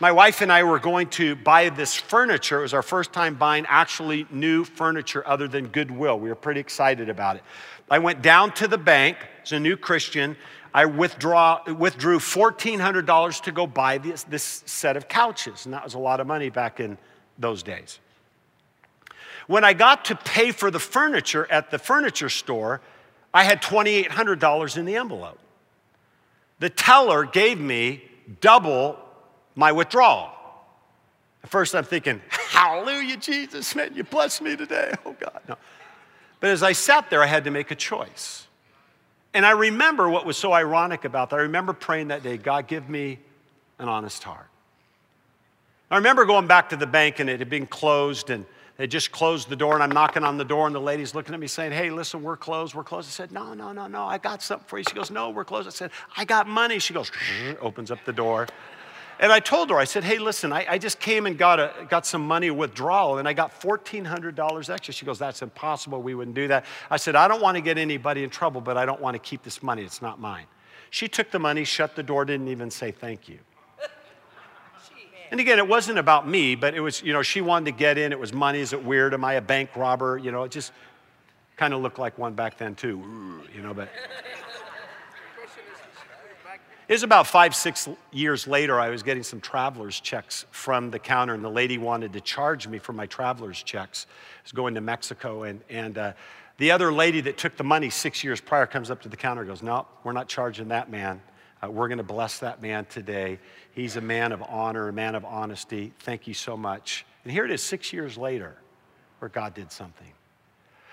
my 0.00 0.10
wife 0.10 0.40
and 0.40 0.50
I 0.50 0.62
were 0.62 0.78
going 0.78 1.08
to 1.10 1.36
buy 1.36 1.68
this 1.68 1.94
furniture. 1.94 2.60
It 2.60 2.62
was 2.62 2.72
our 2.72 2.82
first 2.82 3.12
time 3.12 3.34
buying 3.34 3.66
actually 3.68 4.26
new 4.30 4.64
furniture 4.64 5.22
other 5.28 5.46
than 5.46 5.68
Goodwill. 5.68 6.18
We 6.18 6.30
were 6.30 6.34
pretty 6.34 6.60
excited 6.60 7.10
about 7.10 7.36
it. 7.36 7.42
I 7.90 7.98
went 7.98 8.22
down 8.22 8.52
to 8.54 8.68
the 8.68 8.78
bank 8.78 9.18
as 9.42 9.52
a 9.52 9.60
new 9.60 9.76
Christian. 9.76 10.34
I 10.72 10.86
withdraw, 10.86 11.60
withdrew 11.70 12.20
$1,400 12.20 13.42
to 13.42 13.52
go 13.52 13.66
buy 13.66 13.98
this, 13.98 14.22
this 14.22 14.62
set 14.64 14.96
of 14.96 15.08
couches. 15.08 15.66
And 15.66 15.74
that 15.74 15.84
was 15.84 15.92
a 15.92 15.98
lot 15.98 16.20
of 16.20 16.26
money 16.26 16.48
back 16.48 16.80
in 16.80 16.96
those 17.38 17.62
days. 17.62 17.98
When 19.50 19.64
I 19.64 19.72
got 19.72 20.04
to 20.04 20.14
pay 20.14 20.52
for 20.52 20.70
the 20.70 20.78
furniture 20.78 21.44
at 21.50 21.72
the 21.72 21.78
furniture 21.80 22.28
store, 22.28 22.80
I 23.34 23.42
had 23.42 23.60
$2,800 23.60 24.76
in 24.76 24.84
the 24.84 24.94
envelope. 24.94 25.40
the 26.60 26.70
teller 26.70 27.24
gave 27.24 27.58
me 27.58 28.04
double 28.40 28.96
my 29.56 29.72
withdrawal. 29.72 30.30
At 31.42 31.50
first, 31.50 31.74
I'm 31.74 31.82
thinking, 31.82 32.22
Hallelujah, 32.28 33.16
Jesus, 33.16 33.74
man, 33.74 33.92
you 33.92 34.04
blessed 34.04 34.40
me 34.40 34.54
today. 34.54 34.92
Oh, 35.04 35.16
God. 35.18 35.40
No. 35.48 35.56
But 36.38 36.50
as 36.50 36.62
I 36.62 36.70
sat 36.70 37.10
there, 37.10 37.20
I 37.20 37.26
had 37.26 37.42
to 37.42 37.50
make 37.50 37.72
a 37.72 37.74
choice. 37.74 38.46
And 39.34 39.44
I 39.44 39.50
remember 39.50 40.08
what 40.08 40.26
was 40.26 40.36
so 40.36 40.52
ironic 40.52 41.04
about 41.04 41.30
that. 41.30 41.40
I 41.40 41.42
remember 41.42 41.72
praying 41.72 42.06
that 42.08 42.22
day, 42.22 42.36
God, 42.36 42.68
give 42.68 42.88
me 42.88 43.18
an 43.80 43.88
honest 43.88 44.22
heart. 44.22 44.46
I 45.90 45.96
remember 45.96 46.24
going 46.24 46.46
back 46.46 46.68
to 46.68 46.76
the 46.76 46.86
bank 46.86 47.18
and 47.18 47.28
it 47.28 47.40
had 47.40 47.50
been 47.50 47.66
closed 47.66 48.30
and 48.30 48.46
they 48.80 48.86
just 48.86 49.12
closed 49.12 49.50
the 49.50 49.56
door 49.56 49.74
and 49.74 49.82
I'm 49.82 49.90
knocking 49.90 50.24
on 50.24 50.38
the 50.38 50.44
door 50.44 50.64
and 50.66 50.74
the 50.74 50.80
lady's 50.80 51.14
looking 51.14 51.34
at 51.34 51.38
me 51.38 51.48
saying, 51.48 51.72
Hey, 51.72 51.90
listen, 51.90 52.22
we're 52.22 52.38
closed, 52.38 52.74
we're 52.74 52.82
closed. 52.82 53.08
I 53.08 53.10
said, 53.10 53.30
No, 53.30 53.52
no, 53.52 53.72
no, 53.72 53.86
no, 53.86 54.06
I 54.06 54.16
got 54.16 54.42
something 54.42 54.66
for 54.66 54.78
you. 54.78 54.84
She 54.88 54.94
goes, 54.94 55.10
No, 55.10 55.28
we're 55.28 55.44
closed. 55.44 55.68
I 55.68 55.70
said, 55.70 55.90
I 56.16 56.24
got 56.24 56.48
money. 56.48 56.78
She 56.78 56.94
goes, 56.94 57.12
opens 57.60 57.90
up 57.90 57.98
the 58.06 58.12
door. 58.14 58.46
And 59.18 59.30
I 59.30 59.38
told 59.38 59.68
her, 59.68 59.76
I 59.76 59.84
said, 59.84 60.02
Hey, 60.02 60.18
listen, 60.18 60.50
I, 60.50 60.64
I 60.66 60.78
just 60.78 60.98
came 60.98 61.26
and 61.26 61.36
got, 61.36 61.60
a, 61.60 61.74
got 61.90 62.06
some 62.06 62.26
money 62.26 62.50
withdrawal 62.50 63.18
and 63.18 63.28
I 63.28 63.34
got 63.34 63.60
$1,400 63.60 64.70
extra. 64.70 64.94
She 64.94 65.04
goes, 65.04 65.18
That's 65.18 65.42
impossible. 65.42 66.00
We 66.00 66.14
wouldn't 66.14 66.34
do 66.34 66.48
that. 66.48 66.64
I 66.90 66.96
said, 66.96 67.16
I 67.16 67.28
don't 67.28 67.42
want 67.42 67.56
to 67.56 67.60
get 67.60 67.76
anybody 67.76 68.24
in 68.24 68.30
trouble, 68.30 68.62
but 68.62 68.78
I 68.78 68.86
don't 68.86 69.02
want 69.02 69.12
to 69.14 69.18
keep 69.18 69.42
this 69.42 69.62
money. 69.62 69.82
It's 69.82 70.00
not 70.00 70.20
mine. 70.20 70.46
She 70.88 71.06
took 71.06 71.30
the 71.30 71.38
money, 71.38 71.64
shut 71.64 71.96
the 71.96 72.02
door, 72.02 72.24
didn't 72.24 72.48
even 72.48 72.70
say 72.70 72.92
thank 72.92 73.28
you. 73.28 73.40
And 75.30 75.38
again, 75.38 75.58
it 75.58 75.68
wasn't 75.68 75.98
about 75.98 76.26
me, 76.26 76.56
but 76.56 76.74
it 76.74 76.80
was, 76.80 77.02
you 77.02 77.12
know, 77.12 77.22
she 77.22 77.40
wanted 77.40 77.66
to 77.66 77.78
get 77.78 77.98
in. 77.98 78.10
It 78.10 78.18
was 78.18 78.32
money. 78.32 78.58
Is 78.58 78.72
it 78.72 78.84
weird? 78.84 79.14
Am 79.14 79.24
I 79.24 79.34
a 79.34 79.40
bank 79.40 79.70
robber? 79.76 80.18
You 80.18 80.32
know, 80.32 80.42
it 80.42 80.50
just 80.50 80.72
kind 81.56 81.72
of 81.72 81.82
looked 81.82 81.98
like 81.98 82.18
one 82.18 82.34
back 82.34 82.58
then, 82.58 82.74
too, 82.74 83.42
you 83.54 83.62
know, 83.62 83.72
but. 83.74 83.88
It 86.88 86.94
was 86.94 87.04
about 87.04 87.28
five, 87.28 87.54
six 87.54 87.88
years 88.10 88.48
later, 88.48 88.80
I 88.80 88.88
was 88.88 89.04
getting 89.04 89.22
some 89.22 89.40
traveler's 89.40 90.00
checks 90.00 90.44
from 90.50 90.90
the 90.90 90.98
counter, 90.98 91.34
and 91.34 91.44
the 91.44 91.48
lady 91.48 91.78
wanted 91.78 92.12
to 92.14 92.20
charge 92.20 92.66
me 92.66 92.78
for 92.78 92.92
my 92.92 93.06
traveler's 93.06 93.62
checks. 93.62 94.08
I 94.10 94.42
was 94.42 94.50
going 94.50 94.74
to 94.74 94.80
Mexico, 94.80 95.44
and, 95.44 95.60
and 95.70 95.96
uh, 95.96 96.12
the 96.58 96.72
other 96.72 96.92
lady 96.92 97.20
that 97.20 97.38
took 97.38 97.56
the 97.56 97.62
money 97.62 97.90
six 97.90 98.24
years 98.24 98.40
prior 98.40 98.66
comes 98.66 98.90
up 98.90 99.02
to 99.02 99.08
the 99.08 99.16
counter 99.16 99.42
and 99.42 99.48
goes, 99.48 99.62
No, 99.62 99.86
we're 100.02 100.10
not 100.10 100.26
charging 100.26 100.66
that 100.68 100.90
man. 100.90 101.22
Uh, 101.62 101.70
we're 101.70 101.88
going 101.88 101.98
to 101.98 102.04
bless 102.04 102.38
that 102.38 102.62
man 102.62 102.86
today. 102.86 103.38
He's 103.72 103.96
a 103.96 104.00
man 104.00 104.32
of 104.32 104.42
honor, 104.42 104.88
a 104.88 104.92
man 104.92 105.14
of 105.14 105.24
honesty. 105.24 105.92
Thank 106.00 106.26
you 106.26 106.34
so 106.34 106.56
much. 106.56 107.04
And 107.24 107.32
here 107.32 107.44
it 107.44 107.50
is, 107.50 107.62
six 107.62 107.92
years 107.92 108.16
later, 108.16 108.56
where 109.18 109.28
God 109.28 109.54
did 109.54 109.70
something. 109.70 110.12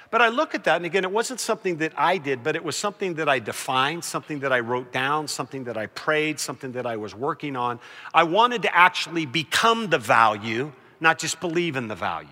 But 0.10 0.22
I 0.22 0.30
look 0.30 0.56
at 0.56 0.64
that, 0.66 0.78
and 0.78 0.86
again, 0.86 1.04
it 1.04 1.12
wasn't 1.12 1.40
something 1.40 1.78
that 1.78 1.92
I 1.98 2.18
did, 2.18 2.42
but 2.42 2.56
it 2.56 2.64
was 2.64 2.78
something 2.78 3.16
that 3.16 3.28
I 3.28 3.40
defined, 3.40 4.06
something 4.06 4.40
that 4.40 4.54
I 4.54 4.62
wrote 4.62 4.94
down, 4.94 5.28
something 5.28 5.66
that 5.66 5.78
I 5.78 5.88
prayed, 5.88 6.40
something 6.40 6.72
that 6.74 6.86
I 6.86 6.96
was 6.96 7.14
working 7.14 7.58
on. 7.58 7.80
I 8.14 8.24
wanted 8.24 8.62
to 8.62 8.74
actually 8.76 9.26
become 9.26 9.90
the 9.90 9.98
value, 9.98 10.72
not 11.02 11.20
just 11.20 11.42
believe 11.42 11.76
in 11.76 11.90
the 11.90 11.96
value. 11.96 12.30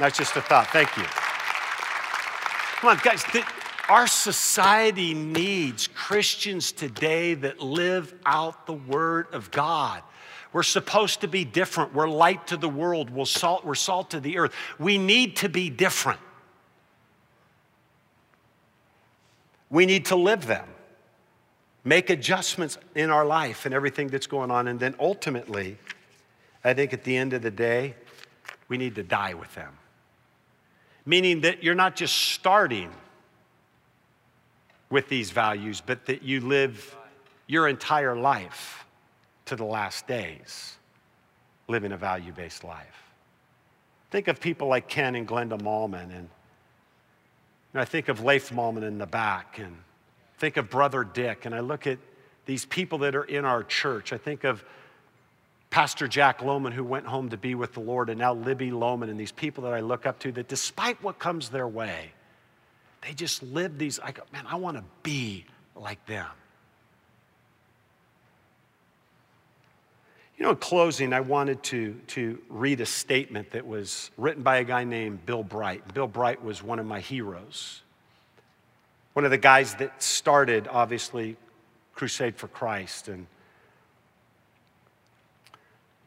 That's 0.00 0.18
just 0.18 0.34
a 0.34 0.40
thought. 0.40 0.66
Thank 0.68 0.96
you. 0.96 1.04
Come 2.80 2.90
on, 2.90 3.00
guys. 3.04 3.24
Our 3.88 4.06
society 4.06 5.12
needs 5.12 5.88
Christians 5.88 6.72
today 6.72 7.34
that 7.34 7.60
live 7.60 8.14
out 8.24 8.66
the 8.66 8.72
Word 8.72 9.26
of 9.32 9.50
God. 9.50 10.02
We're 10.54 10.62
supposed 10.62 11.20
to 11.20 11.28
be 11.28 11.44
different. 11.44 11.92
We're 11.92 12.08
light 12.08 12.46
to 12.46 12.56
the 12.56 12.68
world. 12.68 13.10
We're 13.10 13.26
salt, 13.26 13.64
we're 13.64 13.74
salt 13.74 14.10
to 14.12 14.20
the 14.20 14.38
earth. 14.38 14.52
We 14.78 14.96
need 14.98 15.36
to 15.36 15.48
be 15.48 15.68
different. 15.68 16.20
We 19.68 19.84
need 19.84 20.06
to 20.06 20.16
live 20.16 20.46
them, 20.46 20.68
make 21.82 22.08
adjustments 22.08 22.78
in 22.94 23.10
our 23.10 23.26
life 23.26 23.66
and 23.66 23.74
everything 23.74 24.06
that's 24.06 24.28
going 24.28 24.52
on. 24.52 24.68
And 24.68 24.78
then 24.78 24.94
ultimately, 25.00 25.76
I 26.62 26.72
think 26.72 26.92
at 26.92 27.02
the 27.02 27.16
end 27.16 27.32
of 27.32 27.42
the 27.42 27.50
day, 27.50 27.96
we 28.68 28.78
need 28.78 28.94
to 28.94 29.02
die 29.02 29.34
with 29.34 29.52
them. 29.54 29.76
Meaning 31.04 31.40
that 31.40 31.64
you're 31.64 31.74
not 31.74 31.96
just 31.96 32.16
starting 32.16 32.92
with 34.90 35.08
these 35.08 35.30
values, 35.30 35.82
but 35.84 36.06
that 36.06 36.22
you 36.22 36.40
live 36.40 36.96
your 37.46 37.68
entire 37.68 38.16
life 38.16 38.86
to 39.46 39.56
the 39.56 39.64
last 39.64 40.06
days 40.06 40.76
living 41.68 41.92
a 41.92 41.96
value 41.96 42.32
based 42.32 42.64
life. 42.64 43.02
Think 44.10 44.28
of 44.28 44.40
people 44.40 44.68
like 44.68 44.88
Ken 44.88 45.14
and 45.14 45.26
Glenda 45.26 45.60
Malman, 45.60 46.14
and, 46.14 46.28
I 47.76 47.84
think 47.84 48.08
of 48.08 48.22
Leif 48.22 48.50
Malman 48.50 48.84
in 48.84 48.98
the 48.98 49.06
back, 49.06 49.58
and 49.58 49.76
think 50.38 50.56
of 50.56 50.70
Brother 50.70 51.02
Dick, 51.02 51.44
and 51.44 51.52
I 51.52 51.58
look 51.58 51.88
at 51.88 51.98
these 52.46 52.64
people 52.64 52.98
that 52.98 53.16
are 53.16 53.24
in 53.24 53.44
our 53.44 53.64
church. 53.64 54.12
I 54.12 54.18
think 54.18 54.44
of 54.44 54.62
Pastor 55.70 56.06
Jack 56.06 56.38
Lohman, 56.38 56.72
who 56.72 56.84
went 56.84 57.04
home 57.04 57.30
to 57.30 57.36
be 57.36 57.56
with 57.56 57.72
the 57.72 57.80
Lord, 57.80 58.10
and 58.10 58.18
now 58.20 58.32
Libby 58.32 58.70
Lohman, 58.70 59.10
and 59.10 59.18
these 59.18 59.32
people 59.32 59.64
that 59.64 59.72
I 59.72 59.80
look 59.80 60.06
up 60.06 60.20
to 60.20 60.30
that 60.32 60.46
despite 60.46 61.02
what 61.02 61.18
comes 61.18 61.48
their 61.48 61.66
way, 61.66 62.12
they 63.04 63.12
just 63.12 63.42
live 63.42 63.78
these. 63.78 64.00
I 64.00 64.12
go, 64.12 64.22
man, 64.32 64.46
I 64.46 64.56
want 64.56 64.76
to 64.76 64.84
be 65.02 65.44
like 65.76 66.04
them. 66.06 66.26
You 70.38 70.44
know, 70.44 70.50
in 70.50 70.56
closing, 70.56 71.12
I 71.12 71.20
wanted 71.20 71.62
to, 71.64 71.94
to 72.08 72.38
read 72.48 72.80
a 72.80 72.86
statement 72.86 73.52
that 73.52 73.66
was 73.66 74.10
written 74.16 74.42
by 74.42 74.56
a 74.56 74.64
guy 74.64 74.84
named 74.84 75.24
Bill 75.26 75.44
Bright. 75.44 75.94
Bill 75.94 76.08
Bright 76.08 76.42
was 76.42 76.62
one 76.62 76.78
of 76.78 76.86
my 76.86 77.00
heroes. 77.00 77.82
One 79.12 79.24
of 79.24 79.30
the 79.30 79.38
guys 79.38 79.76
that 79.76 80.02
started, 80.02 80.66
obviously, 80.68 81.36
Crusade 81.94 82.36
for 82.36 82.48
Christ. 82.48 83.06
And, 83.06 83.28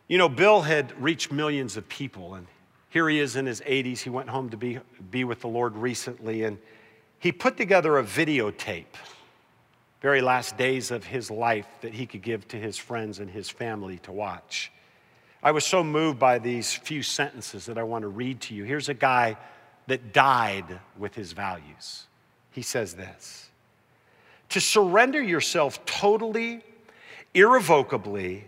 you 0.10 0.18
know, 0.18 0.28
Bill 0.28 0.62
had 0.62 1.00
reached 1.02 1.32
millions 1.32 1.78
of 1.78 1.88
people. 1.88 2.36
And 2.36 2.48
here 2.90 3.08
he 3.08 3.20
is 3.20 3.38
in 3.38 3.46
his 3.46 3.62
80s. 3.62 4.00
He 4.00 4.10
went 4.10 4.28
home 4.28 4.50
to 4.50 4.58
be, 4.58 4.80
be 5.10 5.24
with 5.24 5.40
the 5.40 5.48
Lord 5.48 5.78
recently. 5.78 6.44
And 6.44 6.58
he 7.20 7.32
put 7.32 7.58
together 7.58 7.98
a 7.98 8.04
videotape, 8.04 8.86
very 10.02 10.22
last 10.22 10.58
days 10.58 10.92
of 10.92 11.04
his 11.04 11.32
life, 11.32 11.68
that 11.82 11.94
he 11.94 12.06
could 12.06 12.22
give 12.22 12.48
to 12.50 12.58
his 12.58 12.78
friends 12.78 13.20
and 13.20 13.30
his 13.30 13.50
family 13.50 13.98
to 14.00 14.12
watch. 14.12 14.72
I 15.42 15.52
was 15.52 15.66
so 15.66 15.84
moved 15.84 16.20
by 16.20 16.40
these 16.40 16.74
few 16.74 17.04
sentences 17.04 17.66
that 17.68 17.78
I 17.78 17.84
want 17.84 18.04
to 18.04 18.08
read 18.08 18.42
to 18.42 18.56
you. 18.56 18.64
Here's 18.64 18.90
a 18.90 18.94
guy 18.94 19.38
that 19.88 20.14
died 20.14 20.80
with 20.98 21.16
his 21.16 21.32
values. 21.32 22.08
He 22.52 22.62
says 22.62 22.94
this 22.94 23.50
To 24.50 24.62
surrender 24.62 25.22
yourself 25.22 25.86
totally, 25.86 26.64
irrevocably, 27.34 28.46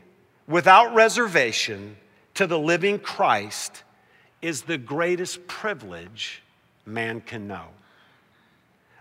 without 0.48 0.94
reservation 0.94 1.96
to 2.36 2.48
the 2.48 2.60
living 2.60 3.00
Christ 3.00 3.84
is 4.42 4.64
the 4.64 4.78
greatest 4.78 5.46
privilege 5.48 6.42
man 6.86 7.22
can 7.22 7.48
know. 7.48 7.66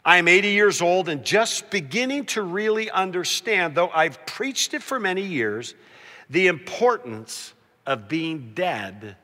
I 0.09 0.16
am 0.16 0.26
80 0.26 0.48
years 0.48 0.80
old 0.80 1.11
and 1.11 1.22
just 1.22 1.68
beginning 1.68 2.24
to 2.28 2.40
really 2.40 2.90
understand, 2.90 3.74
though 3.74 3.90
I've 3.90 4.24
preached 4.24 4.72
it 4.72 4.82
for 4.82 4.98
many 4.98 5.20
years, 5.20 5.74
the 6.30 6.46
importance 6.46 7.52
of 7.84 8.09
being 8.09 8.52
dead 8.54 9.16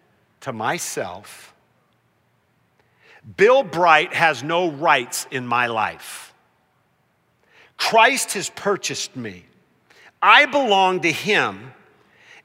to 0.43 0.53
myself. 0.53 1.55
Bill 3.39 3.63
Bright 3.63 4.13
has 4.13 4.43
no 4.43 4.73
rights 4.73 5.27
in 5.31 5.47
my 5.47 5.69
life. 5.69 6.35
Christ 7.79 8.35
has 8.35 8.51
purchased 8.51 9.17
me. 9.17 9.47
I 10.21 10.45
belong 10.45 11.01
to 11.01 11.11
Him. 11.11 11.73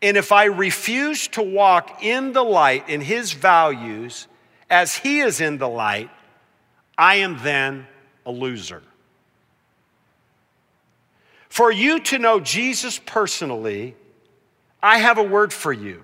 And 0.02 0.16
if 0.16 0.32
I 0.32 0.46
refuse 0.46 1.28
to 1.28 1.42
walk 1.42 2.06
in 2.06 2.32
the 2.32 2.44
light, 2.44 2.88
in 2.88 3.02
His 3.02 3.34
values, 3.34 4.30
as 4.70 4.96
He 4.96 5.20
is 5.20 5.42
in 5.42 5.58
the 5.58 5.68
light, 5.68 6.10
I 6.98 7.16
am 7.16 7.38
then 7.44 7.86
a 8.30 8.32
loser. 8.32 8.84
For 11.50 11.72
you 11.72 12.00
to 12.02 12.20
know 12.20 12.40
Jesus 12.40 13.02
personally, 13.04 13.96
I 14.84 15.00
have 15.00 15.18
a 15.18 15.24
word 15.24 15.52
for 15.52 15.74
you. 15.74 16.04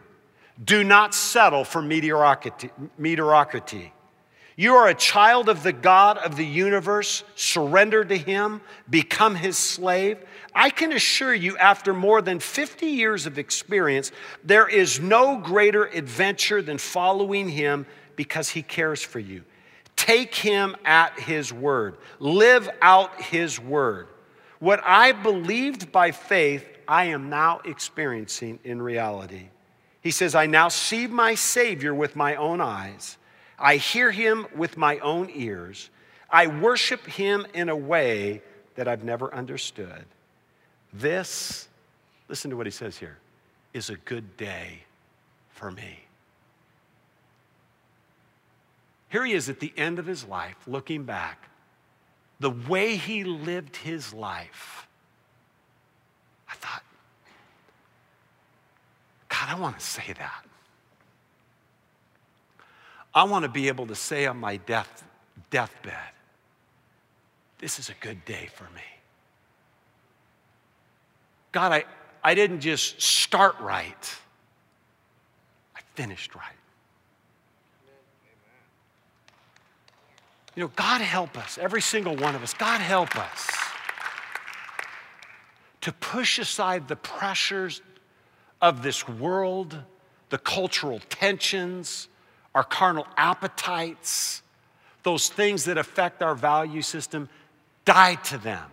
Do 0.63 0.83
not 0.83 1.13
settle 1.13 1.63
for 1.63 1.83
mediocrity. 1.83 2.71
mediocrity. 2.97 3.93
You 4.57 4.73
are 4.73 4.87
a 4.87 4.95
child 4.95 5.49
of 5.49 5.61
the 5.61 5.73
God 5.73 6.17
of 6.17 6.35
the 6.35 6.45
universe. 6.45 7.23
Surrender 7.35 8.03
to 8.03 8.17
Him, 8.17 8.61
become 8.89 9.35
His 9.35 9.57
slave. 9.57 10.17
I 10.55 10.71
can 10.71 10.93
assure 10.93 11.33
you, 11.33 11.57
after 11.57 11.93
more 11.93 12.23
than 12.23 12.39
50 12.39 12.87
years 12.87 13.27
of 13.27 13.37
experience, 13.37 14.11
there 14.43 14.67
is 14.67 14.99
no 14.99 15.37
greater 15.37 15.85
adventure 15.85 16.63
than 16.63 16.79
following 16.79 17.49
Him 17.49 17.85
because 18.15 18.49
He 18.49 18.63
cares 18.63 19.03
for 19.03 19.19
you. 19.19 19.43
Take 20.05 20.35
him 20.35 20.75
at 20.85 21.19
his 21.19 21.51
word. 21.51 21.97
Live 22.19 22.69
out 22.79 23.19
his 23.19 23.59
word. 23.59 24.07
What 24.59 24.79
I 24.85 25.13
believed 25.13 25.91
by 25.91 26.11
faith, 26.11 26.63
I 26.87 27.05
am 27.05 27.27
now 27.31 27.61
experiencing 27.65 28.59
in 28.63 28.83
reality. 28.83 29.47
He 30.01 30.11
says, 30.11 30.35
I 30.35 30.45
now 30.45 30.67
see 30.67 31.07
my 31.07 31.33
Savior 31.33 31.95
with 31.95 32.15
my 32.15 32.35
own 32.35 32.61
eyes. 32.61 33.17
I 33.57 33.77
hear 33.77 34.11
him 34.11 34.45
with 34.55 34.77
my 34.77 34.99
own 34.99 35.31
ears. 35.33 35.89
I 36.29 36.45
worship 36.45 37.03
him 37.07 37.47
in 37.55 37.69
a 37.69 37.75
way 37.75 38.43
that 38.75 38.87
I've 38.87 39.03
never 39.03 39.33
understood. 39.33 40.05
This, 40.93 41.67
listen 42.27 42.51
to 42.51 42.57
what 42.57 42.67
he 42.67 42.71
says 42.71 42.95
here, 42.95 43.17
is 43.73 43.89
a 43.89 43.95
good 43.95 44.37
day 44.37 44.83
for 45.49 45.71
me. 45.71 46.04
Here 49.15 49.23
he 49.23 49.31
is 49.31 49.47
at 49.47 49.61
the 49.61 49.71
end 49.77 49.97
of 49.97 50.05
his 50.05 50.25
life, 50.25 50.57
looking 50.67 51.05
back. 51.05 51.47
The 52.41 52.49
way 52.49 52.97
he 52.97 53.23
lived 53.23 53.77
his 53.77 54.13
life, 54.13 54.89
I 56.49 56.55
thought, 56.55 56.83
God, 59.29 59.47
I 59.47 59.55
want 59.57 59.79
to 59.79 59.85
say 59.85 60.13
that. 60.17 60.45
I 63.13 63.23
want 63.23 63.43
to 63.43 63.49
be 63.49 63.69
able 63.69 63.87
to 63.87 63.95
say 63.95 64.25
on 64.25 64.35
my 64.35 64.57
death, 64.57 65.05
deathbed, 65.49 66.11
this 67.59 67.79
is 67.79 67.87
a 67.87 67.95
good 68.01 68.25
day 68.25 68.49
for 68.53 68.65
me. 68.75 68.81
God, 71.53 71.71
I, 71.71 71.85
I 72.21 72.35
didn't 72.35 72.59
just 72.59 73.01
start 73.01 73.57
right, 73.61 74.17
I 75.73 75.79
finished 75.95 76.35
right. 76.35 76.54
You 80.55 80.63
know, 80.63 80.71
God 80.75 81.01
help 81.01 81.37
us, 81.37 81.57
every 81.57 81.81
single 81.81 82.15
one 82.15 82.33
of 82.33 82.41
us, 82.41 82.53
God 82.53 82.79
help 82.79 83.15
us 83.17 83.47
to 85.81 85.91
push 85.91 86.39
aside 86.39 86.87
the 86.87 86.95
pressures 86.95 87.81
of 88.61 88.81
this 88.81 89.07
world, 89.07 89.77
the 90.29 90.37
cultural 90.37 90.99
tensions, 91.09 92.07
our 92.55 92.63
carnal 92.63 93.05
appetites, 93.17 94.41
those 95.03 95.29
things 95.29 95.65
that 95.65 95.77
affect 95.77 96.23
our 96.23 96.33
value 96.33 96.81
system, 96.81 97.29
die 97.83 98.15
to 98.15 98.37
them. 98.37 98.63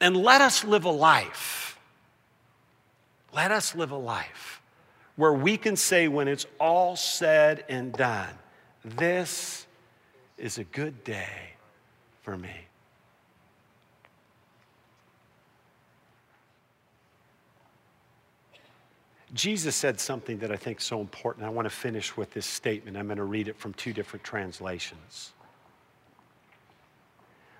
And 0.00 0.16
let 0.16 0.40
us 0.40 0.64
live 0.64 0.84
a 0.84 0.90
life. 0.90 1.78
Let 3.32 3.52
us 3.52 3.74
live 3.74 3.92
a 3.92 3.96
life 3.96 4.60
where 5.16 5.32
we 5.32 5.56
can 5.56 5.76
say, 5.76 6.08
when 6.08 6.26
it's 6.26 6.44
all 6.58 6.96
said 6.96 7.64
and 7.68 7.92
done, 7.92 8.34
this 8.84 9.61
is 10.42 10.58
a 10.58 10.64
good 10.64 11.04
day 11.04 11.54
for 12.20 12.36
me. 12.36 12.66
Jesus 19.32 19.76
said 19.76 19.98
something 19.98 20.38
that 20.40 20.50
I 20.50 20.56
think 20.56 20.80
is 20.80 20.84
so 20.84 21.00
important. 21.00 21.46
I 21.46 21.48
want 21.48 21.64
to 21.64 21.70
finish 21.70 22.16
with 22.16 22.32
this 22.32 22.44
statement. 22.44 22.98
I'm 22.98 23.06
going 23.06 23.16
to 23.16 23.24
read 23.24 23.48
it 23.48 23.56
from 23.56 23.72
two 23.74 23.94
different 23.94 24.24
translations. 24.24 25.32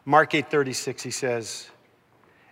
Mark 0.04 0.34
8:36 0.34 1.02
he 1.02 1.10
says, 1.12 1.70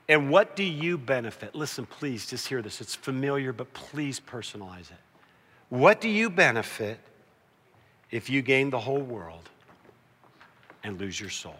"And 0.09 0.31
what 0.31 0.55
do 0.55 0.63
you 0.63 0.97
benefit?" 0.97 1.55
Listen, 1.55 1.85
please 1.85 2.31
just 2.31 2.47
hear 2.47 2.63
this. 2.63 2.81
It's 2.81 2.95
familiar, 2.95 3.53
but 3.53 3.73
please 3.75 4.21
personalize 4.21 4.91
it. 4.93 5.01
What 5.69 6.01
do 6.01 6.09
you 6.09 6.31
benefit 6.31 7.01
if 8.11 8.31
you 8.31 8.41
gain 8.43 8.71
the 8.71 8.81
whole 8.81 9.03
world 9.03 9.51
and 10.85 11.01
lose 11.01 11.19
your 11.19 11.31
soul? 11.31 11.59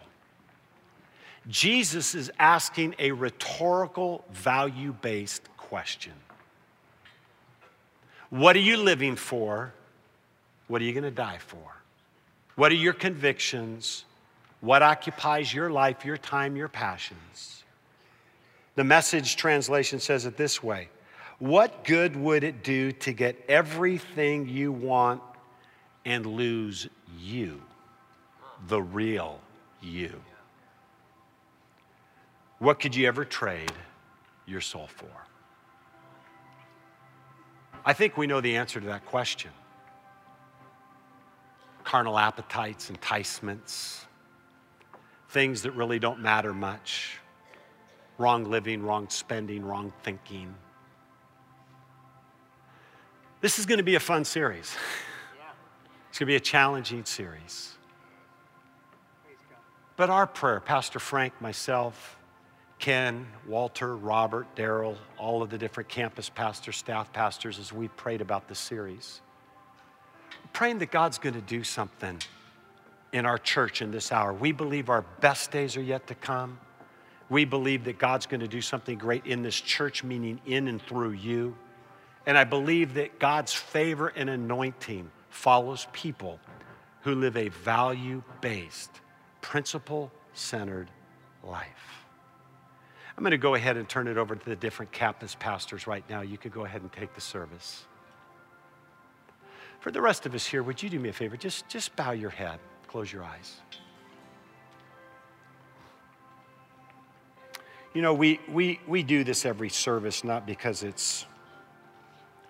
Jesus 1.47 2.13
is 2.13 2.31
asking 2.37 2.95
a 2.99 3.11
rhetorical, 3.11 4.23
value 4.31 4.93
based 5.01 5.49
question. 5.57 6.13
What 8.29 8.55
are 8.55 8.59
you 8.59 8.77
living 8.77 9.15
for? 9.15 9.73
What 10.67 10.81
are 10.81 10.85
you 10.85 10.93
going 10.93 11.03
to 11.03 11.11
die 11.11 11.39
for? 11.39 11.57
What 12.55 12.71
are 12.71 12.75
your 12.75 12.93
convictions? 12.93 14.05
What 14.61 14.83
occupies 14.83 15.53
your 15.53 15.69
life, 15.71 16.05
your 16.05 16.17
time, 16.17 16.55
your 16.55 16.67
passions? 16.67 17.63
The 18.75 18.83
message 18.83 19.35
translation 19.35 19.99
says 19.99 20.25
it 20.25 20.37
this 20.37 20.63
way 20.63 20.89
What 21.39 21.83
good 21.83 22.15
would 22.15 22.43
it 22.43 22.63
do 22.63 22.91
to 22.93 23.11
get 23.11 23.43
everything 23.49 24.47
you 24.47 24.71
want 24.71 25.21
and 26.05 26.25
lose 26.25 26.87
you, 27.19 27.61
the 28.67 28.81
real 28.81 29.39
you? 29.81 30.21
What 32.59 32.79
could 32.79 32.95
you 32.95 33.07
ever 33.07 33.25
trade 33.25 33.71
your 34.45 34.61
soul 34.61 34.87
for? 34.87 35.09
I 37.83 37.93
think 37.93 38.17
we 38.17 38.27
know 38.27 38.41
the 38.41 38.55
answer 38.55 38.79
to 38.79 38.87
that 38.87 39.05
question. 39.05 39.51
Carnal 41.83 42.19
appetites, 42.19 42.91
enticements, 42.91 44.05
things 45.29 45.63
that 45.63 45.71
really 45.71 45.97
don't 45.97 46.19
matter 46.19 46.53
much, 46.53 47.17
wrong 48.19 48.43
living, 48.43 48.83
wrong 48.83 49.09
spending, 49.09 49.65
wrong 49.65 49.91
thinking. 50.03 50.53
This 53.41 53.57
is 53.57 53.65
going 53.65 53.79
to 53.79 53.83
be 53.83 53.95
a 53.95 53.99
fun 53.99 54.23
series. 54.23 54.75
It's 56.09 56.19
going 56.19 56.27
to 56.27 56.31
be 56.31 56.35
a 56.35 56.39
challenging 56.39 57.05
series. 57.05 57.75
But 60.01 60.09
our 60.09 60.25
prayer, 60.25 60.59
Pastor 60.59 60.97
Frank, 60.97 61.39
myself, 61.39 62.17
Ken, 62.79 63.27
Walter, 63.47 63.95
Robert, 63.95 64.47
Daryl, 64.55 64.97
all 65.19 65.43
of 65.43 65.51
the 65.51 65.59
different 65.59 65.89
campus 65.89 66.27
pastors, 66.27 66.77
staff 66.77 67.13
pastors, 67.13 67.59
as 67.59 67.71
we 67.71 67.87
prayed 67.87 68.19
about 68.19 68.47
this 68.47 68.57
series. 68.57 69.21
Praying 70.53 70.79
that 70.79 70.89
God's 70.89 71.19
going 71.19 71.35
to 71.35 71.41
do 71.41 71.63
something 71.63 72.19
in 73.13 73.27
our 73.27 73.37
church 73.37 73.83
in 73.83 73.91
this 73.91 74.11
hour. 74.11 74.33
We 74.33 74.51
believe 74.51 74.89
our 74.89 75.03
best 75.19 75.51
days 75.51 75.77
are 75.77 75.83
yet 75.83 76.07
to 76.07 76.15
come. 76.15 76.57
We 77.29 77.45
believe 77.45 77.83
that 77.83 77.99
God's 77.99 78.25
going 78.25 78.41
to 78.41 78.47
do 78.47 78.61
something 78.61 78.97
great 78.97 79.27
in 79.27 79.43
this 79.43 79.61
church, 79.61 80.03
meaning 80.03 80.41
in 80.47 80.67
and 80.67 80.81
through 80.81 81.11
you. 81.11 81.55
And 82.25 82.39
I 82.39 82.43
believe 82.43 82.95
that 82.95 83.19
God's 83.19 83.53
favor 83.53 84.07
and 84.07 84.31
anointing 84.31 85.11
follows 85.29 85.85
people 85.93 86.39
who 87.01 87.13
live 87.13 87.37
a 87.37 87.49
value 87.49 88.23
based, 88.41 88.89
principle 89.41 90.11
centered 90.33 90.89
life. 91.43 92.01
I'm 93.17 93.23
going 93.23 93.31
to 93.31 93.37
go 93.37 93.55
ahead 93.55 93.77
and 93.77 93.87
turn 93.87 94.07
it 94.07 94.17
over 94.17 94.35
to 94.35 94.45
the 94.49 94.55
different 94.55 94.91
campus 94.91 95.35
pastors 95.37 95.85
right 95.85 96.03
now. 96.09 96.21
You 96.21 96.37
could 96.37 96.53
go 96.53 96.65
ahead 96.65 96.81
and 96.81 96.91
take 96.91 97.13
the 97.13 97.21
service. 97.21 97.85
For 99.79 99.91
the 99.91 100.01
rest 100.01 100.25
of 100.25 100.33
us 100.33 100.45
here, 100.45 100.63
would 100.63 100.81
you 100.81 100.89
do 100.89 100.99
me 100.99 101.09
a 101.09 101.13
favor? 101.13 101.35
Just, 101.35 101.67
just 101.67 101.95
bow 101.95 102.11
your 102.11 102.29
head, 102.29 102.59
close 102.87 103.11
your 103.11 103.23
eyes. 103.23 103.57
You 107.93 108.01
know, 108.01 108.13
we, 108.13 108.39
we, 108.49 108.79
we 108.87 109.03
do 109.03 109.23
this 109.23 109.45
every 109.45 109.69
service 109.69 110.23
not 110.23 110.45
because 110.45 110.83
it's 110.83 111.25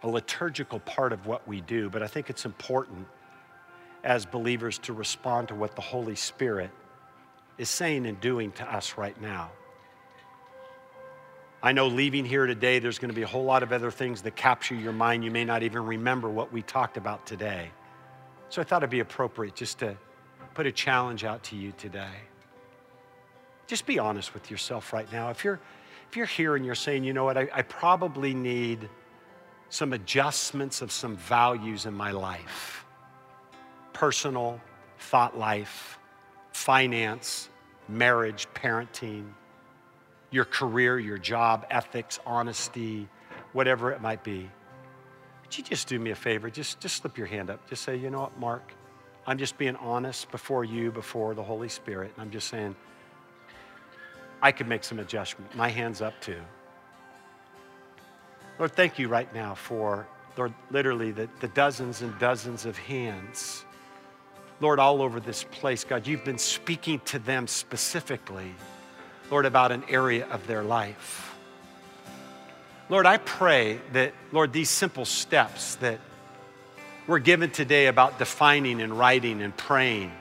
a 0.03 0.07
liturgical 0.07 0.79
part 0.81 1.13
of 1.13 1.25
what 1.25 1.47
we 1.47 1.61
do, 1.61 1.89
but 1.89 2.03
I 2.03 2.07
think 2.07 2.29
it's 2.29 2.45
important 2.45 3.07
as 4.03 4.25
believers 4.25 4.77
to 4.79 4.93
respond 4.93 5.47
to 5.47 5.55
what 5.55 5.75
the 5.75 5.81
Holy 5.81 6.15
Spirit 6.15 6.69
is 7.61 7.69
saying 7.69 8.07
and 8.07 8.19
doing 8.19 8.51
to 8.53 8.65
us 8.65 8.97
right 8.97 9.21
now. 9.21 9.51
I 11.61 11.73
know 11.73 11.89
leaving 11.89 12.25
here 12.25 12.47
today, 12.47 12.79
there's 12.79 12.97
going 12.97 13.11
to 13.11 13.15
be 13.15 13.21
a 13.21 13.27
whole 13.27 13.43
lot 13.43 13.61
of 13.61 13.71
other 13.71 13.91
things 13.91 14.23
that 14.23 14.35
capture 14.35 14.73
your 14.73 14.93
mind. 14.93 15.23
You 15.23 15.29
may 15.29 15.45
not 15.45 15.61
even 15.61 15.85
remember 15.85 16.27
what 16.27 16.51
we 16.51 16.63
talked 16.63 16.97
about 16.97 17.27
today. 17.27 17.69
So 18.49 18.63
I 18.63 18.65
thought 18.65 18.81
it'd 18.81 18.89
be 18.89 19.01
appropriate 19.01 19.53
just 19.53 19.77
to 19.77 19.95
put 20.55 20.65
a 20.65 20.71
challenge 20.71 21.23
out 21.23 21.43
to 21.43 21.55
you 21.55 21.71
today. 21.77 22.15
Just 23.67 23.85
be 23.85 23.99
honest 23.99 24.33
with 24.33 24.49
yourself 24.49 24.91
right 24.91 25.09
now. 25.11 25.29
If 25.29 25.43
you're, 25.43 25.59
if 26.09 26.17
you're 26.17 26.25
here 26.25 26.55
and 26.55 26.65
you're 26.65 26.73
saying, 26.73 27.03
you 27.03 27.13
know 27.13 27.25
what, 27.25 27.37
I, 27.37 27.47
I 27.53 27.61
probably 27.61 28.33
need 28.33 28.89
some 29.69 29.93
adjustments 29.93 30.81
of 30.81 30.91
some 30.91 31.15
values 31.15 31.85
in 31.85 31.93
my 31.93 32.09
life 32.09 32.85
personal, 33.93 34.59
thought 34.97 35.37
life, 35.37 35.99
finance, 36.53 37.49
marriage, 37.91 38.47
parenting 38.55 39.25
your 40.31 40.45
career, 40.45 40.97
your 40.97 41.17
job, 41.17 41.65
ethics, 41.69 42.19
honesty, 42.25 43.07
whatever 43.53 43.91
it 43.91 44.01
might 44.01 44.23
be. 44.23 44.49
Would 45.43 45.57
you 45.57 45.63
just 45.63 45.87
do 45.87 45.99
me 45.99 46.11
a 46.11 46.15
favor? 46.15 46.49
Just, 46.49 46.79
just 46.79 46.97
slip 46.97 47.17
your 47.17 47.27
hand 47.27 47.49
up. 47.49 47.69
Just 47.69 47.83
say, 47.83 47.97
you 47.97 48.09
know 48.09 48.21
what, 48.21 48.39
Marc, 48.39 48.73
I'm 49.27 49.37
just 49.37 49.57
being 49.57 49.75
honest 49.75 50.31
before 50.31 50.63
you, 50.63 50.91
before 50.91 51.35
the 51.35 51.43
Holy 51.43 51.69
Spirit. 51.69 52.11
And 52.15 52.21
I'm 52.21 52.31
just 52.31 52.47
saying, 52.47 52.75
I 54.41 54.51
could 54.51 54.67
make 54.67 54.83
some 54.83 54.99
adjustment. 54.99 55.53
My 55.55 55.67
hand's 55.67 56.01
up 56.01 56.19
too. 56.21 56.39
Lord, 58.57 58.71
thank 58.71 58.97
you 58.97 59.07
right 59.07 59.31
now 59.33 59.53
for, 59.53 60.07
Lord, 60.37 60.53
literally 60.71 61.11
the, 61.11 61.27
the 61.41 61.49
dozens 61.49 62.01
and 62.01 62.17
dozens 62.17 62.65
of 62.65 62.77
hands. 62.77 63.65
Lord, 64.61 64.77
all 64.77 65.01
over 65.01 65.19
this 65.19 65.43
place, 65.43 65.83
God, 65.83 66.05
you've 66.05 66.23
been 66.23 66.37
speaking 66.37 66.99
to 67.05 67.17
them 67.17 67.47
specifically. 67.47 68.53
Lord, 69.31 69.47
about 69.47 69.71
an 69.71 69.83
area 69.89 70.27
of 70.27 70.45
their 70.45 70.61
life. 70.61 71.35
Lord, 72.87 73.07
I 73.07 73.17
pray 73.17 73.79
that, 73.93 74.13
Lord, 74.31 74.53
these 74.53 74.69
simple 74.69 75.05
steps 75.05 75.75
that 75.75 75.99
we're 77.07 77.19
given 77.19 77.49
today 77.49 77.87
about 77.87 78.19
defining 78.19 78.81
and 78.81 78.97
writing 78.97 79.41
and 79.41 79.55
praying 79.57 80.11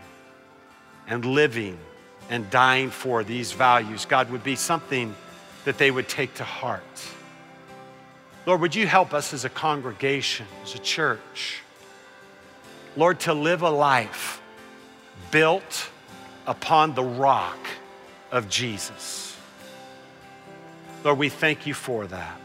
and 1.07 1.25
living 1.25 1.79
and 2.31 2.49
dying 2.49 2.89
for 2.89 3.23
these 3.23 3.53
values, 3.53 4.07
God, 4.07 4.31
would 4.31 4.45
be 4.45 4.57
something 4.57 5.15
that 5.67 5.77
they 5.77 5.91
would 5.91 6.09
take 6.09 6.33
to 6.35 6.45
heart. 6.45 6.83
Lord, 8.47 8.63
would 8.63 8.75
you 8.75 8.87
help 8.87 9.13
us 9.13 9.35
as 9.35 9.45
a 9.45 9.51
congregation, 9.51 10.47
as 10.63 10.75
a 10.75 10.79
church, 10.79 11.61
Lord, 12.97 13.21
to 13.21 13.35
live 13.35 13.63
a 13.63 13.71
life 13.71 14.43
built 15.31 15.91
upon 16.47 16.95
the 16.95 17.05
rock 17.05 17.59
of 18.33 18.49
Jesus. 18.49 19.37
Lord, 21.05 21.19
we 21.19 21.29
thank 21.29 21.67
you 21.67 21.75
for 21.75 22.07
that. 22.07 22.41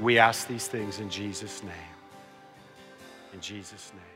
We 0.00 0.18
ask 0.18 0.46
these 0.46 0.66
things 0.66 1.00
in 1.00 1.10
Jesus' 1.10 1.62
name. 1.62 1.72
In 3.32 3.40
Jesus' 3.40 3.92
name. 3.94 4.07